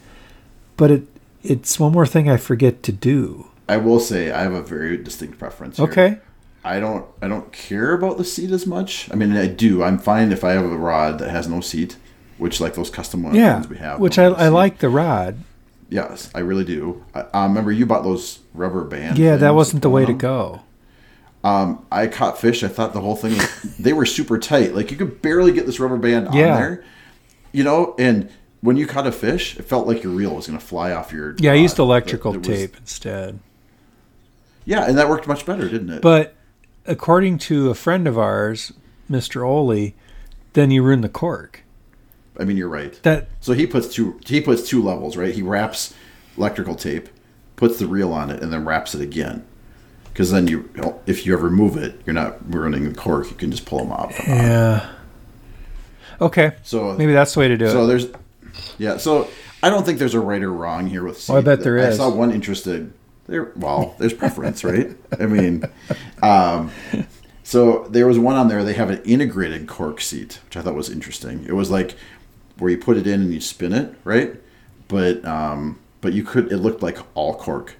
but 0.77 0.91
it 0.91 1.03
it's 1.43 1.81
one 1.81 1.93
more 1.93 2.07
thing 2.07 2.29
I 2.29 2.37
forget 2.37 2.83
to 2.85 2.93
do. 2.93 3.47
I 3.69 3.77
will 3.77 4.01
say 4.01 4.31
I 4.31 4.43
have 4.43 4.53
a 4.53 4.63
very 4.63 4.97
distinct 4.97 5.39
preference. 5.39 5.77
Here. 5.79 5.87
Okay. 5.89 6.19
I 6.65 6.79
don't 6.79 7.07
I 7.23 7.29
don't 7.29 7.53
care 7.53 7.93
about 7.95 8.19
the 8.19 8.25
seat 8.25 8.51
as 8.51 8.67
much. 8.67 9.11
I 9.11 9.15
mean, 9.17 9.33
I 9.37 9.47
do. 9.47 9.83
I'm 9.83 9.99
fine 9.99 10.31
if 10.33 10.45
I 10.45 10.53
have 10.53 10.65
a 10.65 10.77
rod 10.77 11.19
that 11.19 11.31
has 11.31 11.49
no 11.49 11.61
seat, 11.61 11.97
which 12.39 12.61
like 12.61 12.75
those 12.75 12.91
custom 12.91 13.23
ones 13.23 13.37
Yeah, 13.37 13.65
we 13.67 13.79
have. 13.79 13.99
which 13.99 14.19
I, 14.19 14.25
don't 14.25 14.33
have 14.35 14.41
a 14.43 14.45
I 14.45 14.49
like 14.49 14.79
the 14.79 14.89
rod. 14.91 15.39
Yes, 15.91 16.30
I 16.34 16.38
really 16.41 16.64
do. 16.64 17.05
I, 17.14 17.24
I 17.34 17.43
remember 17.47 17.72
you 17.72 17.84
bought 17.84 18.05
those 18.05 18.38
rubber 18.55 18.84
bands. 18.84 19.18
Yeah, 19.18 19.36
that 19.36 19.55
wasn't 19.55 19.82
the 19.82 19.91
way 19.91 20.07
to 20.07 20.12
go. 20.12 20.62
Um, 21.43 21.84
I 21.91 22.07
caught 22.07 22.38
fish. 22.41 22.62
I 22.62 22.68
thought 22.68 22.93
the 22.93 23.01
whole 23.01 23.16
thing 23.16 23.36
was, 23.36 23.62
they 23.78 23.93
were 23.93 24.07
super 24.07 24.38
tight. 24.38 24.74
Like 24.74 24.91
you 24.91 24.97
could 24.97 25.20
barely 25.20 25.53
get 25.53 25.66
this 25.66 25.80
rubber 25.80 25.97
band 25.97 26.28
on 26.28 26.34
Yeah. 26.36 26.57
there, 26.57 26.84
you 27.53 27.64
know. 27.64 27.95
And 27.99 28.30
when 28.61 28.76
you 28.76 28.86
caught 28.86 29.07
a 29.07 29.12
fish, 29.12 29.59
it 29.59 29.62
felt 29.64 29.86
like 29.88 30.03
your 30.05 30.12
reel 30.12 30.36
was 30.36 30.47
going 30.47 30.59
to 30.59 30.64
fly 30.64 30.93
off 30.93 31.12
your. 31.12 31.34
Yeah, 31.38 31.53
I 31.53 31.57
used 31.57 31.78
electrical 31.78 32.34
it 32.34 32.38
was- 32.38 32.47
tape 32.47 32.76
instead. 32.76 33.41
Yeah, 34.64 34.84
and 34.86 34.97
that 34.99 35.09
worked 35.09 35.26
much 35.26 35.45
better, 35.47 35.68
didn't 35.68 35.91
it? 35.91 36.03
But 36.03 36.34
according 36.86 37.38
to 37.38 37.70
a 37.70 37.74
friend 37.74 38.07
of 38.07 38.18
ours, 38.18 38.72
Mr. 39.11 39.45
Oli, 39.45 39.97
then 40.53 40.70
you 40.70 40.82
ruin 40.82 41.01
the 41.01 41.09
cork. 41.09 41.64
I 42.41 42.45
mean, 42.45 42.57
you're 42.57 42.68
right. 42.68 42.93
That 43.03 43.28
So 43.41 43.53
he 43.53 43.66
puts 43.66 43.88
two. 43.95 44.18
He 44.26 44.41
puts 44.41 44.68
two 44.68 44.82
levels, 44.82 45.16
right? 45.16 45.34
He 45.34 45.43
wraps 45.43 45.95
electrical 46.36 46.74
tape, 46.74 47.09
puts 47.57 47.78
the 47.78 47.86
reel 47.86 48.12
on 48.12 48.30
it, 48.30 48.43
and 48.43 48.53
then 48.53 48.64
wraps 48.64 48.95
it 48.95 49.01
again. 49.03 49.45
Because 50.05 50.32
then 50.32 50.49
you, 50.49 50.68
if 51.07 51.24
you 51.24 51.32
ever 51.34 51.51
move 51.51 51.76
it, 51.76 52.01
you're 52.05 52.14
not 52.14 52.36
ruining 52.53 52.88
the 52.88 52.95
cork. 52.95 53.30
You 53.30 53.36
can 53.36 53.51
just 53.51 53.64
pull 53.66 53.78
them 53.78 53.93
off. 53.93 54.12
yeah. 54.26 54.91
Okay, 56.20 56.53
So 56.64 56.95
maybe 56.95 57.12
that's 57.14 57.32
the 57.32 57.41
way 57.41 57.49
to 57.49 57.57
do 57.57 57.66
So 57.66 57.70
it. 57.70 57.74
So 57.74 57.86
there's, 57.86 58.07
yeah. 58.78 58.97
So 58.99 59.28
I 59.62 59.70
don't 59.70 59.86
think 59.86 59.99
there's 59.99 60.14
a 60.14 60.20
right 60.20 60.43
or 60.43 60.53
wrong 60.53 60.86
here 60.86 61.05
with. 61.05 61.28
Oh, 61.30 61.36
I 61.36 61.41
bet 61.41 61.62
there 61.62 61.78
I 61.78 61.84
is. 61.84 61.97
saw 61.97 62.11
one 62.11 62.30
interested. 62.32 62.93
There, 63.26 63.53
well, 63.57 63.95
there's 63.99 64.12
preference, 64.12 64.64
right? 64.64 64.91
I 65.18 65.26
mean, 65.26 65.64
um, 66.22 66.72
so 67.43 67.86
there 67.88 68.07
was 68.07 68.18
one 68.18 68.34
on 68.36 68.49
there. 68.49 68.64
They 68.64 68.74
have 68.74 68.91
an 68.91 69.01
integrated 69.05 69.66
cork 69.68 70.01
seat, 70.01 70.41
which 70.45 70.57
I 70.57 70.62
thought 70.62 70.74
was 70.74 70.91
interesting. 70.91 71.45
It 71.47 71.55
was 71.55 71.70
like 71.70 71.95
where 72.61 72.71
you 72.71 72.79
put 72.79 72.97
it 72.97 73.07
in 73.07 73.21
and 73.23 73.35
you 73.35 73.41
spin 73.41 73.73
it, 73.73 73.95
right? 74.05 74.35
But 74.89 75.25
um, 75.25 75.79
but 76.01 76.13
you 76.13 76.23
could. 76.23 76.53
It 76.53 76.59
looked 76.59 76.83
like 76.83 76.99
all 77.15 77.35
cork. 77.35 77.75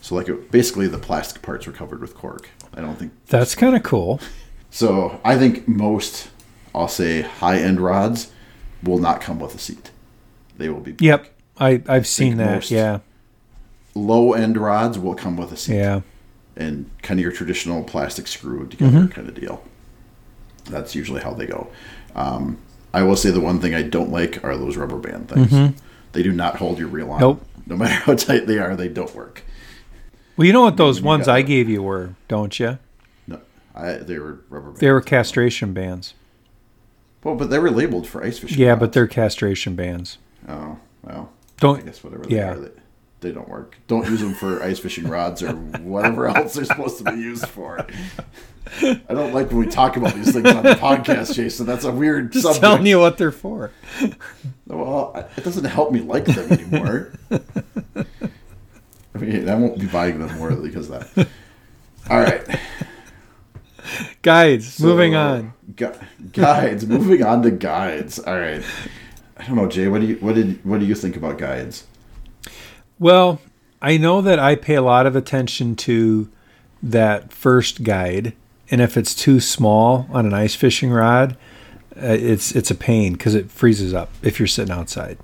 So 0.00 0.14
like 0.14 0.28
it, 0.28 0.50
basically 0.50 0.86
the 0.88 0.98
plastic 0.98 1.42
parts 1.42 1.66
were 1.66 1.72
covered 1.72 2.00
with 2.00 2.14
cork. 2.14 2.48
I 2.74 2.80
don't 2.80 2.96
think 2.98 3.12
That's 3.26 3.54
kind 3.54 3.76
of 3.76 3.82
cool. 3.82 4.20
so. 4.70 5.20
I 5.24 5.36
think 5.38 5.66
most, 5.68 6.28
I'll 6.74 6.88
say, 6.88 7.22
high 7.22 7.58
end 7.58 7.80
rods 7.80 8.30
will 8.82 8.98
not 8.98 9.20
come 9.20 9.38
with 9.38 9.54
a 9.54 9.58
seat. 9.58 9.90
They 10.58 10.68
will 10.68 10.80
be 10.80 10.94
Yep, 10.98 11.26
I 11.58 11.82
I've 11.88 12.06
seen 12.06 12.36
that. 12.38 12.70
Yeah, 12.70 13.00
low 13.94 14.32
end 14.34 14.56
rods 14.58 14.98
will 14.98 15.14
come 15.14 15.36
with 15.36 15.52
a 15.52 15.56
seat 15.56 15.76
yeah. 15.76 16.00
and 16.56 16.90
kind 17.02 17.18
of 17.18 17.22
your 17.22 17.32
traditional 17.32 17.82
plastic 17.84 18.26
screw 18.26 18.66
together 18.66 18.98
Mm-hmm. 18.98 19.06
kind 19.08 19.28
of 19.28 19.34
deal. 19.34 19.62
That's 20.66 20.94
usually 20.94 21.22
how 21.22 21.32
they 21.34 21.46
go. 21.46 21.68
Um, 22.14 22.58
I 22.94 23.02
will 23.02 23.16
say 23.16 23.30
the 23.30 23.40
one 23.40 23.60
thing 23.60 23.74
I 23.74 23.82
don't 23.82 24.10
like 24.12 24.42
are 24.44 24.56
those 24.56 24.76
rubber 24.76 24.98
band 24.98 25.28
things. 25.28 25.80
They 26.12 26.22
do 26.22 26.30
not 26.32 26.56
hold 26.58 26.78
your 26.78 26.86
reel 26.88 27.10
on. 27.10 27.20
Mm-hmm. 27.20 27.20
Nope. 27.22 27.46
No 27.66 27.76
matter 27.76 27.94
how 27.94 28.14
tight 28.14 28.46
they 28.46 28.58
are, 28.58 28.76
they 28.76 28.88
don't 28.88 29.12
work. 29.14 29.42
Well, 30.36 30.46
you 30.46 30.52
know 30.52 30.62
what 30.62 30.76
those 30.76 31.02
ones 31.02 31.26
I 31.26 31.42
gave 31.42 31.68
you 31.68 31.82
were, 31.82 32.14
don't 32.28 32.58
you? 32.60 32.78
No, 33.26 33.40
I, 33.74 33.94
they 33.94 34.18
were 34.18 34.40
rubber 34.48 34.66
bands. 34.68 34.80
They 34.80 34.90
were 34.92 35.00
castration 35.00 35.72
bands. 35.72 36.14
well, 37.24 37.34
but 37.34 37.50
they 37.50 37.58
were 37.58 37.70
labeled 37.70 38.06
for 38.06 38.22
ice 38.22 38.38
fishing. 38.38 38.58
Yeah, 38.60 38.70
rods. 38.70 38.80
but 38.80 38.92
they're 38.92 39.06
castration 39.08 39.74
bands. 39.74 40.18
oh 40.48 40.78
well. 41.02 41.32
Don't. 41.58 41.84
guess 41.84 42.02
whatever 42.04 42.24
they 42.26 42.36
Yeah. 42.36 42.50
are, 42.52 42.58
they, 42.58 42.70
they 43.24 43.32
don't 43.32 43.48
work. 43.48 43.76
Don't 43.88 44.08
use 44.08 44.20
them 44.20 44.34
for 44.34 44.62
ice 44.62 44.78
fishing 44.78 45.08
rods 45.08 45.42
or 45.42 45.52
whatever 45.52 46.28
else 46.36 46.54
they're 46.54 46.64
supposed 46.64 46.98
to 46.98 47.04
be 47.04 47.18
used 47.18 47.48
for. 47.48 47.84
I 48.80 49.00
don't 49.08 49.32
like 49.32 49.48
when 49.48 49.58
we 49.58 49.66
talk 49.66 49.96
about 49.96 50.14
these 50.14 50.32
things 50.32 50.48
on 50.50 50.62
the 50.62 50.74
podcast, 50.74 51.34
Jason. 51.34 51.66
That's 51.66 51.84
a 51.84 51.92
weird 51.92 52.32
Just 52.32 52.44
subject. 52.44 52.62
telling 52.62 52.86
you 52.86 52.98
what 53.00 53.18
they're 53.18 53.32
for. 53.32 53.72
Well, 54.66 55.28
it 55.36 55.42
doesn't 55.44 55.64
help 55.64 55.90
me 55.92 56.00
like 56.00 56.24
them 56.26 56.52
anymore. 56.52 57.12
I 57.30 59.18
mean, 59.18 59.48
I 59.48 59.54
won't 59.54 59.78
be 59.78 59.86
buying 59.86 60.18
them 60.18 60.36
more 60.38 60.50
because 60.54 60.90
of 60.90 61.14
that. 61.14 61.28
All 62.10 62.20
right. 62.20 62.42
Guides. 64.22 64.74
so, 64.74 64.84
moving 64.84 65.14
uh, 65.14 65.28
on. 65.28 65.52
gu- 65.76 65.92
guides. 66.32 66.86
moving 66.86 67.22
on 67.22 67.42
to 67.42 67.50
guides. 67.50 68.18
All 68.18 68.38
right. 68.38 68.62
I 69.36 69.46
don't 69.46 69.56
know, 69.56 69.68
Jay. 69.68 69.88
What 69.88 70.00
do 70.00 70.06
you 70.08 70.16
what 70.16 70.34
did 70.34 70.64
what 70.64 70.80
do 70.80 70.86
you 70.86 70.94
think 70.94 71.16
about 71.16 71.38
guides? 71.38 71.84
Well, 72.98 73.40
I 73.82 73.96
know 73.96 74.20
that 74.22 74.38
I 74.38 74.54
pay 74.54 74.74
a 74.74 74.82
lot 74.82 75.06
of 75.06 75.16
attention 75.16 75.76
to 75.76 76.28
that 76.82 77.32
first 77.32 77.82
guide, 77.82 78.34
and 78.70 78.80
if 78.80 78.96
it's 78.96 79.14
too 79.14 79.40
small 79.40 80.06
on 80.10 80.26
an 80.26 80.34
ice 80.34 80.54
fishing 80.54 80.90
rod, 80.90 81.36
uh, 81.96 82.06
it's 82.06 82.52
it's 82.52 82.70
a 82.70 82.74
pain 82.74 83.12
because 83.12 83.34
it 83.34 83.50
freezes 83.50 83.94
up 83.94 84.10
if 84.22 84.38
you're 84.38 84.46
sitting 84.46 84.72
outside. 84.72 85.18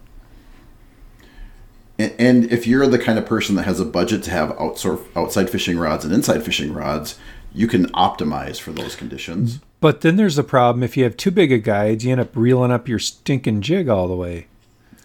And, 1.99 2.15
and 2.19 2.53
if 2.53 2.67
you're 2.67 2.87
the 2.87 2.99
kind 2.99 3.19
of 3.19 3.27
person 3.27 3.57
that 3.57 3.65
has 3.65 3.81
a 3.81 3.85
budget 3.85 4.23
to 4.25 4.31
have 4.31 4.51
outsor- 4.51 5.05
outside 5.15 5.51
fishing 5.51 5.79
rods 5.79 6.05
and 6.05 6.15
inside 6.15 6.43
fishing 6.43 6.73
rods, 6.73 7.19
you 7.53 7.67
can 7.67 7.87
optimize 7.93 8.61
for 8.61 8.73
those 8.73 8.97
conditions. 8.97 9.61
But 9.81 10.03
then 10.03 10.17
there's 10.17 10.37
the 10.37 10.45
problem 10.45 10.83
if 10.83 10.97
you 10.97 11.05
have 11.05 11.17
too 11.17 11.31
big 11.31 11.53
a 11.53 11.59
guide, 11.59 12.03
you 12.03 12.13
end 12.13 12.21
up 12.21 12.35
reeling 12.35 12.71
up 12.71 12.89
your 12.89 12.99
stinking 12.99 13.63
jig 13.63 13.89
all 13.89 14.09
the 14.09 14.17
way. 14.17 14.47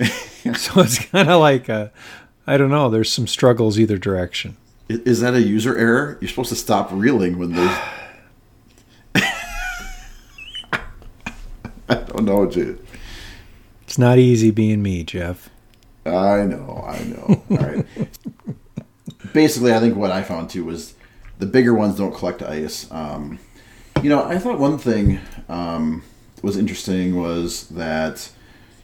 so 0.56 0.82
it's 0.82 1.00
kind 1.00 1.30
of 1.30 1.40
like 1.40 1.70
a, 1.70 1.92
I 2.48 2.58
don't 2.58 2.70
know. 2.70 2.90
There's 2.90 3.12
some 3.12 3.28
struggles 3.28 3.80
either 3.80 3.98
direction. 3.98 4.58
Is 4.88 5.22
that 5.22 5.34
a 5.34 5.42
user 5.42 5.76
error? 5.78 6.18
You're 6.22 6.30
supposed 6.30 6.50
to 6.50 6.56
stop 6.56 6.90
reeling 6.92 7.40
when 7.40 7.54
there's. 7.54 7.78
I 11.90 11.96
don't 11.96 12.26
know, 12.26 12.46
Jay. 12.46 12.76
It's 13.84 13.98
not 13.98 14.18
easy 14.18 14.52
being 14.52 14.84
me, 14.84 15.04
Jeff. 15.04 15.50
I 16.06 16.44
know, 16.44 16.84
I 16.88 17.04
know. 17.04 17.44
All 17.50 17.58
right. 17.58 17.86
Basically, 19.34 19.74
I 19.74 19.80
think 19.80 19.96
what 19.96 20.12
I 20.12 20.22
found 20.22 20.50
too 20.50 20.66
was 20.66 20.94
the 21.40 21.46
bigger 21.46 21.74
ones 21.74 21.98
don't 21.98 22.14
collect 22.14 22.44
ice. 22.44 22.90
Um, 22.92 23.40
you 24.04 24.10
know, 24.10 24.24
I 24.24 24.38
thought 24.38 24.60
one 24.60 24.78
thing 24.78 25.20
um, 25.50 26.04
was 26.44 26.58
interesting 26.58 27.16
was 27.16 27.70
that, 27.70 28.30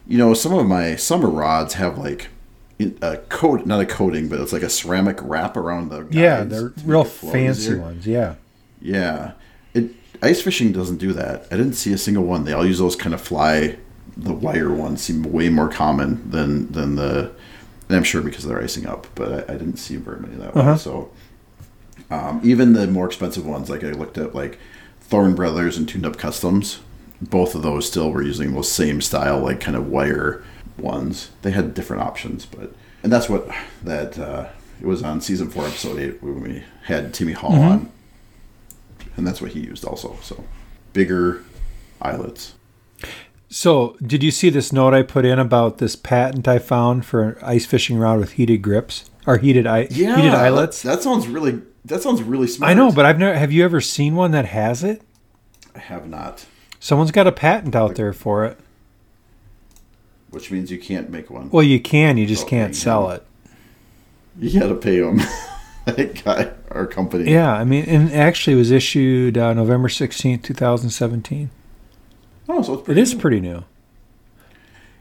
you 0.06 0.18
know, 0.18 0.34
some 0.34 0.52
of 0.52 0.66
my 0.66 0.96
summer 0.96 1.28
rods 1.28 1.74
have 1.74 1.96
like 1.96 2.28
a 3.00 3.16
coat, 3.28 3.66
not 3.66 3.80
a 3.80 3.86
coating, 3.86 4.28
but 4.28 4.40
it's 4.40 4.52
like 4.52 4.62
a 4.62 4.70
ceramic 4.70 5.18
wrap 5.22 5.56
around 5.56 5.90
the. 5.90 6.06
Yeah, 6.10 6.44
they're 6.44 6.72
real 6.84 7.04
fancy 7.04 7.62
easier. 7.62 7.80
ones. 7.80 8.06
Yeah. 8.06 8.34
Yeah, 8.80 9.32
it 9.74 9.90
ice 10.22 10.40
fishing 10.42 10.72
doesn't 10.72 10.98
do 10.98 11.12
that. 11.12 11.46
I 11.50 11.56
didn't 11.56 11.74
see 11.74 11.92
a 11.92 11.98
single 11.98 12.24
one. 12.24 12.44
They 12.44 12.52
all 12.52 12.66
use 12.66 12.78
those 12.78 12.96
kind 12.96 13.14
of 13.14 13.20
fly. 13.20 13.78
The 14.16 14.32
wire 14.32 14.72
ones 14.72 15.02
seem 15.02 15.22
way 15.22 15.48
more 15.48 15.68
common 15.68 16.30
than 16.30 16.70
than 16.72 16.96
the. 16.96 17.32
And 17.88 17.96
I'm 17.96 18.04
sure 18.04 18.22
because 18.22 18.44
they're 18.44 18.62
icing 18.62 18.86
up, 18.86 19.06
but 19.14 19.50
I, 19.50 19.54
I 19.54 19.56
didn't 19.56 19.76
see 19.76 19.96
very 19.96 20.20
many 20.20 20.36
that 20.36 20.54
way. 20.54 20.76
So, 20.78 21.10
um, 22.10 22.40
even 22.42 22.72
the 22.72 22.86
more 22.86 23.06
expensive 23.06 23.46
ones, 23.46 23.68
like 23.68 23.84
I 23.84 23.90
looked 23.90 24.16
at, 24.18 24.34
like 24.34 24.58
Thorne 25.00 25.34
Brothers 25.34 25.76
and 25.76 25.88
Tuned 25.88 26.06
Up 26.06 26.16
Customs, 26.16 26.80
both 27.20 27.54
of 27.54 27.62
those 27.62 27.86
still 27.86 28.10
were 28.10 28.22
using 28.22 28.54
those 28.54 28.70
same 28.70 29.00
style, 29.00 29.40
like 29.40 29.60
kind 29.60 29.76
of 29.76 29.88
wire 29.88 30.42
ones. 30.82 31.30
They 31.42 31.52
had 31.52 31.74
different 31.74 32.02
options, 32.02 32.44
but 32.46 32.72
and 33.02 33.12
that's 33.12 33.28
what 33.28 33.48
that 33.82 34.18
uh, 34.18 34.48
it 34.80 34.86
was 34.86 35.02
on 35.02 35.20
season 35.20 35.48
four, 35.48 35.64
episode 35.66 35.98
eight, 35.98 36.22
when 36.22 36.40
we 36.40 36.64
had 36.84 37.14
Timmy 37.14 37.32
Hall 37.32 37.54
on 37.54 37.92
and 39.16 39.26
that's 39.26 39.40
what 39.40 39.52
he 39.52 39.60
used 39.60 39.84
also. 39.84 40.16
So 40.22 40.44
bigger 40.92 41.44
eyelets. 42.00 42.54
So, 43.48 43.96
did 44.04 44.22
you 44.22 44.30
see 44.30 44.48
this 44.48 44.72
note 44.72 44.94
I 44.94 45.02
put 45.02 45.26
in 45.26 45.38
about 45.38 45.76
this 45.76 45.94
patent 45.94 46.48
I 46.48 46.58
found 46.58 47.04
for 47.04 47.38
ice 47.42 47.66
fishing 47.66 47.98
rod 47.98 48.18
with 48.18 48.32
heated 48.32 48.62
grips 48.62 49.10
or 49.26 49.36
heated 49.36 49.66
eye, 49.66 49.84
heated 49.84 50.32
eyelets? 50.32 50.82
That, 50.82 50.96
that 50.96 51.02
sounds 51.02 51.28
really. 51.28 51.60
That 51.84 52.00
sounds 52.00 52.22
really 52.22 52.46
smart. 52.46 52.70
I 52.70 52.74
know, 52.74 52.90
but 52.92 53.04
I've 53.04 53.18
never. 53.18 53.36
Have 53.36 53.52
you 53.52 53.64
ever 53.64 53.80
seen 53.80 54.14
one 54.14 54.30
that 54.30 54.46
has 54.46 54.82
it? 54.82 55.02
I 55.74 55.80
have 55.80 56.08
not. 56.08 56.46
Someone's 56.80 57.10
got 57.10 57.26
a 57.26 57.32
patent 57.32 57.76
out 57.76 57.94
there 57.96 58.12
for 58.12 58.44
it. 58.46 58.58
Which 60.32 60.50
means 60.50 60.70
you 60.70 60.78
can't 60.78 61.08
make 61.10 61.30
one. 61.30 61.50
Well, 61.50 61.62
you 61.62 61.78
can, 61.78 62.16
you 62.16 62.26
just 62.26 62.48
can't 62.48 62.74
sell 62.74 63.10
it. 63.10 63.24
You 64.38 64.58
got 64.60 64.68
to 64.68 64.74
pay 64.74 64.98
them. 64.98 65.18
that 65.84 66.24
guy, 66.24 66.52
our 66.70 66.86
company. 66.86 67.30
Yeah, 67.30 67.52
I 67.52 67.64
mean, 67.64 67.84
and 67.84 68.12
actually, 68.12 68.54
it 68.54 68.58
was 68.58 68.70
issued 68.70 69.36
uh, 69.36 69.52
November 69.52 69.88
sixteenth, 69.88 70.42
two 70.42 70.54
thousand 70.54 70.90
seventeen. 70.90 71.50
Oh, 72.48 72.62
so 72.62 72.74
it's 72.74 72.82
It 72.82 72.84
pretty 72.86 73.00
is 73.02 73.14
pretty 73.14 73.40
new. 73.40 73.64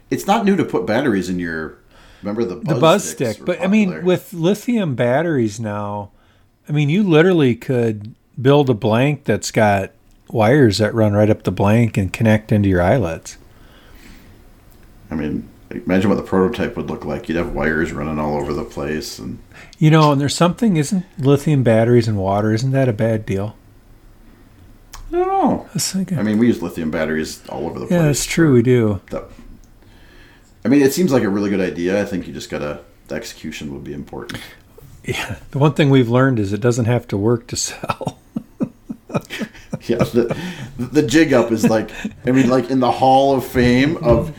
It's 0.09 0.27
not 0.27 0.45
new 0.45 0.55
to 0.57 0.65
put 0.65 0.85
batteries 0.85 1.29
in 1.29 1.39
your. 1.39 1.77
Remember 2.21 2.43
the 2.43 2.57
buzz 2.57 2.73
the 2.75 2.79
buzz 2.79 3.09
stick, 3.09 3.37
but 3.45 3.61
I 3.61 3.67
mean, 3.67 4.03
with 4.03 4.33
lithium 4.33 4.95
batteries 4.95 5.59
now, 5.59 6.11
I 6.69 6.71
mean, 6.71 6.89
you 6.89 7.01
literally 7.03 7.55
could 7.55 8.13
build 8.39 8.69
a 8.69 8.73
blank 8.73 9.23
that's 9.23 9.49
got 9.49 9.91
wires 10.29 10.77
that 10.77 10.93
run 10.93 11.13
right 11.13 11.29
up 11.29 11.43
the 11.43 11.51
blank 11.51 11.97
and 11.97 12.11
connect 12.13 12.51
into 12.51 12.69
your 12.69 12.81
eyelets. 12.81 13.37
I 15.11 15.15
mean, 15.15 15.47
imagine 15.69 16.09
what 16.09 16.15
the 16.15 16.23
prototype 16.23 16.75
would 16.77 16.89
look 16.89 17.05
like. 17.05 17.27
You'd 17.29 17.37
have 17.37 17.53
wires 17.53 17.91
running 17.91 18.17
all 18.17 18.35
over 18.37 18.53
the 18.53 18.63
place, 18.63 19.19
and 19.19 19.39
You 19.77 19.91
know, 19.91 20.11
and 20.11 20.19
there's 20.21 20.35
something, 20.35 20.77
isn't 20.77 21.05
lithium 21.19 21.63
batteries 21.63 22.07
and 22.07 22.17
water, 22.17 22.53
isn't 22.53 22.71
that 22.71 22.89
a 22.89 22.93
bad 22.93 23.25
deal? 23.25 23.55
I 25.09 25.17
don't 25.17 25.27
know. 25.27 25.69
I 25.75 25.79
thinking, 25.79 26.17
I 26.17 26.23
mean, 26.23 26.37
we 26.37 26.47
use 26.47 26.61
lithium 26.61 26.89
batteries 26.89 27.45
all 27.49 27.65
over 27.65 27.79
the 27.79 27.87
place. 27.87 27.99
yeah, 27.99 28.05
that's 28.05 28.25
true, 28.25 28.53
we 28.53 28.61
do. 28.61 29.01
that 29.09 29.25
I 30.63 30.69
mean, 30.69 30.81
it 30.81 30.93
seems 30.93 31.11
like 31.11 31.23
a 31.23 31.29
really 31.29 31.49
good 31.49 31.59
idea. 31.59 32.01
I 32.01 32.05
think 32.05 32.27
you 32.27 32.33
just 32.33 32.49
gotta 32.49 32.81
the 33.07 33.15
execution 33.15 33.73
would 33.73 33.83
be 33.83 33.93
important. 33.93 34.41
Yeah, 35.03 35.37
the 35.49 35.57
one 35.57 35.73
thing 35.73 35.89
we've 35.89 36.09
learned 36.09 36.37
is 36.37 36.53
it 36.53 36.61
doesn't 36.61 36.85
have 36.85 37.07
to 37.07 37.17
work 37.17 37.47
to 37.47 37.55
sell. 37.55 38.19
yeah, 39.87 39.97
the, 39.97 40.37
the 40.77 41.01
jig 41.01 41.33
up 41.33 41.51
is 41.51 41.67
like, 41.67 41.89
I 42.23 42.29
mean, 42.29 42.47
like 42.47 42.69
in 42.69 42.81
the 42.81 42.91
Hall 42.91 43.35
of 43.35 43.43
Fame 43.43 43.97
of 43.97 44.31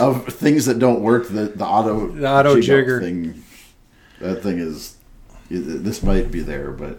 of 0.00 0.26
things 0.26 0.66
that 0.66 0.78
don't 0.78 1.00
work. 1.00 1.28
The 1.28 1.46
the 1.46 1.64
auto 1.66 2.08
The 2.08 2.28
auto 2.30 2.54
jig 2.56 2.64
jigger. 2.64 3.00
thing, 3.00 3.42
that 4.20 4.42
thing 4.42 4.58
is. 4.58 4.96
This 5.50 6.02
might 6.02 6.30
be 6.30 6.40
there, 6.40 6.70
but 6.70 6.98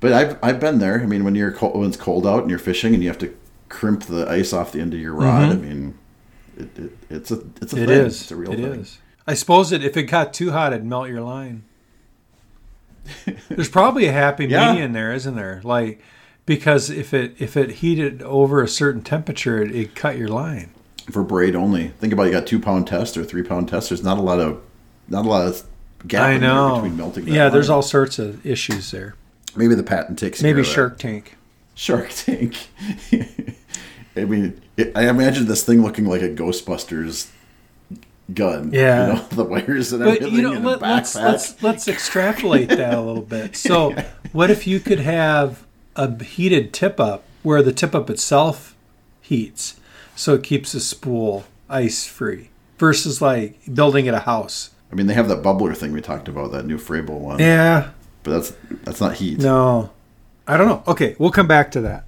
but 0.00 0.12
I've 0.12 0.38
I've 0.42 0.60
been 0.60 0.78
there. 0.78 1.00
I 1.02 1.06
mean, 1.06 1.24
when 1.24 1.34
you're 1.34 1.50
cold, 1.52 1.76
when 1.76 1.88
it's 1.88 1.96
cold 1.96 2.26
out 2.26 2.42
and 2.42 2.50
you're 2.50 2.58
fishing 2.60 2.94
and 2.94 3.02
you 3.02 3.08
have 3.08 3.18
to 3.18 3.36
crimp 3.68 4.04
the 4.04 4.28
ice 4.30 4.52
off 4.52 4.70
the 4.72 4.80
end 4.80 4.94
of 4.94 5.00
your 5.00 5.14
rod. 5.14 5.50
I 5.50 5.54
mean, 5.56 5.98
it, 6.56 6.78
it 6.78 6.92
it's 7.10 7.30
a 7.32 7.40
it's 7.60 7.72
a 7.72 7.76
Mm-hmm. 7.76 7.84
It 7.84 7.86
thing. 7.88 8.06
is. 8.06 8.20
It's 8.22 8.30
a 8.30 8.36
real 8.36 8.52
It 8.52 8.56
thing. 8.56 8.80
is. 8.82 8.98
I 9.26 9.34
suppose 9.34 9.70
that 9.70 9.82
if 9.82 9.96
it 9.96 10.04
got 10.04 10.32
too 10.32 10.52
hot, 10.52 10.72
it'd 10.72 10.86
melt 10.86 11.08
your 11.08 11.22
line. 11.22 11.64
There's 13.48 13.68
probably 13.68 14.06
a 14.06 14.12
happy 14.12 14.46
Yeah. 14.46 14.72
medium 14.72 14.92
there, 14.92 15.12
isn't 15.12 15.34
there? 15.34 15.60
Like 15.64 16.00
because 16.44 16.90
if 16.90 17.12
it 17.12 17.34
if 17.40 17.56
it 17.56 17.70
heated 17.72 18.22
over 18.22 18.62
a 18.62 18.68
certain 18.68 19.02
temperature, 19.02 19.60
it, 19.62 19.74
it 19.74 19.94
cut 19.96 20.16
your 20.16 20.28
line. 20.28 20.70
For 21.10 21.22
braid 21.22 21.54
only. 21.56 21.88
Think 22.00 22.12
about 22.12 22.24
it, 22.24 22.26
you 22.26 22.32
got 22.32 22.46
two 22.46 22.58
pound 22.60 22.86
test 22.86 23.16
or 23.16 23.24
three 23.24 23.42
pound 23.42 23.68
test. 23.68 23.90
There's 23.90 24.02
not 24.02 24.18
a 24.18 24.22
lot 24.22 24.40
of 24.40 24.60
not 25.08 25.24
a 25.24 25.28
lot 25.28 25.46
of 25.46 25.62
gap 26.06 26.26
I 26.28 26.38
know. 26.38 26.76
between 26.76 26.96
melting. 26.96 27.28
Yeah, 27.28 27.48
there's 27.48 27.70
all 27.70 27.82
sorts 27.82 28.18
of 28.18 28.44
issues 28.44 28.90
there. 28.90 29.14
maybe 29.54 29.74
the 29.74 29.82
patent 29.82 30.18
takes 30.18 30.42
Maybe. 30.42 30.62
Shark 30.62 30.98
Tank. 30.98 31.36
Shark 31.74 32.10
Tank. 32.10 32.56
I 34.16 34.24
mean, 34.24 34.60
it, 34.76 34.92
I 34.96 35.08
imagine 35.08 35.46
this 35.46 35.62
thing 35.64 35.82
looking 35.82 36.06
like 36.06 36.22
a 36.22 36.28
Ghostbusters 36.30 37.28
gun. 38.32 38.70
Yeah. 38.72 39.06
you 39.08 39.12
know, 39.14 39.20
the 39.30 39.44
wires 39.44 39.92
and 39.92 40.02
But 40.02 40.16
everything 40.16 40.34
you 40.34 40.42
know, 40.42 40.52
in 40.54 40.64
a 40.64 40.68
let, 40.68 40.80
let's 40.82 41.14
let's 41.14 41.62
let's 41.62 41.88
extrapolate 41.88 42.68
that 42.70 42.94
a 42.94 43.00
little 43.00 43.22
bit. 43.22 43.56
So, 43.66 43.94
what 44.32 44.50
if 44.50 44.66
you 44.66 44.80
could 44.80 45.00
have 45.00 45.64
a 45.94 46.22
heated 46.24 46.72
tip 46.72 46.98
up 47.00 47.24
where 47.42 47.62
the 47.62 47.72
tip 47.72 47.94
up 47.94 48.10
itself 48.10 48.74
heats, 49.20 49.76
so 50.16 50.34
it 50.34 50.42
keeps 50.42 50.72
the 50.72 50.80
spool 50.80 51.44
ice 51.68 52.06
free, 52.06 52.50
versus 52.78 53.22
like 53.22 53.58
building 53.72 54.08
at 54.08 54.14
a 54.14 54.20
house. 54.20 54.70
I 54.90 54.94
mean, 54.96 55.06
they 55.06 55.14
have 55.14 55.28
that 55.28 55.42
bubbler 55.42 55.76
thing 55.76 55.92
we 55.92 56.00
talked 56.00 56.26
about, 56.28 56.50
that 56.52 56.66
new 56.66 56.78
Frabill 56.78 57.18
one. 57.20 57.38
Yeah, 57.38 57.90
But 58.24 58.32
that's 58.32 58.52
that's 58.84 59.00
not 59.00 59.14
heat. 59.14 59.38
no, 59.38 59.90
I 60.46 60.56
don't 60.56 60.66
know. 60.68 60.82
Okay, 60.88 61.14
we'll 61.18 61.30
come 61.30 61.46
back 61.48 61.70
to 61.72 61.80
that. 61.82 62.04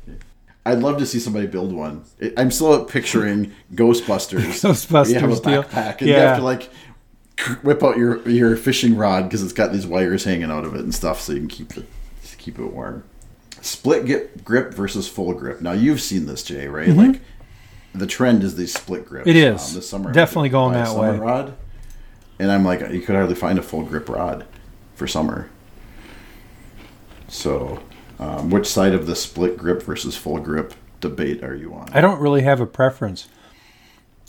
I'd 0.66 0.80
love 0.80 0.98
to 0.98 1.06
see 1.06 1.18
somebody 1.18 1.46
build 1.46 1.72
one. 1.72 2.04
I'm 2.36 2.50
still 2.50 2.84
picturing 2.84 3.52
Ghostbusters. 3.74 4.42
Ghostbusters 4.62 5.08
You 5.14 5.18
have 5.20 5.30
a 5.30 5.40
deal. 5.40 5.62
backpack 5.64 5.98
and 6.00 6.08
you 6.08 6.14
Yeah. 6.14 6.28
have 6.28 6.36
to 6.38 6.44
like 6.44 6.68
whip 7.62 7.82
out 7.82 7.96
your 7.96 8.26
your 8.28 8.56
fishing 8.56 8.96
rod 8.96 9.24
because 9.24 9.42
it's 9.42 9.52
got 9.52 9.72
these 9.72 9.86
wires 9.86 10.24
hanging 10.24 10.50
out 10.50 10.64
of 10.64 10.74
it 10.74 10.80
and 10.80 10.94
stuff, 10.94 11.20
so 11.20 11.32
you 11.32 11.38
can 11.40 11.48
keep 11.48 11.76
it 11.76 11.86
keep 12.38 12.58
it 12.58 12.64
warm. 12.66 13.02
Split 13.60 14.06
grip, 14.06 14.44
grip 14.44 14.72
versus 14.74 15.08
full 15.08 15.32
grip. 15.34 15.60
Now 15.60 15.72
you've 15.72 16.00
seen 16.00 16.26
this, 16.26 16.42
Jay, 16.44 16.68
right? 16.68 16.88
Mm-hmm. 16.88 16.98
Like 17.12 17.20
the 17.94 18.06
trend 18.06 18.42
is 18.42 18.56
these 18.56 18.74
split 18.74 19.06
grips. 19.06 19.28
Mm-hmm. 19.28 19.36
It 19.36 19.54
is. 19.54 19.74
this 19.74 19.88
summer, 19.88 20.12
Definitely 20.12 20.50
going 20.50 20.74
that 20.74 20.94
way. 20.94 21.16
Rod, 21.16 21.56
and 22.38 22.50
I'm 22.50 22.64
like, 22.64 22.80
you 22.92 23.00
could 23.00 23.14
hardly 23.14 23.34
find 23.34 23.58
a 23.58 23.62
full 23.62 23.84
grip 23.84 24.08
rod 24.08 24.46
for 24.94 25.06
summer. 25.06 25.50
So, 27.28 27.82
um, 28.18 28.50
which 28.50 28.66
side 28.66 28.94
of 28.94 29.06
the 29.06 29.16
split 29.16 29.56
grip 29.56 29.82
versus 29.82 30.16
full 30.16 30.38
grip 30.38 30.74
debate 31.00 31.42
are 31.42 31.54
you 31.54 31.74
on? 31.74 31.88
I 31.92 32.00
don't 32.00 32.20
really 32.20 32.42
have 32.42 32.60
a 32.60 32.66
preference 32.66 33.28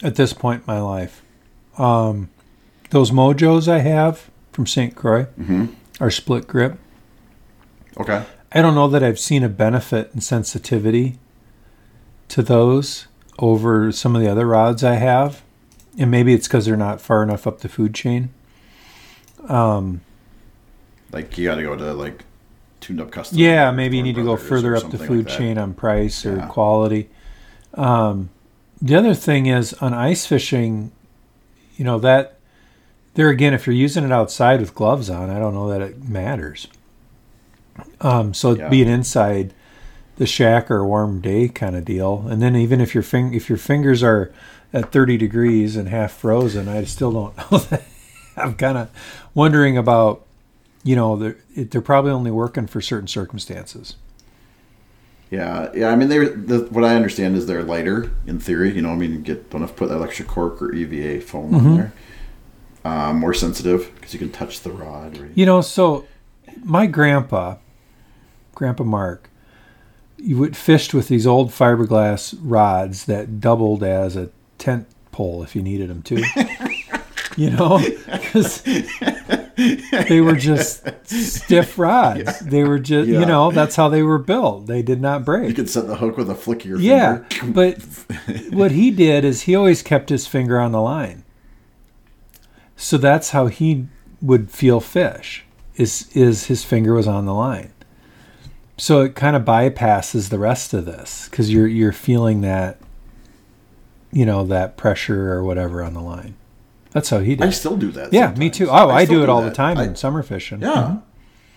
at 0.03 0.15
this 0.15 0.33
point 0.33 0.61
in 0.61 0.73
my 0.73 0.81
life. 0.81 1.23
Um, 1.77 2.29
those 2.89 3.11
mojos 3.11 3.67
I 3.67 3.79
have 3.79 4.29
from 4.51 4.65
St. 4.65 4.95
Croix 4.95 5.27
are 5.99 6.11
split 6.11 6.47
grip. 6.47 6.77
Okay. 7.97 8.23
I 8.51 8.61
don't 8.61 8.75
know 8.75 8.87
that 8.87 9.03
I've 9.03 9.19
seen 9.19 9.43
a 9.43 9.49
benefit 9.49 10.11
in 10.13 10.21
sensitivity 10.21 11.19
to 12.29 12.41
those 12.41 13.07
over 13.39 13.91
some 13.91 14.15
of 14.15 14.21
the 14.21 14.29
other 14.29 14.45
rods 14.45 14.83
I 14.83 14.95
have. 14.95 15.41
And 15.97 16.11
maybe 16.11 16.33
it's 16.33 16.47
because 16.47 16.65
they're 16.65 16.77
not 16.77 17.01
far 17.01 17.23
enough 17.23 17.47
up 17.47 17.59
the 17.59 17.69
food 17.69 17.93
chain. 17.93 18.29
Um, 19.47 20.01
Like 21.11 21.37
you 21.37 21.45
got 21.47 21.55
to 21.55 21.63
go 21.63 21.75
to 21.75 21.93
like 21.93 22.23
tuned 22.79 23.01
up 23.01 23.11
custom. 23.11 23.37
Yeah, 23.39 23.71
maybe 23.71 23.97
you 23.97 24.03
need 24.03 24.15
to 24.15 24.23
go 24.23 24.37
further 24.37 24.75
up 24.75 24.89
the 24.91 24.97
food 24.97 25.27
like 25.27 25.37
chain 25.37 25.57
on 25.57 25.73
price 25.73 26.25
or 26.25 26.37
Yeah. 26.37 26.47
quality. 26.47 27.09
Um, 27.73 28.29
the 28.81 28.95
other 28.95 29.13
thing 29.13 29.47
is 29.47 29.73
on 29.75 29.93
ice 29.93 30.25
fishing, 30.25 30.91
you 31.75 31.83
know, 31.83 31.99
that 31.99 32.35
there 33.15 33.29
again, 33.29 33.53
if 33.53 33.65
you're 33.65 33.75
using 33.75 34.03
it 34.05 34.11
outside 34.11 34.61
with 34.61 34.75
gloves 34.75 35.09
on, 35.09 35.29
I 35.29 35.39
don't 35.39 35.53
know 35.53 35.67
that 35.69 35.81
it 35.81 36.07
matters. 36.07 36.67
Um, 38.01 38.33
so 38.33 38.55
Yeah. 38.55 38.69
being 38.69 38.87
inside 38.87 39.53
the 40.19 40.27
shack 40.27 40.69
or 40.69 40.77
a 40.79 40.87
warm 40.87 41.19
day 41.21 41.47
kind 41.47 41.75
of 41.75 41.83
deal, 41.85 42.25
and 42.29 42.39
then 42.41 42.55
even 42.55 42.79
if 42.79 42.93
your 42.93 43.01
fing- 43.03 43.33
if 43.33 43.49
your 43.49 43.57
fingers 43.57 44.03
are 44.03 44.31
at 44.71 44.91
30 44.91 45.17
degrees 45.17 45.75
and 45.75 45.89
half 45.89 46.11
frozen, 46.11 46.67
I 46.67 46.83
still 46.83 47.11
don't 47.11 47.35
know 47.37 47.57
that. 47.71 47.83
I'm 48.37 48.53
kind 48.53 48.77
of 48.77 48.89
wondering 49.33 49.77
about, 49.77 50.25
you 50.83 50.95
know, 50.95 51.15
they're, 51.15 51.37
it- 51.55 51.71
they're 51.71 51.81
probably 51.81 52.11
only 52.11 52.29
working 52.31 52.67
for 52.67 52.79
certain 52.81 53.07
circumstances. 53.07 53.95
Yeah, 55.31 55.69
yeah. 55.75 55.89
I 55.89 55.95
mean, 55.95 56.09
they 56.09 56.17
the, 56.27 56.67
what 56.71 56.83
I 56.83 56.95
understand 56.95 57.35
is 57.35 57.45
they're 57.45 57.63
lighter 57.63 58.11
in 58.25 58.39
theory. 58.39 58.73
You 58.73 58.81
know, 58.81 58.89
I 58.89 58.95
mean, 58.95 59.11
you 59.11 59.19
get 59.19 59.49
don't 59.51 59.61
have 59.61 59.71
to 59.71 59.75
put 59.75 59.89
that 59.89 60.01
extra 60.01 60.25
cork 60.25 60.61
or 60.61 60.73
EVA 60.73 61.21
foam 61.21 61.51
Mm-hmm. 61.51 61.67
on 61.67 61.77
there. 61.77 61.93
Um, 62.85 63.19
more 63.19 63.33
sensitive 63.33 63.91
because 63.95 64.13
you 64.13 64.19
can 64.19 64.31
touch 64.31 64.61
the 64.61 64.71
rod. 64.71 65.17
Right? 65.17 65.29
You 65.35 65.45
know, 65.45 65.61
so 65.61 66.05
my 66.63 66.87
grandpa, 66.87 67.57
Grandpa 68.55 68.83
Mark, 68.85 69.28
you 70.21 70.37
would 70.37 70.55
fished 70.57 70.93
with 70.93 71.07
these 71.07 71.25
old 71.25 71.49
fiberglass 71.51 72.37
rods 72.41 73.05
that 73.05 73.39
doubled 73.39 73.83
as 73.83 74.15
a 74.15 74.29
tent 74.57 74.87
pole 75.11 75.43
if 75.43 75.55
you 75.55 75.61
needed 75.61 75.89
them 75.89 76.01
to. 76.03 76.23
you 77.37 77.49
know, 77.51 77.79
because 78.11 78.61
they 80.07 80.19
were 80.21 80.35
just 80.35 80.83
stiff 81.05 81.77
rods. 81.79 82.39
They 82.39 82.63
were 82.63 82.79
just, 82.79 83.07
Yeah. 83.07 83.19
you 83.21 83.25
know, 83.25 83.51
that's 83.51 83.75
how 83.75 83.87
they 83.89 84.03
were 84.03 84.17
built. 84.19 84.67
They 84.67 84.81
did 84.81 85.01
not 85.01 85.23
break. 85.25 85.47
You 85.47 85.53
could 85.53 85.69
set 85.69 85.87
the 85.87 85.95
hook 85.97 86.17
with 86.17 86.29
a 86.29 86.35
flick 86.35 86.61
of 86.61 86.65
your 86.69 86.79
Yeah, 86.79 87.23
finger. 87.29 87.53
but 87.53 88.53
what 88.53 88.71
he 88.71 88.91
did 88.91 89.23
is 89.23 89.43
he 89.43 89.55
always 89.55 89.81
kept 89.81 90.09
his 90.09 90.27
finger 90.27 90.59
on 90.59 90.71
the 90.71 90.81
line. 90.81 91.23
So 92.75 92.97
that's 92.97 93.31
how 93.31 93.47
he 93.47 93.87
would 94.21 94.51
feel 94.51 94.79
fish. 94.79 95.45
Is 95.75 96.09
is 96.13 96.45
his 96.47 96.65
finger 96.65 96.93
was 96.93 97.07
on 97.07 97.25
the 97.25 97.33
line. 97.33 97.71
So 98.79 99.01
it 99.01 99.13
kind 99.15 99.35
of 99.35 99.43
bypasses 99.43 100.29
the 100.29 100.39
rest 100.39 100.73
of 100.73 100.85
this 100.85 101.27
because 101.29 101.51
you're 101.51 101.67
you're 101.67 101.91
feeling 101.91 102.41
that, 102.41 102.79
you 104.11 104.25
know, 104.25 104.43
that 104.45 104.77
pressure 104.77 105.31
or 105.33 105.43
whatever 105.43 105.83
on 105.83 105.93
the 105.93 106.01
line. 106.01 106.35
That's 106.91 107.09
how 107.09 107.19
he 107.19 107.35
did. 107.35 107.45
I 107.45 107.51
still 107.51 107.77
do 107.77 107.91
that. 107.91 108.11
yeah, 108.13 108.33
me 108.33 108.49
too. 108.49 108.67
Oh, 108.69 108.89
I, 108.89 109.05
still 109.05 109.19
do 109.19 109.23
it 109.23 109.29
all 109.29 109.41
the 109.43 109.51
time 109.51 109.77
I- 109.77 109.83
in 109.85 109.95
summer 109.95 110.23
fishing. 110.23 110.61
Yeah, 110.61 110.69
mm-hmm. 110.73 110.97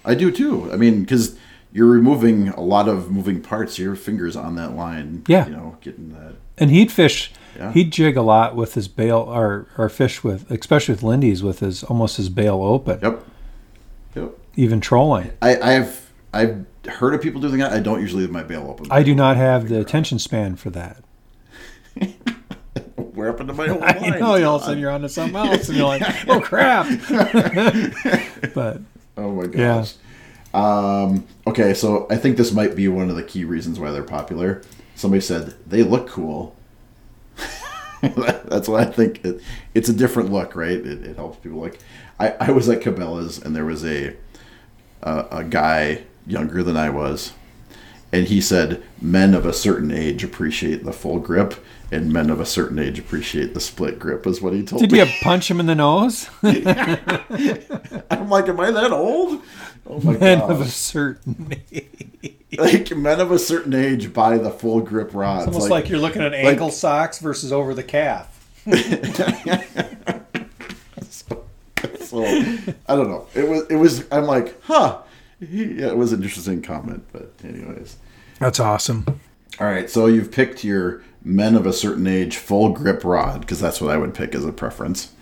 I 0.04 0.14
do 0.14 0.30
too. 0.30 0.70
I 0.72 0.76
mean, 0.76 1.00
because 1.02 1.38
you're 1.72 1.86
removing 1.88 2.48
a 2.50 2.60
lot 2.60 2.88
of 2.88 3.10
moving 3.10 3.40
parts. 3.40 3.78
Your 3.78 3.94
fingers 3.96 4.36
on 4.36 4.56
that 4.56 4.74
line. 4.76 5.24
Yeah. 5.26 5.46
you 5.46 5.52
know, 5.52 5.78
getting 5.80 6.10
that. 6.12 6.34
And 6.58 6.70
he'd 6.70 6.92
fish, 6.92 7.32
Yeah. 7.56 7.72
he'd 7.72 7.90
jig 7.92 8.16
a 8.18 8.22
lot 8.22 8.54
with 8.56 8.74
his 8.74 8.88
bail, 8.88 9.18
or 9.20 9.66
or 9.78 9.88
fish 9.88 10.22
with, 10.22 10.50
especially 10.50 10.94
with 10.94 11.02
Lindy's, 11.02 11.42
with 11.42 11.60
his 11.60 11.82
almost 11.84 12.18
his 12.18 12.28
bail 12.28 12.62
open, 12.62 12.98
Yep. 13.02 13.24
Yep. 14.16 14.30
even 14.56 14.80
trolling. 14.80 15.30
I, 15.40 15.56
I've 15.76 16.10
I've 16.34 16.66
heard 16.86 17.14
of 17.14 17.20
people 17.22 17.40
doing 17.40 17.58
that. 17.58 17.72
I 17.72 17.80
don't 17.80 18.00
usually 18.00 18.22
leave 18.22 18.30
my 18.32 18.42
bail 18.42 18.66
open. 18.68 18.86
I 18.90 19.02
do 19.02 19.14
not 19.14 19.36
have 19.36 19.68
the 19.68 19.80
attention 19.80 20.18
span 20.18 20.56
for 20.56 20.70
that. 20.70 20.96
We're 22.96 23.28
up 23.28 23.40
into 23.40 23.52
my 23.52 23.68
whole 23.68 23.82
I 23.82 23.92
line. 23.98 24.20
know, 24.20 24.44
all 24.48 24.56
of 24.56 24.62
a 24.62 24.64
sudden 24.64 24.80
you're 24.80 24.90
onto 24.90 25.08
something 25.08 25.36
else, 25.36 25.68
and 25.68 25.76
you're 25.76 25.86
like, 25.86 26.02
oh 26.28 26.40
crap. 26.40 26.86
but 28.54 28.80
Oh 29.16 29.30
my 29.32 29.44
Yeah. 29.44 29.84
gosh. 29.84 29.94
Um, 30.54 31.26
okay, 31.46 31.72
so 31.74 32.06
I 32.10 32.16
think 32.16 32.36
this 32.36 32.52
might 32.52 32.74
be 32.76 32.88
one 32.88 33.08
of 33.10 33.16
the 33.16 33.22
key 33.22 33.44
reasons 33.44 33.78
why 33.78 33.90
they're 33.90 34.02
popular. 34.02 34.62
Somebody 34.94 35.20
said 35.20 35.54
they 35.66 35.82
look 35.82 36.08
cool. 36.08 36.54
That's 38.02 38.68
why 38.68 38.80
I 38.80 38.84
think 38.86 39.24
it, 39.24 39.40
it's 39.74 39.88
a 39.88 39.92
different 39.92 40.32
look, 40.32 40.56
right? 40.56 40.72
It, 40.78 41.04
it 41.04 41.16
helps 41.16 41.38
people. 41.38 41.60
Like 41.60 41.78
I, 42.18 42.30
I 42.40 42.50
was 42.50 42.68
at 42.68 42.80
Cabela's 42.80 43.38
and 43.40 43.54
there 43.54 43.64
was 43.64 43.84
a 43.84 44.16
a, 45.02 45.26
a 45.30 45.44
guy 45.44 46.02
younger 46.26 46.62
than 46.62 46.76
I 46.76 46.90
was, 46.90 47.32
and 48.12 48.26
he 48.26 48.40
said 48.40 48.82
men 49.00 49.34
of 49.34 49.46
a 49.46 49.52
certain 49.52 49.90
age 49.90 50.22
appreciate 50.24 50.84
the 50.84 50.92
full 50.92 51.18
grip, 51.18 51.54
and 51.90 52.12
men 52.12 52.30
of 52.30 52.40
a 52.40 52.46
certain 52.46 52.78
age 52.78 52.98
appreciate 52.98 53.54
the 53.54 53.60
split 53.60 53.98
grip. 53.98 54.26
Is 54.26 54.40
what 54.42 54.52
he 54.52 54.62
told 54.62 54.80
did 54.80 54.92
me. 54.92 54.98
Did 54.98 55.08
you 55.08 55.14
punch 55.22 55.50
him 55.50 55.60
in 55.60 55.66
the 55.66 55.74
nose? 55.74 56.28
I'm 56.42 58.28
like, 58.28 58.48
am 58.48 58.60
I 58.60 58.70
that 58.70 58.92
old? 58.92 59.42
Oh 59.86 60.00
my 60.00 60.12
Men 60.16 60.38
god! 60.38 60.50
of 60.52 60.60
a 60.60 60.68
certain 60.68 61.54
age. 61.72 62.28
like 62.56 62.94
men 62.96 63.18
of 63.20 63.30
a 63.32 63.38
certain 63.38 63.74
age 63.74 64.12
buy 64.12 64.38
the 64.38 64.50
full 64.50 64.80
grip 64.80 65.12
rods. 65.12 65.48
Almost 65.48 65.70
like, 65.70 65.88
you're 65.88 65.98
looking 65.98 66.22
at 66.22 66.32
ankle 66.34 66.70
socks 66.70 67.18
versus 67.18 67.52
over 67.52 67.74
the 67.74 67.82
calf. 67.82 68.28
so, 71.10 72.24
I 72.24 72.94
don't 72.94 73.08
know. 73.08 73.26
It 73.34 73.48
was 73.48 73.66
it 73.68 73.76
was. 73.76 74.04
I'm 74.12 74.24
like, 74.24 74.60
huh. 74.62 74.98
He- 75.48 75.64
Yeah, 75.80 75.88
it 75.88 75.96
was 75.96 76.12
an 76.12 76.22
interesting 76.22 76.62
comment, 76.62 77.04
but 77.12 77.32
anyways. 77.44 77.96
That's 78.38 78.60
awesome. 78.60 79.04
All 79.60 79.66
right, 79.66 79.88
so 79.90 80.06
you've 80.06 80.32
picked 80.32 80.64
your 80.64 81.02
men 81.24 81.54
of 81.54 81.66
a 81.66 81.72
certain 81.72 82.06
age 82.06 82.36
full 82.36 82.70
grip 82.70 83.04
rod 83.04 83.40
because 83.42 83.60
that's 83.60 83.80
what 83.80 83.90
I 83.90 83.96
would 83.98 84.14
pick 84.14 84.34
as 84.34 84.44
a 84.44 84.52
preference, 84.52 85.12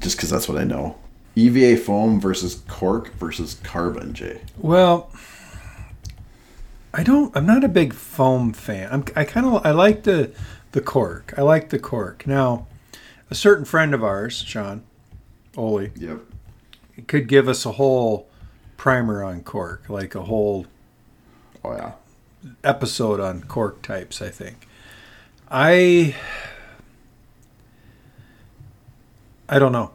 just 0.00 0.16
because 0.16 0.30
that's 0.30 0.48
what 0.48 0.58
I 0.58 0.64
know. 0.64 0.96
EVA 1.36 1.76
foam 1.80 2.20
versus 2.20 2.62
cork 2.68 3.12
versus 3.14 3.54
carbon, 3.62 4.14
Jay. 4.14 4.40
Well, 4.58 5.10
I 6.94 7.02
don't. 7.02 7.34
I'm 7.36 7.46
not 7.46 7.64
a 7.64 7.68
big 7.68 7.94
foam 7.94 8.52
fan. 8.52 8.88
I'm, 8.92 9.04
I 9.16 9.24
kind 9.24 9.46
of. 9.46 9.64
I 9.64 9.70
like 9.70 10.02
the 10.02 10.32
the 10.72 10.80
cork. 10.80 11.32
I 11.38 11.42
like 11.42 11.70
the 11.70 11.78
cork. 11.78 12.26
Now, 12.26 12.66
a 13.30 13.34
certain 13.34 13.64
friend 13.64 13.94
of 13.94 14.04
ours, 14.04 14.34
Sean 14.46 14.82
Ole, 15.56 15.88
Yep. 15.96 16.20
could 17.06 17.28
give 17.28 17.48
us 17.48 17.64
a 17.64 17.72
whole 17.72 18.28
primer 18.82 19.22
on 19.22 19.40
cork, 19.44 19.88
like 19.88 20.16
a 20.16 20.22
whole 20.22 20.66
Oh 21.62 21.72
yeah. 21.72 21.92
episode 22.64 23.20
on 23.20 23.44
cork 23.44 23.80
types. 23.80 24.20
I 24.20 24.28
think. 24.28 24.66
I. 25.48 26.16
I 29.48 29.60
don't 29.60 29.70
know. 29.70 29.92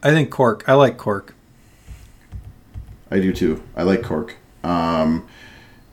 I 0.00 0.10
think 0.12 0.30
cork. 0.30 0.62
I 0.68 0.74
like 0.74 0.96
cork. 0.96 1.34
I 3.10 3.18
do 3.18 3.32
too. 3.32 3.64
I 3.74 3.82
like 3.82 4.04
cork. 4.04 4.36
Um, 4.62 5.26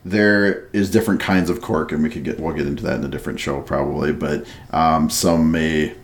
there 0.06 0.68
is 0.74 0.92
different 0.92 1.20
kinds 1.20 1.50
of 1.50 1.60
cork, 1.60 1.92
and 1.92 2.04
we 2.04 2.10
could 2.12 2.24
get 2.24 2.40
we'll 2.40 2.54
get 2.54 2.68
into 2.68 2.84
that 2.84 3.00
in 3.00 3.04
a 3.04 3.08
different 3.08 3.40
show 3.40 3.62
probably. 3.62 4.14
But 4.14 4.46
um, 4.70 5.10
some 5.10 5.50
may 5.50 5.96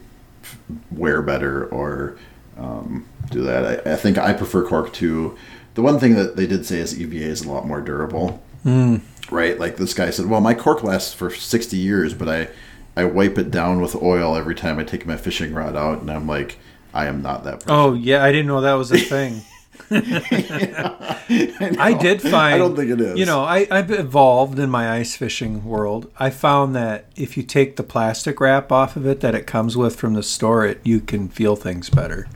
wear 0.89 1.21
better 1.21 1.67
or 1.67 2.17
um, 2.57 3.05
do 3.29 3.43
that. 3.43 3.85
I, 3.85 3.91
I 3.93 3.95
think 3.97 4.17
I 4.17 4.33
prefer 4.33 4.65
cork 4.65 4.91
too. 4.93 5.37
The 5.75 5.81
one 5.81 5.99
thing 5.99 6.15
that 6.15 6.35
they 6.35 6.47
did 6.47 6.65
say 6.65 6.79
is 6.79 6.99
EVA 6.99 7.15
is 7.15 7.43
a 7.43 7.51
lot 7.51 7.67
more 7.67 7.81
durable. 7.81 8.41
Hmm. 8.63 8.97
Right? 9.31 9.59
Like 9.59 9.77
this 9.77 9.93
guy 9.93 10.09
said, 10.09 10.27
well, 10.27 10.41
my 10.41 10.53
cork 10.53 10.83
lasts 10.83 11.13
for 11.13 11.31
sixty 11.31 11.77
years, 11.77 12.13
but 12.13 12.29
I 12.29 12.49
I 12.95 13.05
wipe 13.05 13.37
it 13.37 13.49
down 13.49 13.81
with 13.81 13.95
oil 13.95 14.35
every 14.35 14.55
time 14.55 14.79
I 14.79 14.83
take 14.83 15.05
my 15.05 15.17
fishing 15.17 15.53
rod 15.53 15.75
out, 15.75 16.01
and 16.01 16.11
I'm 16.11 16.27
like, 16.27 16.57
I 16.93 17.07
am 17.07 17.21
not 17.21 17.43
that. 17.45 17.61
Person. 17.61 17.71
Oh 17.71 17.93
yeah, 17.93 18.23
I 18.23 18.31
didn't 18.31 18.47
know 18.47 18.61
that 18.61 18.73
was 18.73 18.91
a 18.91 18.97
thing. 18.97 19.41
I 19.89 21.97
did 21.99 22.21
find. 22.21 22.55
I 22.55 22.57
don't 22.57 22.75
think 22.75 22.91
it 22.91 23.01
is. 23.01 23.17
You 23.17 23.25
know, 23.25 23.41
I, 23.41 23.67
I've 23.71 23.91
evolved 23.91 24.59
in 24.59 24.69
my 24.69 24.91
ice 24.91 25.15
fishing 25.15 25.65
world. 25.65 26.11
I 26.17 26.29
found 26.29 26.75
that 26.75 27.05
if 27.15 27.37
you 27.37 27.43
take 27.43 27.75
the 27.75 27.83
plastic 27.83 28.39
wrap 28.39 28.71
off 28.71 28.95
of 28.95 29.05
it 29.05 29.21
that 29.21 29.35
it 29.35 29.47
comes 29.47 29.75
with 29.75 29.95
from 29.95 30.13
the 30.13 30.23
store, 30.23 30.65
it 30.65 30.79
you 30.83 30.99
can 30.99 31.27
feel 31.27 31.55
things 31.55 31.89
better. 31.89 32.27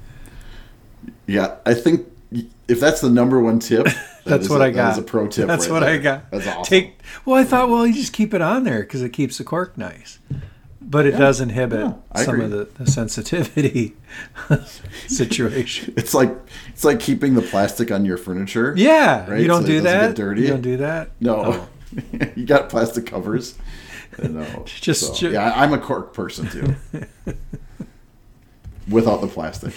Yeah, 1.27 1.55
I 1.65 1.73
think 1.73 2.07
if 2.67 2.79
that's 2.79 3.01
the 3.01 3.09
number 3.09 3.39
one 3.39 3.59
tip, 3.59 3.85
that 3.85 3.95
That's 4.25 4.49
what 4.49 4.61
a- 4.61 4.65
I 4.65 4.71
got. 4.71 4.85
That 4.87 4.91
is 4.93 4.97
a 4.99 5.01
pro 5.03 5.27
tip. 5.27 5.47
That's 5.47 5.67
right 5.67 5.73
what 5.73 5.79
there. 5.81 5.89
I 5.93 5.97
got. 5.97 6.31
That's 6.31 6.47
awesome. 6.47 6.63
Take. 6.63 6.99
Well, 7.25 7.35
I 7.37 7.43
thought, 7.43 7.69
well, 7.69 7.85
you 7.87 7.93
just 7.93 8.13
keep 8.13 8.33
it 8.33 8.41
on 8.41 8.63
there 8.63 8.81
because 8.81 9.01
it 9.01 9.09
keeps 9.09 9.37
the 9.37 9.43
cork 9.43 9.77
nice, 9.77 10.19
but 10.81 11.05
it 11.05 11.11
does 11.11 11.39
inhibit 11.41 11.79
Yeah, 11.79 11.93
some 12.23 12.35
agree. 12.35 12.45
of 12.45 12.51
the, 12.51 12.83
the 12.83 12.91
sensitivity 12.91 13.95
situation. 15.07 15.93
it's 15.97 16.13
like 16.13 16.35
it's 16.69 16.83
like 16.83 16.99
keeping 16.99 17.35
the 17.35 17.41
plastic 17.41 17.91
on 17.91 18.05
your 18.05 18.17
furniture. 18.17 18.73
Yeah, 18.77 19.29
Right, 19.29 19.41
you 19.41 19.47
don't 19.47 19.61
so 19.63 19.67
do 19.67 19.81
that. 19.81 20.15
dirty? 20.15 20.41
You 20.41 20.47
don't 20.49 20.61
do 20.61 20.77
that. 20.77 21.11
No, 21.19 21.43
Oh. 21.45 21.69
you 22.35 22.45
got 22.45 22.69
plastic 22.69 23.05
covers. 23.05 23.55
No, 24.21 24.45
Just- 24.65 25.07
so, 25.07 25.13
ju- 25.13 25.31
yeah, 25.31 25.53
I'm 25.55 25.73
a 25.73 25.77
cork 25.77 26.13
person 26.13 26.49
too. 26.49 26.75
Without 28.89 29.21
the 29.21 29.27
plastic. 29.27 29.73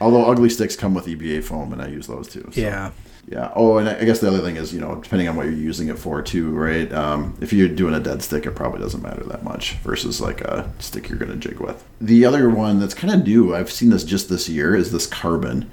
Although 0.00 0.30
Ugly 0.30 0.48
Stiks 0.48 0.78
come 0.78 0.94
with 0.94 1.06
EVA 1.08 1.42
foam, 1.42 1.72
and 1.72 1.82
I 1.82 1.88
use 1.88 2.06
those 2.06 2.28
too. 2.28 2.48
so. 2.52 2.60
Yeah. 2.60 2.90
Yeah. 3.28 3.52
Oh, 3.54 3.76
and 3.76 3.88
I 3.88 4.04
guess 4.04 4.20
the 4.20 4.28
other 4.28 4.40
thing 4.40 4.56
is, 4.56 4.72
you 4.72 4.80
know, 4.80 4.96
depending 4.96 5.28
on 5.28 5.36
what 5.36 5.44
you're 5.44 5.54
using 5.54 5.88
it 5.88 5.98
for, 5.98 6.20
too, 6.22 6.50
right? 6.50 6.90
Um, 6.92 7.36
if 7.40 7.52
you're 7.52 7.68
doing 7.68 7.94
a 7.94 8.00
dead 8.00 8.22
stick, 8.22 8.46
it 8.46 8.52
probably 8.52 8.80
doesn't 8.80 9.02
matter 9.02 9.22
that 9.24 9.44
much 9.44 9.74
versus 9.84 10.20
like 10.20 10.40
a 10.40 10.72
stick 10.78 11.08
you're 11.08 11.18
going 11.18 11.30
to 11.30 11.36
jig 11.36 11.60
with. 11.60 11.84
The 12.00 12.24
other 12.24 12.48
one 12.50 12.80
that's 12.80 12.94
kind 12.94 13.12
of 13.12 13.24
new, 13.26 13.54
I've 13.54 13.70
seen 13.70 13.90
this 13.90 14.04
just 14.04 14.28
this 14.30 14.48
year, 14.48 14.74
is 14.74 14.90
this 14.90 15.06
carbon. 15.06 15.70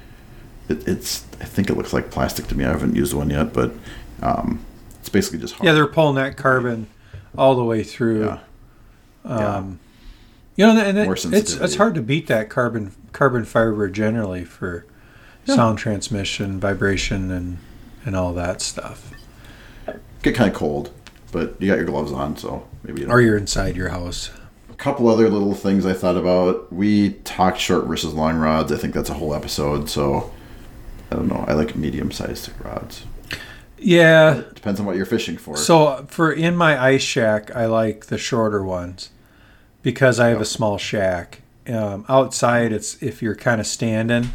It, 0.69 0.88
it's, 0.88 1.23
I 1.39 1.45
think 1.45 1.69
it 1.69 1.78
looks 1.78 1.93
like 1.93 2.11
plastic 2.11 2.47
to 2.47 2.55
me. 2.55 2.65
I 2.65 2.69
haven't 2.69 2.95
used 2.95 3.13
one 3.13 3.30
yet, 3.30 3.53
but 3.53 3.71
um, 4.21 4.63
it's 4.99 5.09
basically 5.09 5.39
just 5.39 5.55
hard. 5.55 5.65
Yeah, 5.65 5.73
they're 5.73 5.88
pulling 5.88 6.15
that 6.15 6.36
carbon 6.38 6.88
all 7.38 7.55
the 7.55 7.63
way 7.63 7.82
through. 7.84 8.25
Yeah. 8.25 8.39
Um, 9.23 9.80
You 10.58 10.66
know, 10.66 10.82
and 10.82 10.97
it, 10.97 11.05
More 11.05 11.14
it's 11.14 11.53
it's 11.53 11.76
hard 11.76 11.93
to 11.95 12.01
beat 12.01 12.26
that 12.28 12.49
carbon 12.49 12.93
carbon 13.14 13.45
fiber 13.45 13.88
generally 13.88 14.43
for 14.43 14.86
sound 15.45 15.78
transmission, 15.78 16.60
vibration, 16.60 17.30
and 17.30 17.60
and 18.03 18.16
all 18.16 18.34
that 18.34 18.60
stuff. 18.62 19.12
Get 20.24 20.34
kind 20.34 20.49
of 20.49 20.55
cold, 20.55 20.91
but 21.32 21.62
you 21.62 21.68
got 21.68 21.78
your 21.78 21.86
gloves 21.86 22.12
on, 22.12 22.38
so 22.38 22.68
maybe 22.84 23.01
you. 23.01 23.08
Or 23.08 23.22
you're 23.22 23.38
inside 23.38 23.76
your 23.76 23.89
house. 23.89 24.32
A 24.72 24.74
couple 24.74 25.08
other 25.08 25.30
little 25.30 25.53
things 25.53 25.86
I 25.86 25.93
thought 25.93 26.18
about. 26.18 26.74
We 26.74 27.12
talked 27.24 27.60
short 27.60 27.86
versus 27.86 28.16
long 28.16 28.38
rods. 28.38 28.72
I 28.72 28.78
think 28.78 28.95
that's 28.95 29.12
a 29.12 29.14
whole 29.14 29.36
episode, 29.36 29.91
so 29.91 30.34
I 31.12 31.16
don't 31.16 31.28
know. 31.28 31.45
I 31.47 31.53
like 31.53 31.76
medium 31.76 32.12
sized 32.12 32.49
rods. 32.64 33.05
Yeah. 33.78 34.41
Depends 34.55 34.80
on 34.80 34.88
what 34.88 34.95
you're 34.95 35.05
fishing 35.05 35.38
for. 35.38 35.55
So 35.55 36.08
for 36.10 36.32
in 36.32 36.55
my 36.55 36.82
ice 36.82 37.03
shack, 37.03 37.55
I 37.55 37.68
like 37.68 38.08
the 38.08 38.18
shorter 38.18 38.64
ones 38.64 39.12
because 39.88 40.19
I 40.19 40.27
have 40.27 40.41
a 40.41 40.45
small 40.45 40.77
shack. 40.77 41.43
Um, 41.65 42.03
outside, 42.09 42.73
it's 42.73 43.01
if 43.01 43.21
you're 43.21 43.38
kind 43.38 43.61
of 43.61 43.65
standing, 43.65 44.31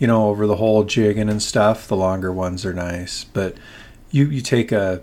you 0.00 0.08
know, 0.08 0.28
over 0.28 0.44
the 0.44 0.56
whole 0.56 0.82
jigging 0.82 1.28
and 1.28 1.40
stuff. 1.40 1.86
The 1.86 1.94
longer 1.94 2.32
ones 2.32 2.66
are 2.66 2.74
nice, 2.74 3.22
but 3.22 3.54
you 4.10 4.24
you 4.26 4.40
take 4.40 4.72
a 4.72 5.02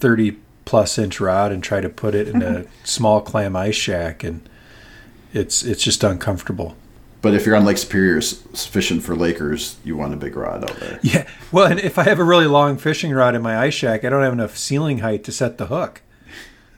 thirty 0.00 0.38
plus 0.64 0.98
inch 0.98 1.20
rod 1.20 1.52
and 1.52 1.62
try 1.62 1.80
to 1.80 1.88
put 1.88 2.16
it 2.16 2.26
in 2.26 2.42
a 2.42 2.64
small 2.84 3.20
clam 3.20 3.54
ice 3.54 3.76
shack, 3.76 4.24
and 4.24 4.40
it's 5.32 5.62
it's 5.62 5.84
just 5.84 6.02
uncomfortable. 6.02 6.74
but 7.22 7.32
if 7.32 7.46
you're 7.46 7.54
on 7.54 7.64
Lake 7.64 7.78
Superior 7.78 8.20
fishing 8.20 8.98
for 8.98 9.14
Lakers, 9.14 9.76
you 9.84 9.96
want 9.96 10.14
a 10.14 10.16
big 10.16 10.34
rod 10.34 10.68
out 10.68 10.80
there. 10.80 10.98
Yeah. 11.04 11.28
Well, 11.52 11.70
and 11.70 11.78
if 11.78 11.96
I 11.96 12.02
have 12.02 12.18
a 12.18 12.24
really 12.24 12.46
long 12.46 12.76
fishing 12.76 13.12
rod 13.12 13.36
in 13.36 13.42
my 13.42 13.56
ice 13.56 13.74
shack, 13.74 14.04
I 14.04 14.08
don't 14.08 14.24
have 14.24 14.32
enough 14.32 14.56
ceiling 14.56 14.98
height 14.98 15.22
to 15.22 15.30
set 15.30 15.58
the 15.58 15.66
hook. 15.66 16.02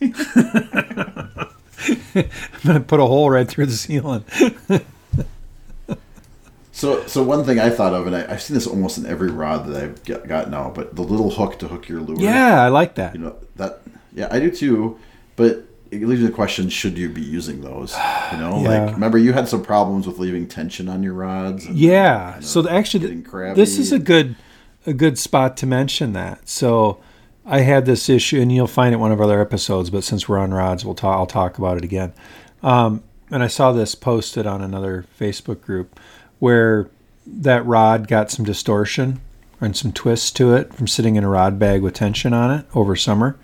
I'm 2.14 2.24
gonna 2.64 2.80
put 2.80 3.00
a 3.00 3.04
hole 3.06 3.30
right 3.30 3.48
through 3.48 3.66
the 3.66 3.72
ceiling. 3.72 4.24
So, 6.72 7.06
so 7.06 7.22
one 7.22 7.44
thing 7.44 7.58
I 7.58 7.68
thought 7.68 7.92
of, 7.92 8.06
and 8.06 8.16
I, 8.16 8.24
I've 8.32 8.40
seen 8.40 8.54
this 8.54 8.66
almost 8.66 8.96
in 8.96 9.04
every 9.04 9.30
rod 9.30 9.66
that 9.66 9.82
I've 9.82 10.04
got, 10.04 10.26
got 10.26 10.50
now, 10.50 10.70
but 10.74 10.96
the 10.96 11.02
little 11.02 11.30
hook 11.30 11.58
to 11.58 11.68
hook 11.68 11.88
your 11.88 12.00
lure. 12.00 12.18
Yeah, 12.18 12.62
I 12.62 12.68
like 12.68 12.94
that. 12.94 13.14
You 13.14 13.20
know 13.20 13.36
that. 13.56 13.82
Yeah, 14.14 14.28
I 14.30 14.40
do 14.40 14.50
too. 14.50 14.98
But 15.36 15.64
it 15.90 16.00
leaves 16.02 16.22
the 16.22 16.30
question: 16.30 16.70
Should 16.70 16.96
you 16.96 17.08
be 17.10 17.20
using 17.20 17.60
those? 17.60 17.94
You 18.32 18.38
know, 18.38 18.60
Yeah. 18.62 18.84
like 18.84 18.94
remember 18.94 19.18
you 19.18 19.32
had 19.34 19.46
some 19.48 19.62
problems 19.62 20.06
with 20.06 20.18
leaving 20.18 20.46
tension 20.46 20.88
on 20.88 21.02
your 21.02 21.12
rods. 21.14 21.66
and- 21.66 21.76
Yeah. 21.76 22.40
So 22.40 22.62
the- 22.62 22.70
actually, 22.72 23.14
this 23.54 23.76
is 23.76 23.92
a 23.92 23.98
good 23.98 24.36
a 24.86 24.94
good 24.94 25.18
spot 25.18 25.58
to 25.58 25.66
mention 25.66 26.14
that. 26.14 26.48
So 26.48 26.98
I 27.46 27.60
had 27.60 27.86
this 27.86 28.08
issue, 28.08 28.40
and 28.40 28.52
you'll 28.52 28.66
find 28.66 28.94
it 28.94 28.98
one 28.98 29.12
of 29.12 29.18
our 29.18 29.24
other 29.24 29.40
episodes. 29.40 29.90
But 29.90 30.04
since 30.04 30.28
we're 30.28 30.38
on 30.38 30.52
rods, 30.52 30.84
we'll 30.84 30.94
talk. 30.94 31.16
I'll 31.16 31.26
talk 31.26 31.58
about 31.58 31.78
it 31.78 31.84
again. 31.84 32.12
Um, 32.62 33.02
and 33.30 33.42
I 33.42 33.46
saw 33.46 33.72
this 33.72 33.94
posted 33.94 34.46
on 34.46 34.60
another 34.60 35.06
Facebook 35.18 35.60
group 35.60 35.98
where 36.38 36.90
that 37.26 37.64
rod 37.64 38.08
got 38.08 38.30
some 38.30 38.44
distortion 38.44 39.20
and 39.60 39.76
some 39.76 39.92
twists 39.92 40.30
to 40.32 40.54
it 40.54 40.74
from 40.74 40.86
sitting 40.86 41.16
in 41.16 41.24
a 41.24 41.28
rod 41.28 41.58
bag 41.58 41.82
with 41.82 41.94
tension 41.94 42.32
on 42.32 42.50
it 42.50 42.66
over 42.74 42.96
summer. 42.96 43.38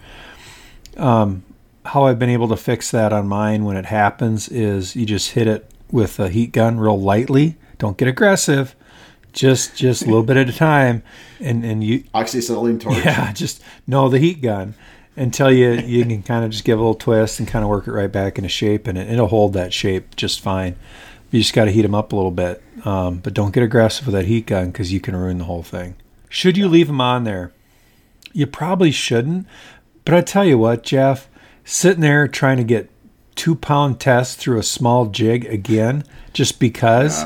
Um, 0.97 1.44
how 1.84 2.05
I've 2.05 2.18
been 2.18 2.30
able 2.30 2.49
to 2.49 2.57
fix 2.57 2.90
that 2.90 3.12
on 3.12 3.28
mine 3.28 3.64
when 3.64 3.76
it 3.76 3.86
happens 3.86 4.49
is 4.49 4.97
you 4.97 5.07
just 5.07 5.32
hit 5.32 5.47
it 5.47 5.70
with 5.90 6.18
a 6.18 6.28
heat 6.28 6.53
gun 6.53 6.80
real 6.80 7.01
lightly. 7.01 7.57
Don't 7.78 7.97
get 7.97 8.09
aggressive. 8.09 8.74
Just 9.37 9.76
just 9.76 10.03
a 10.03 10.07
little 10.07 10.22
bit 10.22 10.37
at 10.39 10.49
a 10.49 10.53
time, 10.53 11.03
and 11.41 11.64
and 11.64 11.84
you 11.84 12.01
oxyacetylene 12.14 12.80
torch. 12.80 13.05
yeah 13.05 13.32
just 13.34 13.62
know 13.87 14.09
the 14.09 14.18
heat 14.18 14.41
gun 14.41 14.74
until 15.14 15.53
you 15.53 15.72
you 15.72 16.05
can 16.07 16.22
kind 16.22 16.45
of 16.45 16.51
just 16.51 16.64
give 16.64 16.78
a 16.78 16.80
little 16.80 16.95
twist 16.95 17.39
and 17.39 17.47
kind 17.47 17.62
of 17.62 17.68
work 17.68 17.87
it 17.87 17.93
right 17.93 18.11
back 18.11 18.39
into 18.39 18.49
shape, 18.49 18.87
and 18.87 18.97
it, 18.97 19.11
it'll 19.11 19.26
hold 19.28 19.53
that 19.53 19.72
shape 19.74 20.16
just 20.16 20.41
fine. 20.41 20.74
You 21.30 21.41
just 21.41 21.53
got 21.53 21.66
to 21.66 21.70
heat 21.70 21.82
them 21.82 21.95
up 21.95 22.12
a 22.12 22.16
little 22.16 22.30
bit, 22.30 22.62
um, 22.87 23.18
but 23.18 23.34
don't 23.34 23.53
get 23.53 23.62
aggressive 23.62 24.07
with 24.07 24.14
that 24.14 24.24
heat 24.24 24.47
gun 24.47 24.70
because 24.70 24.91
you 24.93 25.01
can 25.01 25.14
ruin 25.14 25.39
the 25.39 25.45
whole 25.45 25.62
thing. 25.62 25.97
Should 26.30 26.57
you 26.57 26.66
leave 26.66 26.87
them 26.87 27.01
on 27.01 27.24
there? 27.24 27.53
You 28.32 28.47
probably 28.47 28.91
shouldn't. 28.91 29.47
But 30.05 30.14
I 30.14 30.20
tell 30.22 30.45
you 30.45 30.57
what, 30.57 30.82
Jeff, 30.82 31.28
sitting 31.64 32.01
there 32.01 32.26
trying 32.26 32.57
to 32.57 32.64
get 32.64 32.91
two 33.34 33.55
pound 33.55 34.01
test 34.01 34.39
through 34.39 34.59
a 34.59 34.62
small 34.62 35.07
jig 35.07 35.45
again 35.45 36.05
just 36.32 36.59
because. 36.59 37.24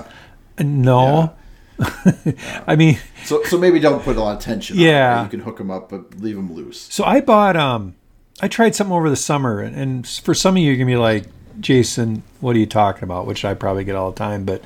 No. 0.58 1.34
I 2.66 2.76
mean, 2.76 2.98
So, 3.24 3.42
so 3.44 3.56
maybe 3.58 3.80
don't 3.80 4.02
put 4.02 4.16
a 4.16 4.20
lot 4.22 4.36
of 4.36 4.42
tension. 4.42 4.76
Yeah. 4.78 5.24
you 5.24 5.30
can 5.30 5.40
hook 5.40 5.58
them 5.58 5.70
up, 5.70 5.88
but 5.90 6.18
leave 6.20 6.36
them 6.36 6.52
loose. 6.52 6.80
so 6.80 7.04
I 7.04 7.20
bought 7.20 7.56
um 7.56 7.94
I 8.42 8.48
tried 8.48 8.74
something 8.74 8.94
over 8.94 9.10
the 9.10 9.16
summer 9.16 9.60
and, 9.60 9.74
and 9.76 10.06
for 10.08 10.34
some 10.34 10.56
of 10.56 10.62
you 10.62 10.68
you're 10.68 10.76
gonna 10.76 10.86
be 10.86 10.96
like, 10.96 11.24
Jason, 11.60 12.22
what 12.40 12.56
are 12.56 12.58
you 12.58 12.66
talking 12.66 13.04
about? 13.04 13.26
Which 13.26 13.44
I 13.44 13.54
probably 13.54 13.84
get 13.84 13.94
all 13.96 14.10
the 14.12 14.18
time, 14.18 14.44
but 14.44 14.62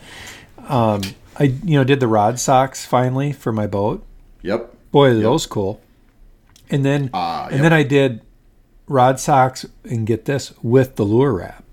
um 0.68 1.02
I 1.38 1.44
you 1.44 1.76
know 1.78 1.84
did 1.84 2.00
the 2.00 2.08
rod 2.08 2.38
socks 2.40 2.84
finally 2.86 3.32
for 3.32 3.52
my 3.52 3.66
boat. 3.66 4.04
Yep. 4.42 4.72
Boy, 4.92 5.10
are 5.10 5.14
those 5.14 5.46
cool. 5.46 5.80
And 6.70 6.84
then 6.84 7.10
Ah, 7.12 7.44
and 7.46 7.54
yep. 7.56 7.62
then 7.62 7.72
I 7.72 7.82
did 7.82 8.20
rod 8.86 9.18
socks 9.20 9.66
and 9.84 10.06
get 10.06 10.24
this 10.24 10.52
with 10.62 10.96
the 10.96 11.04
lure 11.04 11.32
wrap. 11.32 11.64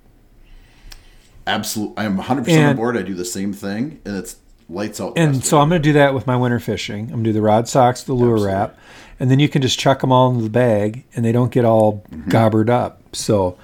Absolutely, 1.48 1.98
I 1.98 2.06
am 2.06 2.18
100 2.18 2.44
percent 2.46 2.66
on 2.70 2.76
board. 2.76 2.96
I 2.98 3.02
do 3.02 3.14
the 3.16 3.26
same 3.26 3.52
thing, 3.52 4.00
and 4.06 4.16
it's 4.16 4.36
lights 4.72 5.00
out. 5.02 5.14
And 5.18 5.44
so. 5.44 5.60
I'm 5.60 5.70
going 5.70 5.82
to 5.82 5.88
do 5.90 5.94
that 5.94 6.14
with 6.14 6.26
my 6.28 6.36
winter 6.38 6.60
fishing. 6.60 7.06
I'm 7.06 7.10
going 7.10 7.24
to 7.26 7.30
do 7.30 7.34
the 7.34 7.42
rod 7.42 7.68
socks, 7.68 8.04
the 8.04 8.14
lure 8.14 8.34
Absolutely. 8.36 8.54
wrap, 8.54 8.78
and 9.20 9.30
then 9.32 9.40
you 9.40 9.50
can 9.50 9.62
just 9.62 9.78
chuck 9.80 10.02
them 10.02 10.12
all 10.12 10.32
in 10.34 10.42
the 10.44 10.50
bag, 10.50 11.04
and 11.16 11.24
they 11.26 11.32
don't 11.32 11.52
get 11.52 11.66
all 11.66 12.04
Mm-hmm. 12.12 12.30
gobbered 12.30 12.70
up. 12.70 13.02
So 13.16 13.58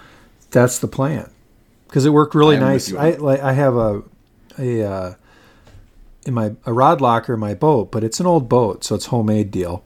that's 0.51 0.79
the 0.79 0.87
plan. 0.87 1.29
Because 1.87 2.05
it 2.05 2.09
worked 2.11 2.35
really 2.35 2.57
I 2.57 2.59
nice. 2.59 2.93
I 2.93 3.11
like 3.11 3.39
I 3.39 3.53
have 3.53 3.75
a 3.75 4.03
a 4.59 4.83
uh, 4.83 5.13
in 6.25 6.33
my 6.33 6.53
a 6.65 6.73
rod 6.73 6.99
locker 7.01 7.33
in 7.35 7.39
my 7.39 7.53
boat, 7.53 7.91
but 7.91 8.03
it's 8.03 8.19
an 8.19 8.25
old 8.25 8.49
boat, 8.49 8.83
so 8.83 8.93
it's 8.95 9.05
homemade 9.05 9.51
deal, 9.51 9.83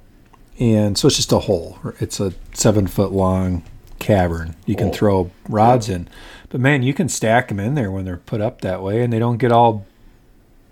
and 0.60 0.98
so 0.98 1.08
it's 1.08 1.18
just 1.18 1.32
a 1.32 1.40
hole. 1.40 1.78
It's 2.00 2.20
a 2.20 2.34
seven 2.54 2.88
foot 2.88 3.12
long 3.12 3.64
cavern. 4.00 4.56
You 4.66 4.76
can 4.76 4.88
Oh. 4.88 4.92
throw 4.94 5.32
rods 5.48 5.90
in, 5.90 6.08
but 6.50 6.60
man, 6.60 6.82
you 6.82 6.94
can 6.96 7.08
stack 7.08 7.50
them 7.50 7.60
in 7.60 7.76
there 7.76 7.92
when 7.92 8.04
they're 8.06 8.18
put 8.18 8.42
up 8.42 8.62
that 8.62 8.82
way, 8.82 9.04
and 9.04 9.14
they 9.14 9.20
don't 9.20 9.38
get 9.38 9.52
all 9.52 9.86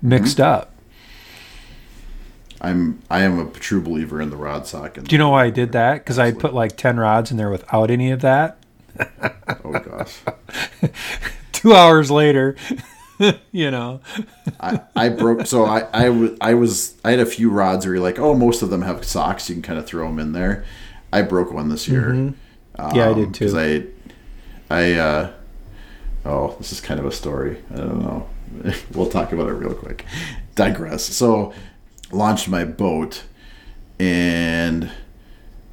mixed 0.01 0.37
Mm-hmm. 0.37 0.53
up. 0.61 0.73
I'm 2.61 2.99
I 3.09 3.21
am 3.21 3.39
a 3.39 3.49
true 3.51 3.81
believer 3.81 4.21
in 4.21 4.29
the 4.29 4.35
rod 4.35 4.67
sock. 4.67 4.97
And 4.97 5.07
Do 5.07 5.13
you 5.15 5.17
know 5.17 5.29
why 5.29 5.45
I 5.45 5.49
did 5.49 5.71
that? 5.71 5.99
Because 6.03 6.19
I 6.19 6.31
put 6.33 6.53
like 6.53 6.75
10 6.75 6.99
rods 6.99 7.31
in 7.31 7.37
there 7.37 7.49
without 7.49 7.89
any 7.89 8.11
of 8.11 8.21
that. 8.21 8.57
Oh 9.63 9.71
gosh, 9.71 10.17
Two 11.51 11.73
hours 11.73 12.09
later, 12.11 12.55
you 13.51 13.71
know. 13.71 14.01
I, 14.59 14.81
I 14.95 15.09
broke. 15.09 15.45
So 15.47 15.65
I 15.65 15.85
I 16.41 16.53
was 16.53 16.95
I 17.03 17.11
had 17.11 17.19
a 17.19 17.25
few 17.25 17.49
rods 17.49 17.85
where 17.85 17.95
you're 17.95 18.03
like, 18.03 18.19
oh, 18.19 18.33
most 18.35 18.61
of 18.61 18.69
them 18.69 18.81
have 18.83 19.03
socks. 19.05 19.49
You 19.49 19.55
can 19.55 19.61
kind 19.61 19.79
of 19.79 19.85
throw 19.85 20.05
them 20.07 20.19
in 20.19 20.31
there. 20.33 20.65
I 21.13 21.21
broke 21.21 21.51
one 21.53 21.69
this 21.69 21.87
year. 21.87 22.09
Mm-hmm. 22.09 22.95
Yeah, 22.95 23.09
I 23.09 23.13
did 23.13 23.33
too. 23.33 23.51
Because 23.51 23.55
I 23.55 23.83
I 24.69 24.93
uh, 24.93 25.31
oh, 26.25 26.55
this 26.57 26.71
is 26.71 26.81
kind 26.81 26.99
of 26.99 27.05
a 27.05 27.11
story. 27.11 27.61
I 27.73 27.77
don't 27.77 28.01
know. 28.01 28.27
we'll 28.93 29.09
talk 29.09 29.31
about 29.31 29.49
it 29.49 29.53
real 29.53 29.73
quick. 29.73 30.05
Digress. 30.55 31.03
So 31.03 31.53
launched 32.11 32.47
my 32.47 32.65
boat 32.65 33.23
and 33.99 34.89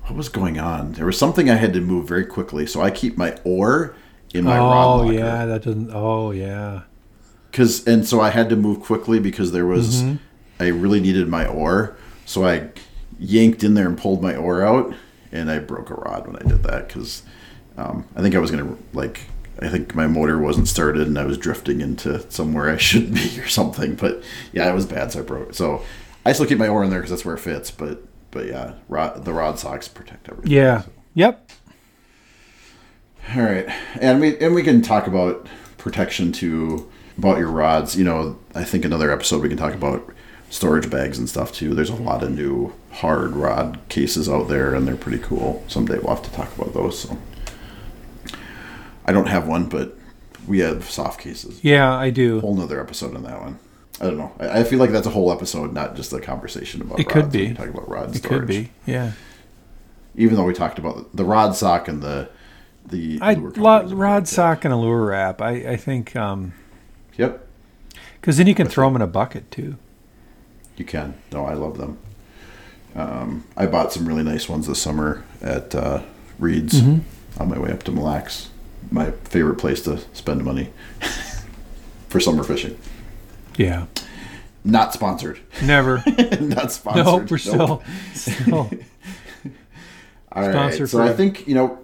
what 0.02 0.14
was 0.14 0.28
going 0.28 0.58
on? 0.58 0.92
There 0.92 1.06
was 1.06 1.18
something 1.18 1.50
I 1.50 1.56
had 1.56 1.72
to 1.72 1.80
move 1.80 2.06
very 2.06 2.24
quickly. 2.24 2.66
So 2.66 2.80
I 2.80 2.90
keep 2.90 3.16
my 3.16 3.36
oar 3.44 3.96
in 4.32 4.44
my 4.44 4.58
rod 4.58 4.96
locker. 4.96 5.08
Oh, 5.08 5.10
yeah. 5.10 5.46
That 5.46 5.62
doesn't. 5.62 5.90
Oh, 5.92 6.30
yeah. 6.30 6.82
Cause 7.52 7.86
and 7.86 8.06
so 8.06 8.20
I 8.20 8.30
had 8.30 8.48
to 8.50 8.56
move 8.56 8.80
quickly 8.80 9.18
because 9.18 9.52
there 9.52 9.66
was 9.66 10.02
Mm-hmm. 10.02 10.16
I 10.58 10.68
really 10.68 11.00
needed 11.00 11.28
my 11.28 11.46
oar. 11.46 11.96
So 12.24 12.46
I 12.46 12.70
yanked 13.18 13.62
in 13.62 13.74
there 13.74 13.86
and 13.86 13.96
pulled 13.98 14.22
my 14.22 14.34
oar 14.34 14.64
out 14.64 14.94
and 15.32 15.50
I 15.50 15.58
broke 15.58 15.90
a 15.90 15.94
rod 15.94 16.26
when 16.26 16.36
I 16.36 16.48
did 16.48 16.62
that 16.62 16.88
because 16.88 17.22
um, 17.76 18.06
I 18.16 18.22
think 18.22 18.34
I 18.34 18.38
was 18.38 18.50
gonna 18.50 18.76
like 18.92 19.20
I 19.60 19.68
think 19.68 19.94
my 19.94 20.06
motor 20.06 20.38
wasn't 20.38 20.68
started 20.68 21.06
and 21.06 21.18
I 21.18 21.24
was 21.24 21.38
drifting 21.38 21.80
into 21.80 22.30
somewhere 22.30 22.70
I 22.70 22.76
shouldn't 22.76 23.14
be 23.14 23.40
or 23.40 23.48
something. 23.48 23.94
But 23.94 24.22
yeah, 24.52 24.68
it 24.70 24.74
was 24.74 24.86
bad, 24.86 25.12
so 25.12 25.20
I 25.20 25.22
broke. 25.22 25.54
So 25.54 25.82
I 26.24 26.32
still 26.32 26.46
keep 26.46 26.58
my 26.58 26.68
oar 26.68 26.84
in 26.84 26.90
there 26.90 27.00
because 27.00 27.10
that's 27.10 27.24
where 27.24 27.36
it 27.36 27.40
fits. 27.40 27.70
But 27.70 28.02
but 28.30 28.46
yeah, 28.46 28.74
rod, 28.88 29.24
the 29.24 29.32
rod 29.32 29.58
socks 29.58 29.88
protect 29.88 30.28
everything. 30.28 30.52
Yeah. 30.52 30.82
so. 30.82 30.90
Yep. 31.14 31.50
All 33.34 33.42
right, 33.42 33.68
and 34.00 34.20
we 34.20 34.38
and 34.38 34.54
we 34.54 34.62
can 34.62 34.82
talk 34.82 35.06
about 35.06 35.48
protection 35.78 36.32
to 36.32 36.90
about 37.18 37.38
your 37.38 37.50
rods. 37.50 37.96
You 37.96 38.04
know, 38.04 38.38
I 38.54 38.62
think 38.62 38.84
another 38.84 39.10
episode 39.10 39.42
we 39.42 39.48
can 39.48 39.58
talk 39.58 39.74
about 39.74 40.14
storage 40.50 40.90
bags 40.90 41.18
and 41.18 41.28
stuff 41.28 41.52
too. 41.52 41.74
There's 41.74 41.90
a 41.90 41.96
lot 41.96 42.22
of 42.22 42.30
new 42.32 42.72
hard 42.92 43.34
rod 43.34 43.78
cases 43.88 44.28
out 44.28 44.48
there, 44.48 44.74
and 44.74 44.86
they're 44.86 44.96
pretty 44.96 45.18
cool. 45.18 45.64
Someday 45.66 45.98
we'll 45.98 46.14
have 46.14 46.24
to 46.24 46.32
talk 46.32 46.54
about 46.56 46.74
those. 46.74 47.00
So 47.00 47.18
I 49.06 49.12
don't 49.12 49.28
have 49.28 49.46
one, 49.46 49.68
but 49.68 49.96
we 50.46 50.58
have 50.60 50.88
soft 50.90 51.20
cases. 51.20 51.62
Yeah, 51.62 51.92
I 51.92 52.10
do. 52.10 52.40
Whole 52.40 52.54
nother 52.56 52.80
episode 52.80 53.14
on 53.14 53.22
that 53.22 53.40
one. 53.40 53.58
I 54.00 54.04
don't 54.04 54.18
know. 54.18 54.32
I, 54.38 54.60
I 54.60 54.64
feel 54.64 54.78
like 54.78 54.90
that's 54.90 55.06
a 55.06 55.10
whole 55.10 55.32
episode, 55.32 55.72
not 55.72 55.96
just 55.96 56.12
a 56.12 56.20
conversation 56.20 56.82
about. 56.82 57.00
It 57.00 57.08
could 57.08 57.30
be. 57.32 57.46
can 57.46 57.56
talk 57.56 57.68
about 57.68 57.88
rod 57.88 58.10
It 58.14 58.18
storage. 58.18 58.38
could 58.40 58.46
be. 58.46 58.70
Yeah. 58.84 59.12
Even 60.16 60.36
though 60.36 60.44
we 60.44 60.54
talked 60.54 60.78
about 60.78 61.14
the 61.16 61.24
rod 61.24 61.54
sock 61.56 61.88
and 61.88 62.02
the 62.02 62.28
the 62.86 63.18
I 63.20 63.34
lure 63.34 63.50
lo- 63.56 63.78
companies 63.78 63.92
are 63.92 63.96
rod 63.96 64.28
sock 64.28 64.64
and 64.64 64.72
a 64.72 64.76
lure 64.76 65.06
wrap. 65.06 65.40
I, 65.42 65.50
I 65.72 65.76
think 65.76 66.12
good. 66.14 66.52
Yep. 67.16 67.46
because 68.20 68.36
then 68.36 68.46
you 68.46 68.54
can 68.54 68.66
throw 68.68 68.86
them 68.88 68.96
in 68.96 69.02
a 69.02 69.06
bucket 69.06 69.50
too. 69.50 69.76
You 70.76 70.84
can. 70.84 71.14
No, 71.32 71.46
I 71.46 71.54
love 71.54 71.78
them. 71.78 71.98
Um, 72.94 73.44
I 73.56 73.66
bought 73.66 73.92
some 73.92 74.06
really 74.06 74.22
nice 74.22 74.48
ones 74.48 74.66
this 74.66 74.80
summer 74.80 75.24
at 75.42 75.74
uh, 75.74 76.02
Reed's 76.38 76.80
Mm-hmm. 76.80 77.40
on 77.42 77.48
my 77.48 77.58
way 77.58 77.70
up 77.72 77.82
to 77.84 77.92
Mille 77.92 78.04
Lacs. 78.04 78.50
My 78.90 79.10
favorite 79.10 79.56
place 79.56 79.82
to 79.82 79.98
spend 80.12 80.44
money 80.44 80.70
for 82.08 82.20
summer 82.20 82.42
fishing. 82.44 82.78
Yeah. 83.56 83.86
Not 84.64 84.92
sponsored. 84.92 85.40
Never. 85.62 86.02
Not 86.40 86.72
sponsored. 86.72 87.04
no, 87.04 87.16
we're 87.16 87.20
Nope. 87.20 87.38
still. 87.38 87.82
still. 88.14 88.70
All 90.32 90.42
right. 90.42 90.52
sponsor 90.52 90.86
So 90.86 91.02
I 91.02 91.12
think 91.12 91.46
you 91.48 91.54
know 91.54 91.78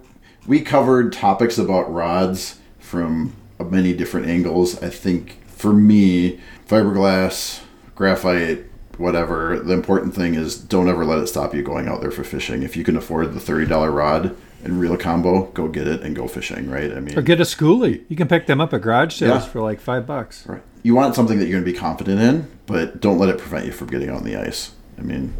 we 0.45 0.61
covered 0.61 1.13
topics 1.13 1.57
about 1.57 1.91
rods 1.91 2.59
from 2.79 3.33
many 3.59 3.93
different 3.93 4.27
angles. 4.27 4.81
I 4.83 4.89
think 4.89 5.39
for 5.47 5.71
me, 5.73 6.39
fiberglass, 6.67 7.61
graphite, 7.95 8.65
whatever. 8.97 9.59
The 9.59 9.73
important 9.73 10.13
thing 10.13 10.35
is 10.35 10.57
don't 10.57 10.89
ever 10.89 11.05
let 11.05 11.19
it 11.19 11.27
stop 11.27 11.55
you 11.55 11.63
going 11.63 11.87
out 11.87 12.01
there 12.01 12.11
for 12.11 12.23
fishing. 12.23 12.63
If 12.63 12.75
you 12.75 12.83
can 12.83 12.97
afford 12.97 13.33
the 13.33 13.39
thirty 13.39 13.65
dollar 13.65 13.91
rod 13.91 14.35
and 14.63 14.79
reel 14.79 14.97
combo, 14.97 15.45
go 15.53 15.67
get 15.67 15.87
it 15.87 16.01
and 16.01 16.15
go 16.15 16.27
fishing. 16.27 16.69
Right? 16.69 16.91
I 16.91 16.99
mean, 16.99 17.17
Or 17.17 17.21
get 17.21 17.39
a 17.39 17.43
schoolie. 17.43 18.03
You 18.07 18.15
can 18.15 18.27
pick 18.27 18.47
them 18.47 18.61
up 18.61 18.73
at 18.73 18.81
garage 18.81 19.15
sales 19.15 19.43
Yeah. 19.43 19.49
for 19.49 19.61
like 19.61 19.79
five 19.79 20.05
bucks. 20.07 20.45
Right. 20.47 20.61
You 20.83 20.95
want 20.95 21.15
something 21.15 21.39
that 21.39 21.45
you're 21.45 21.53
going 21.61 21.65
to 21.65 21.71
be 21.71 21.77
confident 21.77 22.19
in, 22.19 22.47
but 22.65 22.99
don't 22.99 23.17
let 23.17 23.29
it 23.29 23.37
prevent 23.37 23.65
you 23.65 23.71
from 23.71 23.87
getting 23.87 24.09
on 24.09 24.23
the 24.23 24.35
ice. 24.35 24.71
I 24.97 25.01
mean, 25.01 25.33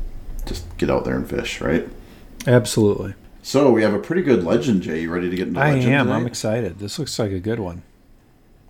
just 0.45 0.77
get 0.77 0.89
out 0.89 1.03
there 1.05 1.15
and 1.15 1.29
fish, 1.29 1.59
right? 1.61 1.87
Absolutely. 2.47 3.13
So 3.41 3.71
we 3.71 3.83
have 3.83 3.93
a 3.93 3.99
pretty 3.99 4.21
good 4.21 4.43
legend, 4.43 4.83
Jay. 4.83 5.01
You 5.01 5.11
ready 5.11 5.29
to 5.29 5.35
get 5.35 5.49
into 5.49 5.59
I 5.59 5.71
am. 5.71 6.09
I'm 6.09 6.25
excited. 6.25 6.79
This 6.79 6.97
looks 6.97 7.19
like 7.19 7.31
a 7.31 7.39
good 7.39 7.59
one. 7.59 7.83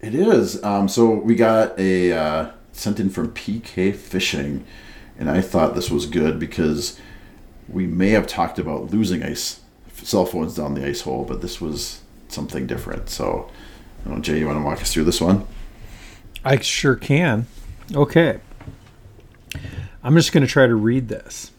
It 0.01 0.15
is. 0.15 0.63
Um, 0.63 0.87
so 0.87 1.11
we 1.11 1.35
got 1.35 1.79
a 1.79 2.11
uh, 2.11 2.51
sent 2.71 2.99
in 2.99 3.09
from 3.09 3.31
PK 3.31 3.95
Fishing, 3.95 4.65
and 5.17 5.29
I 5.29 5.41
thought 5.41 5.75
this 5.75 5.91
was 5.91 6.07
good 6.07 6.39
because 6.39 6.99
we 7.69 7.85
may 7.85 8.09
have 8.09 8.25
talked 8.27 8.57
about 8.57 8.91
losing 8.91 9.23
ice 9.23 9.61
cell 9.93 10.25
phones 10.25 10.55
down 10.55 10.73
the 10.73 10.85
ice 10.85 11.01
hole, 11.01 11.23
but 11.25 11.41
this 11.41 11.61
was 11.61 12.01
something 12.27 12.65
different. 12.67 13.09
So, 13.09 13.49
I 14.05 14.09
don't 14.09 14.17
know, 14.17 14.21
Jay, 14.21 14.39
you 14.39 14.47
want 14.47 14.59
to 14.59 14.63
walk 14.65 14.81
us 14.81 14.91
through 14.93 15.05
this 15.05 15.21
one? 15.21 15.45
I 16.43 16.59
sure 16.59 16.95
can. 16.95 17.47
Okay. 17.93 18.39
I'm 20.03 20.15
just 20.15 20.31
going 20.33 20.45
to 20.45 20.51
try 20.51 20.67
to 20.67 20.75
read 20.75 21.07
this. 21.07 21.51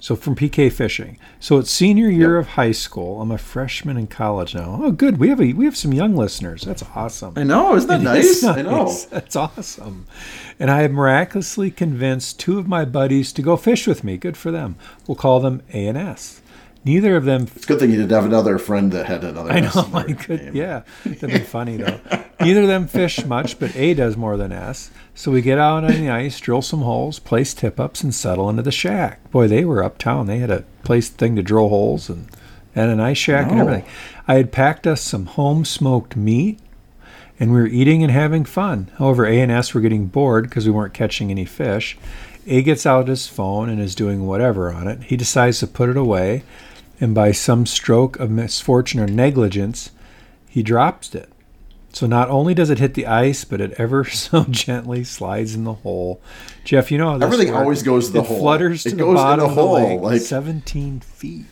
So 0.00 0.14
from 0.14 0.36
PK 0.36 0.70
Fishing. 0.70 1.18
So 1.40 1.58
it's 1.58 1.72
senior 1.72 2.08
year 2.08 2.36
Yep. 2.36 2.40
of 2.46 2.48
high 2.52 2.70
school. 2.70 3.20
I'm 3.20 3.32
a 3.32 3.38
freshman 3.38 3.96
in 3.96 4.06
college 4.06 4.54
now. 4.54 4.78
Oh, 4.80 4.92
good. 4.92 5.18
We 5.18 5.28
have 5.28 5.40
a 5.40 5.52
we 5.54 5.64
have 5.64 5.76
some 5.76 5.92
young 5.92 6.14
listeners. 6.14 6.62
That's 6.62 6.84
awesome. 6.94 7.34
I 7.36 7.42
know, 7.42 7.74
isn't 7.74 7.88
that 7.88 8.16
It's 8.16 8.42
nice? 8.44 8.58
I 8.58 8.62
know. 8.62 8.84
nice. 8.84 9.06
That's 9.06 9.34
awesome. 9.34 10.06
And 10.60 10.70
I 10.70 10.82
have 10.82 10.92
miraculously 10.92 11.72
convinced 11.72 12.38
two 12.38 12.60
of 12.60 12.68
my 12.68 12.84
buddies 12.84 13.32
to 13.32 13.42
go 13.42 13.56
fish 13.56 13.88
with 13.88 14.04
me. 14.04 14.16
Good 14.18 14.36
for 14.36 14.52
them. 14.52 14.76
We'll 15.08 15.16
call 15.16 15.40
them 15.40 15.62
A 15.72 15.88
and 15.88 15.98
S. 15.98 16.42
Neither 16.84 17.16
of 17.16 17.24
them 17.24 17.42
It's 17.54 17.64
a 17.64 17.68
good 17.68 17.80
thing 17.80 17.90
you 17.90 17.96
didn't 17.96 18.12
have 18.12 18.24
another 18.24 18.56
friend 18.56 18.92
that 18.92 19.06
had 19.06 19.24
another. 19.24 19.50
I 19.50 19.60
know, 19.60 19.88
my 19.92 20.04
good. 20.04 20.44
name. 20.44 20.56
Yeah, 20.56 20.82
that'd 21.04 21.30
be 21.30 21.38
funny 21.40 21.76
though. 21.76 22.00
Neither 22.40 22.62
of 22.62 22.68
them 22.68 22.86
fish 22.86 23.24
much, 23.26 23.58
but 23.58 23.74
A 23.76 23.94
does 23.94 24.16
more 24.16 24.36
than 24.36 24.52
S. 24.52 24.90
So 25.14 25.32
we 25.32 25.42
get 25.42 25.58
out 25.58 25.84
on 25.84 25.90
the 25.90 26.08
ice, 26.08 26.38
drill 26.40 26.62
some 26.62 26.82
holes, 26.82 27.18
place 27.18 27.52
tip 27.52 27.80
ups, 27.80 28.02
and 28.02 28.14
settle 28.14 28.48
into 28.48 28.62
the 28.62 28.70
shack. 28.70 29.28
Boy, 29.30 29.48
they 29.48 29.64
were 29.64 29.82
uptown. 29.82 30.26
They 30.26 30.38
had 30.38 30.50
a 30.50 30.64
place 30.84 31.08
thing 31.08 31.36
to 31.36 31.42
drill 31.42 31.68
holes 31.68 32.08
and 32.08 32.28
and 32.74 32.90
an 32.92 33.00
ice 33.00 33.18
shack 33.18 33.50
and 33.50 33.60
everything. 33.60 33.84
I 34.28 34.34
had 34.34 34.52
packed 34.52 34.86
us 34.86 35.00
some 35.00 35.26
home 35.26 35.64
smoked 35.64 36.14
meat, 36.16 36.60
and 37.40 37.50
we 37.52 37.60
were 37.60 37.66
eating 37.66 38.02
and 38.02 38.12
having 38.12 38.44
fun. 38.44 38.90
However, 38.98 39.26
A 39.26 39.40
and 39.40 39.50
S 39.50 39.74
were 39.74 39.80
getting 39.80 40.06
bored 40.06 40.44
because 40.44 40.64
we 40.64 40.72
weren't 40.72 40.94
catching 40.94 41.30
any 41.30 41.44
fish. 41.44 41.98
A 42.46 42.62
gets 42.62 42.86
out 42.86 43.08
his 43.08 43.26
phone 43.26 43.68
and 43.68 43.80
is 43.80 43.94
doing 43.94 44.26
whatever 44.26 44.72
on 44.72 44.86
it. 44.86 45.02
He 45.04 45.16
decides 45.16 45.58
to 45.60 45.66
put 45.66 45.88
it 45.88 45.96
away, 45.96 46.44
and 47.00 47.14
by 47.14 47.32
some 47.32 47.66
stroke 47.66 48.18
of 48.18 48.30
misfortune 48.30 49.00
or 49.00 49.06
negligence, 49.06 49.90
he 50.48 50.62
drops 50.62 51.14
it. 51.14 51.30
So 51.92 52.06
not 52.06 52.28
only 52.28 52.54
does 52.54 52.70
it 52.70 52.78
hit 52.78 52.94
the 52.94 53.06
ice, 53.06 53.44
but 53.44 53.60
it 53.60 53.72
ever 53.72 54.04
so 54.04 54.44
gently 54.44 55.04
slides 55.04 55.54
in 55.54 55.64
the 55.64 55.74
hole. 55.74 56.20
Jeff, 56.64 56.90
you 56.90 56.98
know 56.98 57.10
how 57.18 57.24
Everything 57.24 57.48
works. 57.48 57.58
always 57.58 57.82
goes 57.82 58.06
to 58.08 58.12
the 58.14 58.20
it 58.20 58.26
hole. 58.26 58.38
flutters 58.40 58.82
to 58.82 58.88
It 58.90 58.92
the 58.92 58.98
goes 58.98 59.08
in 59.10 59.14
bottom 59.16 59.44
the 59.44 59.50
of 59.50 59.56
the 59.56 59.62
hole, 59.62 59.74
lake, 59.74 60.00
like- 60.00 60.20
17 60.20 61.00
feet. 61.00 61.46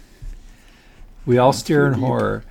We 1.24 1.38
all 1.38 1.52
stare 1.52 1.86
in 1.88 1.94
deep. 1.94 2.02
horror. 2.02 2.44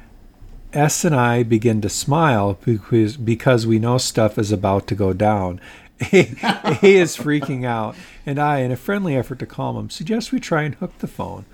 S 0.73 1.05
and 1.05 1.15
I 1.15 1.43
begin 1.43 1.79
to 1.81 1.89
smile 1.89 2.57
because 2.65 3.15
because 3.15 3.65
we 3.65 3.79
know 3.79 3.97
stuff 3.97 4.37
is 4.37 4.51
about 4.51 4.87
to 4.87 4.95
go 4.95 5.13
down. 5.13 5.61
A, 6.11 6.35
A 6.83 6.95
is 6.97 7.15
freaking 7.15 7.63
out, 7.65 7.95
and 8.25 8.37
I, 8.37 8.57
in 8.59 8.71
a 8.73 8.75
friendly 8.75 9.15
effort 9.15 9.39
to 9.39 9.45
calm 9.45 9.77
him, 9.77 9.89
suggest 9.89 10.33
we 10.33 10.41
try 10.41 10.63
and 10.63 10.75
hook 10.75 10.97
the 10.97 11.07
phone. 11.07 11.45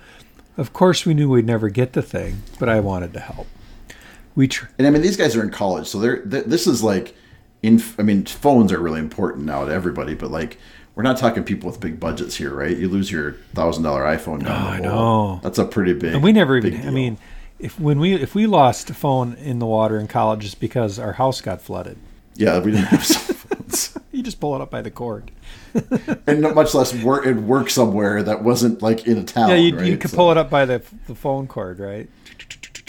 Of 0.56 0.72
course, 0.72 1.06
we 1.06 1.14
knew 1.14 1.28
we'd 1.30 1.46
never 1.46 1.68
get 1.70 1.92
the 1.94 2.02
thing, 2.02 2.42
but 2.58 2.68
I 2.68 2.80
wanted 2.80 3.12
to 3.14 3.20
help. 3.20 3.46
We 4.34 4.48
tr- 4.48 4.66
And 4.78 4.86
I 4.86 4.90
mean, 4.90 5.02
these 5.02 5.16
guys 5.16 5.34
are 5.36 5.42
in 5.42 5.50
college, 5.50 5.86
so 5.88 5.98
they're, 5.98 6.18
th 6.24 6.44
this 6.44 6.66
is 6.66 6.82
like, 6.82 7.14
in. 7.62 7.82
I 7.98 8.02
mean, 8.02 8.24
phones 8.26 8.72
are 8.72 8.78
really 8.80 9.00
important 9.00 9.44
now 9.46 9.64
to 9.64 9.72
everybody, 9.72 10.14
but 10.14 10.30
like, 10.30 10.58
we're 10.94 11.02
not 11.04 11.16
talking 11.16 11.42
people 11.44 11.70
with 11.70 11.80
big 11.80 11.98
budgets 12.00 12.36
here, 12.36 12.54
right? 12.54 12.76
You 12.76 12.88
lose 12.88 13.10
your 13.10 13.32
thousand 13.54 13.82
dollar 13.84 14.02
iPhone 14.04 14.44
down 14.44 14.50
I 14.74 14.78
know. 14.78 15.40
That's 15.42 15.58
a 15.58 15.64
pretty 15.64 15.92
big. 15.94 16.14
and 16.14 16.22
we 16.22 16.32
never 16.32 16.56
even. 16.58 16.86
I 16.86 16.90
mean, 16.90 17.16
if 17.58 17.78
when 17.80 17.98
we 17.98 18.14
if 18.14 18.34
we 18.34 18.46
lost 18.46 18.90
a 18.90 18.94
phone 18.94 19.34
in 19.34 19.58
the 19.58 19.66
water 19.66 19.98
in 19.98 20.06
college, 20.08 20.44
it's 20.44 20.54
because 20.54 20.98
our 20.98 21.12
house 21.12 21.40
got 21.40 21.60
flooded. 21.62 21.96
yeah, 22.34 22.58
we 22.58 22.72
didn't 22.72 22.86
have 22.86 23.06
You 24.22 24.26
just 24.26 24.38
pull 24.38 24.54
it 24.54 24.60
up 24.60 24.70
by 24.70 24.82
the 24.82 24.90
cord. 24.92 25.32
and 26.28 26.42
much 26.54 26.74
less 26.74 26.94
work. 27.02 27.26
It 27.26 27.34
work 27.34 27.68
somewhere 27.68 28.22
that 28.22 28.44
wasn't 28.44 28.80
like 28.80 29.04
in 29.04 29.18
a 29.18 29.24
town. 29.24 29.48
yeah, 29.48 29.56
you, 29.56 29.76
right? 29.76 29.84
you 29.84 29.96
could 29.96 30.12
So- 30.12 30.16
pull 30.16 30.30
it 30.30 30.36
up 30.38 30.48
by 30.48 30.64
the 30.64 30.80
the 31.08 31.16
phone 31.16 31.48
cord, 31.48 31.80
right? 31.80 32.08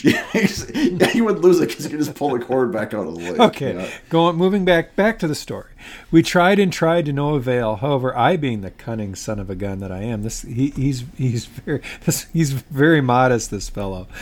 yeah, 0.03 0.23
you 1.15 1.23
would 1.25 1.39
lose 1.39 1.59
it 1.59 1.69
because 1.69 1.91
you 1.91 1.97
just 1.97 2.13
pull 2.13 2.38
the 2.38 2.45
cord 2.45 2.71
back 2.71 2.93
out 2.93 3.07
of 3.07 3.15
the 3.15 3.31
lake. 3.31 3.39
Okay, 3.39 3.73
yeah. 3.73 3.89
going 4.09 4.36
moving 4.36 4.63
back 4.63 4.95
back 4.95 5.17
to 5.19 5.27
the 5.27 5.34
story. 5.34 5.71
We 6.11 6.21
tried 6.21 6.59
and 6.59 6.71
tried 6.71 7.05
to 7.07 7.13
no 7.13 7.34
avail. 7.34 7.77
However, 7.77 8.15
I, 8.15 8.38
being 8.38 8.61
the 8.61 8.69
cunning 8.69 9.15
son 9.15 9.39
of 9.39 9.49
a 9.49 9.55
gun 9.55 9.79
that 9.79 9.91
I 9.91 10.03
am, 10.03 10.21
this 10.21 10.43
he, 10.43 10.69
he's 10.69 11.03
he's 11.17 11.45
very 11.47 11.81
this, 12.05 12.27
he's 12.31 12.51
very 12.51 13.01
modest. 13.01 13.49
This 13.49 13.69
fellow. 13.69 14.07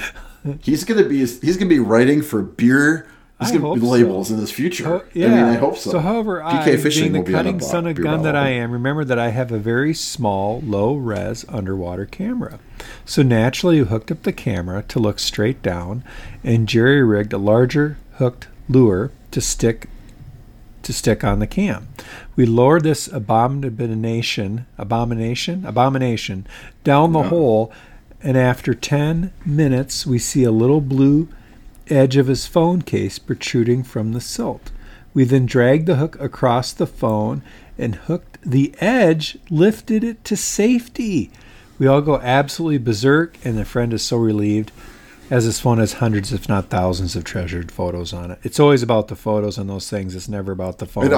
He's 0.64 0.86
gonna 0.86 1.04
be 1.04 1.18
he's 1.20 1.56
gonna 1.58 1.70
be 1.70 1.78
writing 1.78 2.22
for 2.24 2.42
beer. 2.42 3.08
I 3.50 3.52
gonna 3.54 3.60
hope 3.62 3.76
be 3.76 3.82
so. 3.82 3.88
labels 3.88 4.32
in 4.32 4.38
his 4.38 4.52
future. 4.52 4.88
Oh, 4.88 5.04
I 5.16 5.20
mean, 5.20 5.32
I 5.32 5.54
hope 5.56 5.78
so. 5.78 6.00
however, 6.00 6.42
PK 6.42 6.74
I, 6.74 6.78
Fishing 6.78 7.02
being 7.04 7.14
the 7.14 7.20
will 7.20 7.26
be 7.44 7.50
on 7.50 7.56
a 7.56 7.62
son 7.62 7.88
of 7.88 7.96
gun 7.96 8.22
that. 8.24 8.36
I 8.36 8.50
am, 8.50 8.72
remember 8.72 9.04
that 9.06 9.18
I 9.18 9.30
have 9.30 9.52
a 9.52 9.58
very 9.58 9.94
small, 9.94 10.62
low-res 10.62 11.46
underwater 11.50 12.06
camera. 12.06 12.60
So 13.06 13.24
naturally, 13.24 13.82
we 13.82 13.88
hooked 13.88 14.12
up 14.12 14.24
the 14.24 14.34
camera 14.34 14.84
to 14.90 15.00
look 15.00 15.20
straight 15.20 15.62
down, 15.64 16.04
and 16.44 16.68
jerry 16.68 17.02
rigged 17.04 17.34
a 17.34 17.38
larger 17.38 17.98
hooked 18.14 18.48
lure 18.70 19.12
to 19.32 19.42
stick 19.42 19.88
to 20.84 20.92
stick 20.94 21.24
on 21.24 21.38
the 21.38 21.46
cam. 21.46 21.88
We 22.36 22.48
lowered 22.48 22.84
this 22.84 23.08
abomination, 23.08 24.66
abomination, 24.80 25.64
abomination 25.66 26.48
down 26.84 27.14
the 27.14 27.20
Yeah. 27.22 27.30
hole, 27.30 27.72
and 28.24 28.36
after 28.36 28.74
10 28.74 29.32
minutes, 29.46 30.08
we 30.08 30.18
see 30.18 30.44
a 30.44 30.52
little 30.52 30.82
blue 30.82 31.28
edge 31.92 32.18
of 32.18 32.28
his 32.28 32.48
phone 32.48 32.82
case 32.82 33.20
protruding 33.20 33.84
from 33.84 34.14
the 34.14 34.22
silt. 34.22 34.72
We 35.14 35.26
then 35.26 35.46
dragged 35.46 35.88
the 35.88 35.98
hook 35.98 36.20
across 36.20 36.72
the 36.72 36.88
phone 36.88 37.44
and 37.78 37.96
hooked 37.96 38.38
the 38.44 38.74
edge, 38.80 39.38
lifted 39.50 40.04
it 40.04 40.24
to 40.26 40.38
safety. 40.38 41.32
We 41.78 41.88
all 41.88 42.02
go 42.02 42.20
absolutely 42.20 42.78
berserk, 42.78 43.38
and 43.44 43.58
the 43.58 43.66
friend 43.66 43.94
is 43.94 44.04
so 44.04 44.18
relieved 44.18 44.72
as 45.32 45.46
his 45.46 45.60
phone 45.60 45.78
has 45.80 45.94
hundreds, 45.94 46.34
if 46.34 46.50
not 46.50 46.70
thousands, 46.70 47.16
of 47.16 47.24
treasured 47.24 47.72
photos 47.72 48.14
on 48.14 48.32
it. 48.32 48.40
It's 48.44 48.60
always 48.60 48.84
about 48.84 49.08
the 49.08 49.16
photos 49.16 49.58
on 49.58 49.68
those 49.68 49.90
things, 49.90 50.14
it's 50.14 50.28
never 50.28 50.52
about 50.52 50.80
the 50.80 50.86
phone. 50.86 51.10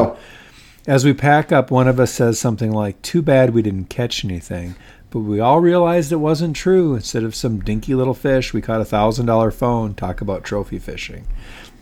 As 0.86 1.04
we 1.04 1.14
pack 1.14 1.52
up, 1.52 1.72
one 1.72 1.88
of 1.88 2.00
us 2.00 2.14
says 2.14 2.40
something 2.40 2.72
like, 2.72 3.02
Too 3.02 3.22
bad 3.22 3.54
we 3.54 3.62
didn't 3.62 3.90
catch 3.90 4.24
anything. 4.24 4.76
But 5.14 5.20
we 5.20 5.40
all 5.40 5.60
realized 5.60 6.12
it 6.12 6.16
wasn't 6.16 6.56
true. 6.56 6.96
Instead 6.96 7.22
of 7.24 7.36
some 7.36 7.60
dinky 7.60 7.94
little 7.94 8.16
fish, 8.16 8.52
we 8.52 8.64
caught 8.64 8.82
a 8.82 8.86
thousand 8.86 9.28
dollar 9.28 9.52
phone. 9.52 9.94
Talk 9.94 10.22
about 10.22 10.44
trophy 10.44 10.80
fishing. 10.80 11.28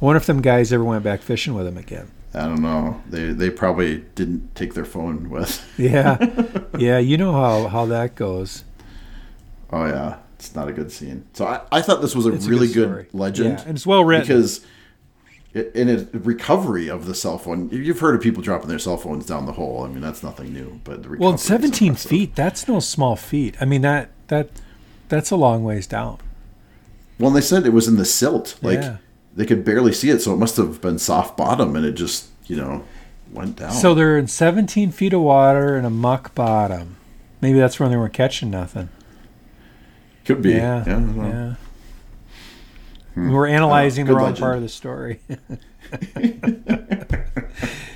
I 0.01 0.05
wonder 0.05 0.17
if 0.17 0.25
them 0.25 0.41
guys 0.41 0.73
ever 0.73 0.83
went 0.83 1.05
back 1.05 1.21
fishing 1.21 1.53
with 1.53 1.65
him 1.65 1.77
again. 1.77 2.11
I 2.33 2.41
don't 2.41 2.61
know. 2.61 3.01
They 3.09 3.31
they 3.31 3.49
probably 3.49 3.99
didn't 4.15 4.53
take 4.53 4.73
their 4.73 4.83
phone 4.83 5.29
with. 5.29 5.65
Yeah, 5.79 6.17
yeah, 6.77 6.97
you 6.97 7.15
know 7.17 7.31
how 7.31 7.69
how 7.69 7.85
that 7.85 8.15
goes. 8.15 8.65
Oh 9.71 9.85
yeah, 9.85 10.17
it's 10.35 10.53
not 10.53 10.67
a 10.67 10.73
good 10.73 10.91
scene. 10.91 11.23
So 11.31 11.45
I, 11.45 11.61
I 11.71 11.81
thought 11.81 12.01
this 12.01 12.13
was 12.13 12.25
a 12.25 12.33
It's 12.33 12.47
a 12.47 12.49
really 12.49 12.67
good 12.67 12.89
good, 12.89 13.13
legend. 13.13 13.59
Yeah, 13.59 13.65
and 13.65 13.77
it's 13.77 13.87
well 13.87 14.03
written. 14.03 14.27
because 14.27 14.65
in 15.53 15.89
a 15.89 16.07
recovery 16.17 16.87
of 16.89 17.05
the 17.05 17.13
cell 17.13 17.37
phone, 17.37 17.69
you've 17.69 17.99
heard 17.99 18.15
of 18.15 18.21
people 18.21 18.41
dropping 18.41 18.69
their 18.69 18.79
cell 18.79 18.97
phones 18.97 19.25
down 19.25 19.45
the 19.45 19.51
hole. 19.53 19.83
I 19.83 19.89
mean, 19.89 20.01
that's 20.01 20.23
nothing 20.23 20.53
new. 20.53 20.79
But 20.83 21.03
the 21.03 21.09
Well, 21.09 21.33
recovery 21.33 21.35
is 21.35 21.41
17 21.43 21.95
feet, 21.95 22.35
that's 22.35 22.67
no 22.67 22.79
small 22.79 23.15
feat. 23.15 23.55
I 23.59 23.65
mean 23.65 23.81
that 23.81 24.09
that 24.27 24.49
that's 25.09 25.29
a 25.31 25.35
long 25.35 25.63
ways 25.63 25.87
down. 25.87 26.19
Well, 27.19 27.27
and 27.27 27.35
they 27.37 27.41
said 27.41 27.65
it 27.65 27.73
was 27.73 27.87
in 27.87 27.97
the 27.97 28.05
silt. 28.05 28.57
Like 28.61 28.79
Yeah. 28.79 28.97
they 29.35 29.45
could 29.45 29.65
barely 29.65 29.91
see 29.93 30.09
it, 30.09 30.21
so 30.21 30.33
it 30.33 30.37
must 30.37 30.55
have 30.57 30.81
been 30.81 30.97
soft 30.99 31.35
bottom, 31.35 31.75
and 31.75 31.85
it 31.85 31.93
just 31.93 32.27
you 32.47 32.55
know 32.55 32.83
went 33.31 33.57
down. 33.57 33.71
So 33.73 33.93
they're 33.93 34.17
in 34.17 34.27
17 34.27 34.91
feet 34.91 35.11
of 35.13 35.21
water 35.21 35.75
and 35.75 35.85
a 35.85 35.89
muck 35.89 36.33
bottom. 36.33 36.95
Maybe 37.41 37.59
that's 37.59 37.79
when 37.79 37.91
they 37.91 37.97
weren't 37.97 38.13
catching 38.13 38.49
nothing. 38.51 38.87
could 40.23 40.41
be. 40.41 40.51
Yeah, 40.51 40.77
Yeah. 40.77 40.81
I 40.81 40.83
don't 40.85 41.17
know. 41.17 41.27
yeah. 41.27 41.53
We're 43.15 43.47
analyzing 43.47 44.05
the 44.05 44.13
wrong 44.13 44.25
legend. 44.27 44.39
part 44.39 44.55
of 44.57 44.61
the 44.61 44.69
story. 44.69 45.19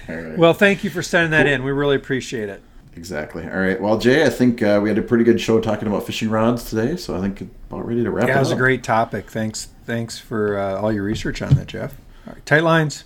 All 0.10 0.16
right. 0.16 0.38
well, 0.38 0.54
thank 0.54 0.84
you 0.84 0.90
for 0.90 1.02
sending 1.02 1.32
that 1.32 1.48
in. 1.48 1.64
We 1.64 1.72
really 1.72 1.96
appreciate 1.96 2.50
it. 2.50 2.62
Exactly. 2.96 3.44
All 3.44 3.58
right. 3.58 3.80
Well, 3.80 3.98
Jay, 3.98 4.26
I 4.26 4.30
think 4.30 4.62
uh, 4.64 4.80
we 4.82 4.90
had 4.90 4.98
a 4.98 5.02
pretty 5.02 5.24
good 5.24 5.42
show 5.42 5.60
talking 5.60 5.88
about 5.88 6.06
fishing 6.06 6.30
rods 6.30 6.70
today, 6.70 6.96
so 6.96 7.18
I 7.18 7.22
think 7.22 7.42
about 7.70 7.86
ready 7.86 8.04
to 8.04 8.12
wrap 8.12 8.28
Yeah, 8.28 8.36
it 8.36 8.38
it 8.38 8.40
was 8.40 8.52
a 8.52 8.56
great 8.56 8.84
topic. 8.84 9.30
Thanks, 9.30 9.68
thanks 9.86 10.18
for 10.18 10.58
uh, 10.58 10.80
all 10.80 10.94
your 10.94 11.04
research 11.04 11.42
on 11.42 11.54
that, 11.56 11.68
Jeff. 11.68 11.94
All 12.28 12.34
right, 12.34 12.46
tight 12.46 12.64
lines. 12.64 13.04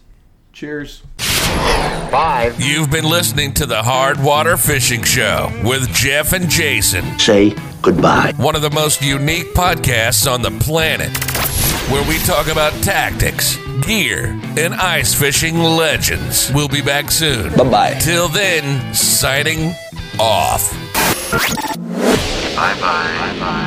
Cheers. 0.54 1.02
Five. 1.18 2.60
You've 2.60 2.92
been 2.92 3.06
listening 3.06 3.54
to 3.56 3.66
the 3.66 3.82
Hard 3.84 4.22
Water 4.24 4.58
Fishing 4.58 5.04
Show 5.04 5.50
with 5.64 5.92
Jeff 5.94 6.34
and 6.34 6.50
Jason, 6.50 7.18
Say 7.20 7.56
goodbye. 7.82 8.34
one 8.38 8.56
of 8.56 8.62
the 8.62 8.72
most 8.72 9.02
unique 9.02 9.54
podcasts 9.54 10.32
on 10.32 10.42
the 10.42 10.52
planet, 10.52 11.10
where 11.92 12.08
we 12.08 12.18
talk 12.20 12.48
about 12.48 12.72
tactics, 12.84 13.58
gear, 13.82 14.40
and 14.58 14.74
ice 14.76 15.14
fishing 15.14 15.58
legends. 15.60 16.52
We'll 16.54 16.68
be 16.68 16.82
back 16.82 17.12
soon. 17.12 17.54
Bye 17.56 17.70
bye. 17.70 17.94
Till 18.00 18.28
then, 18.28 18.94
signing 18.94 19.74
off. 20.20 20.72
Bye 21.32 22.76
bye. 22.76 22.80
Bye 22.80 23.40
bye. 23.40 23.66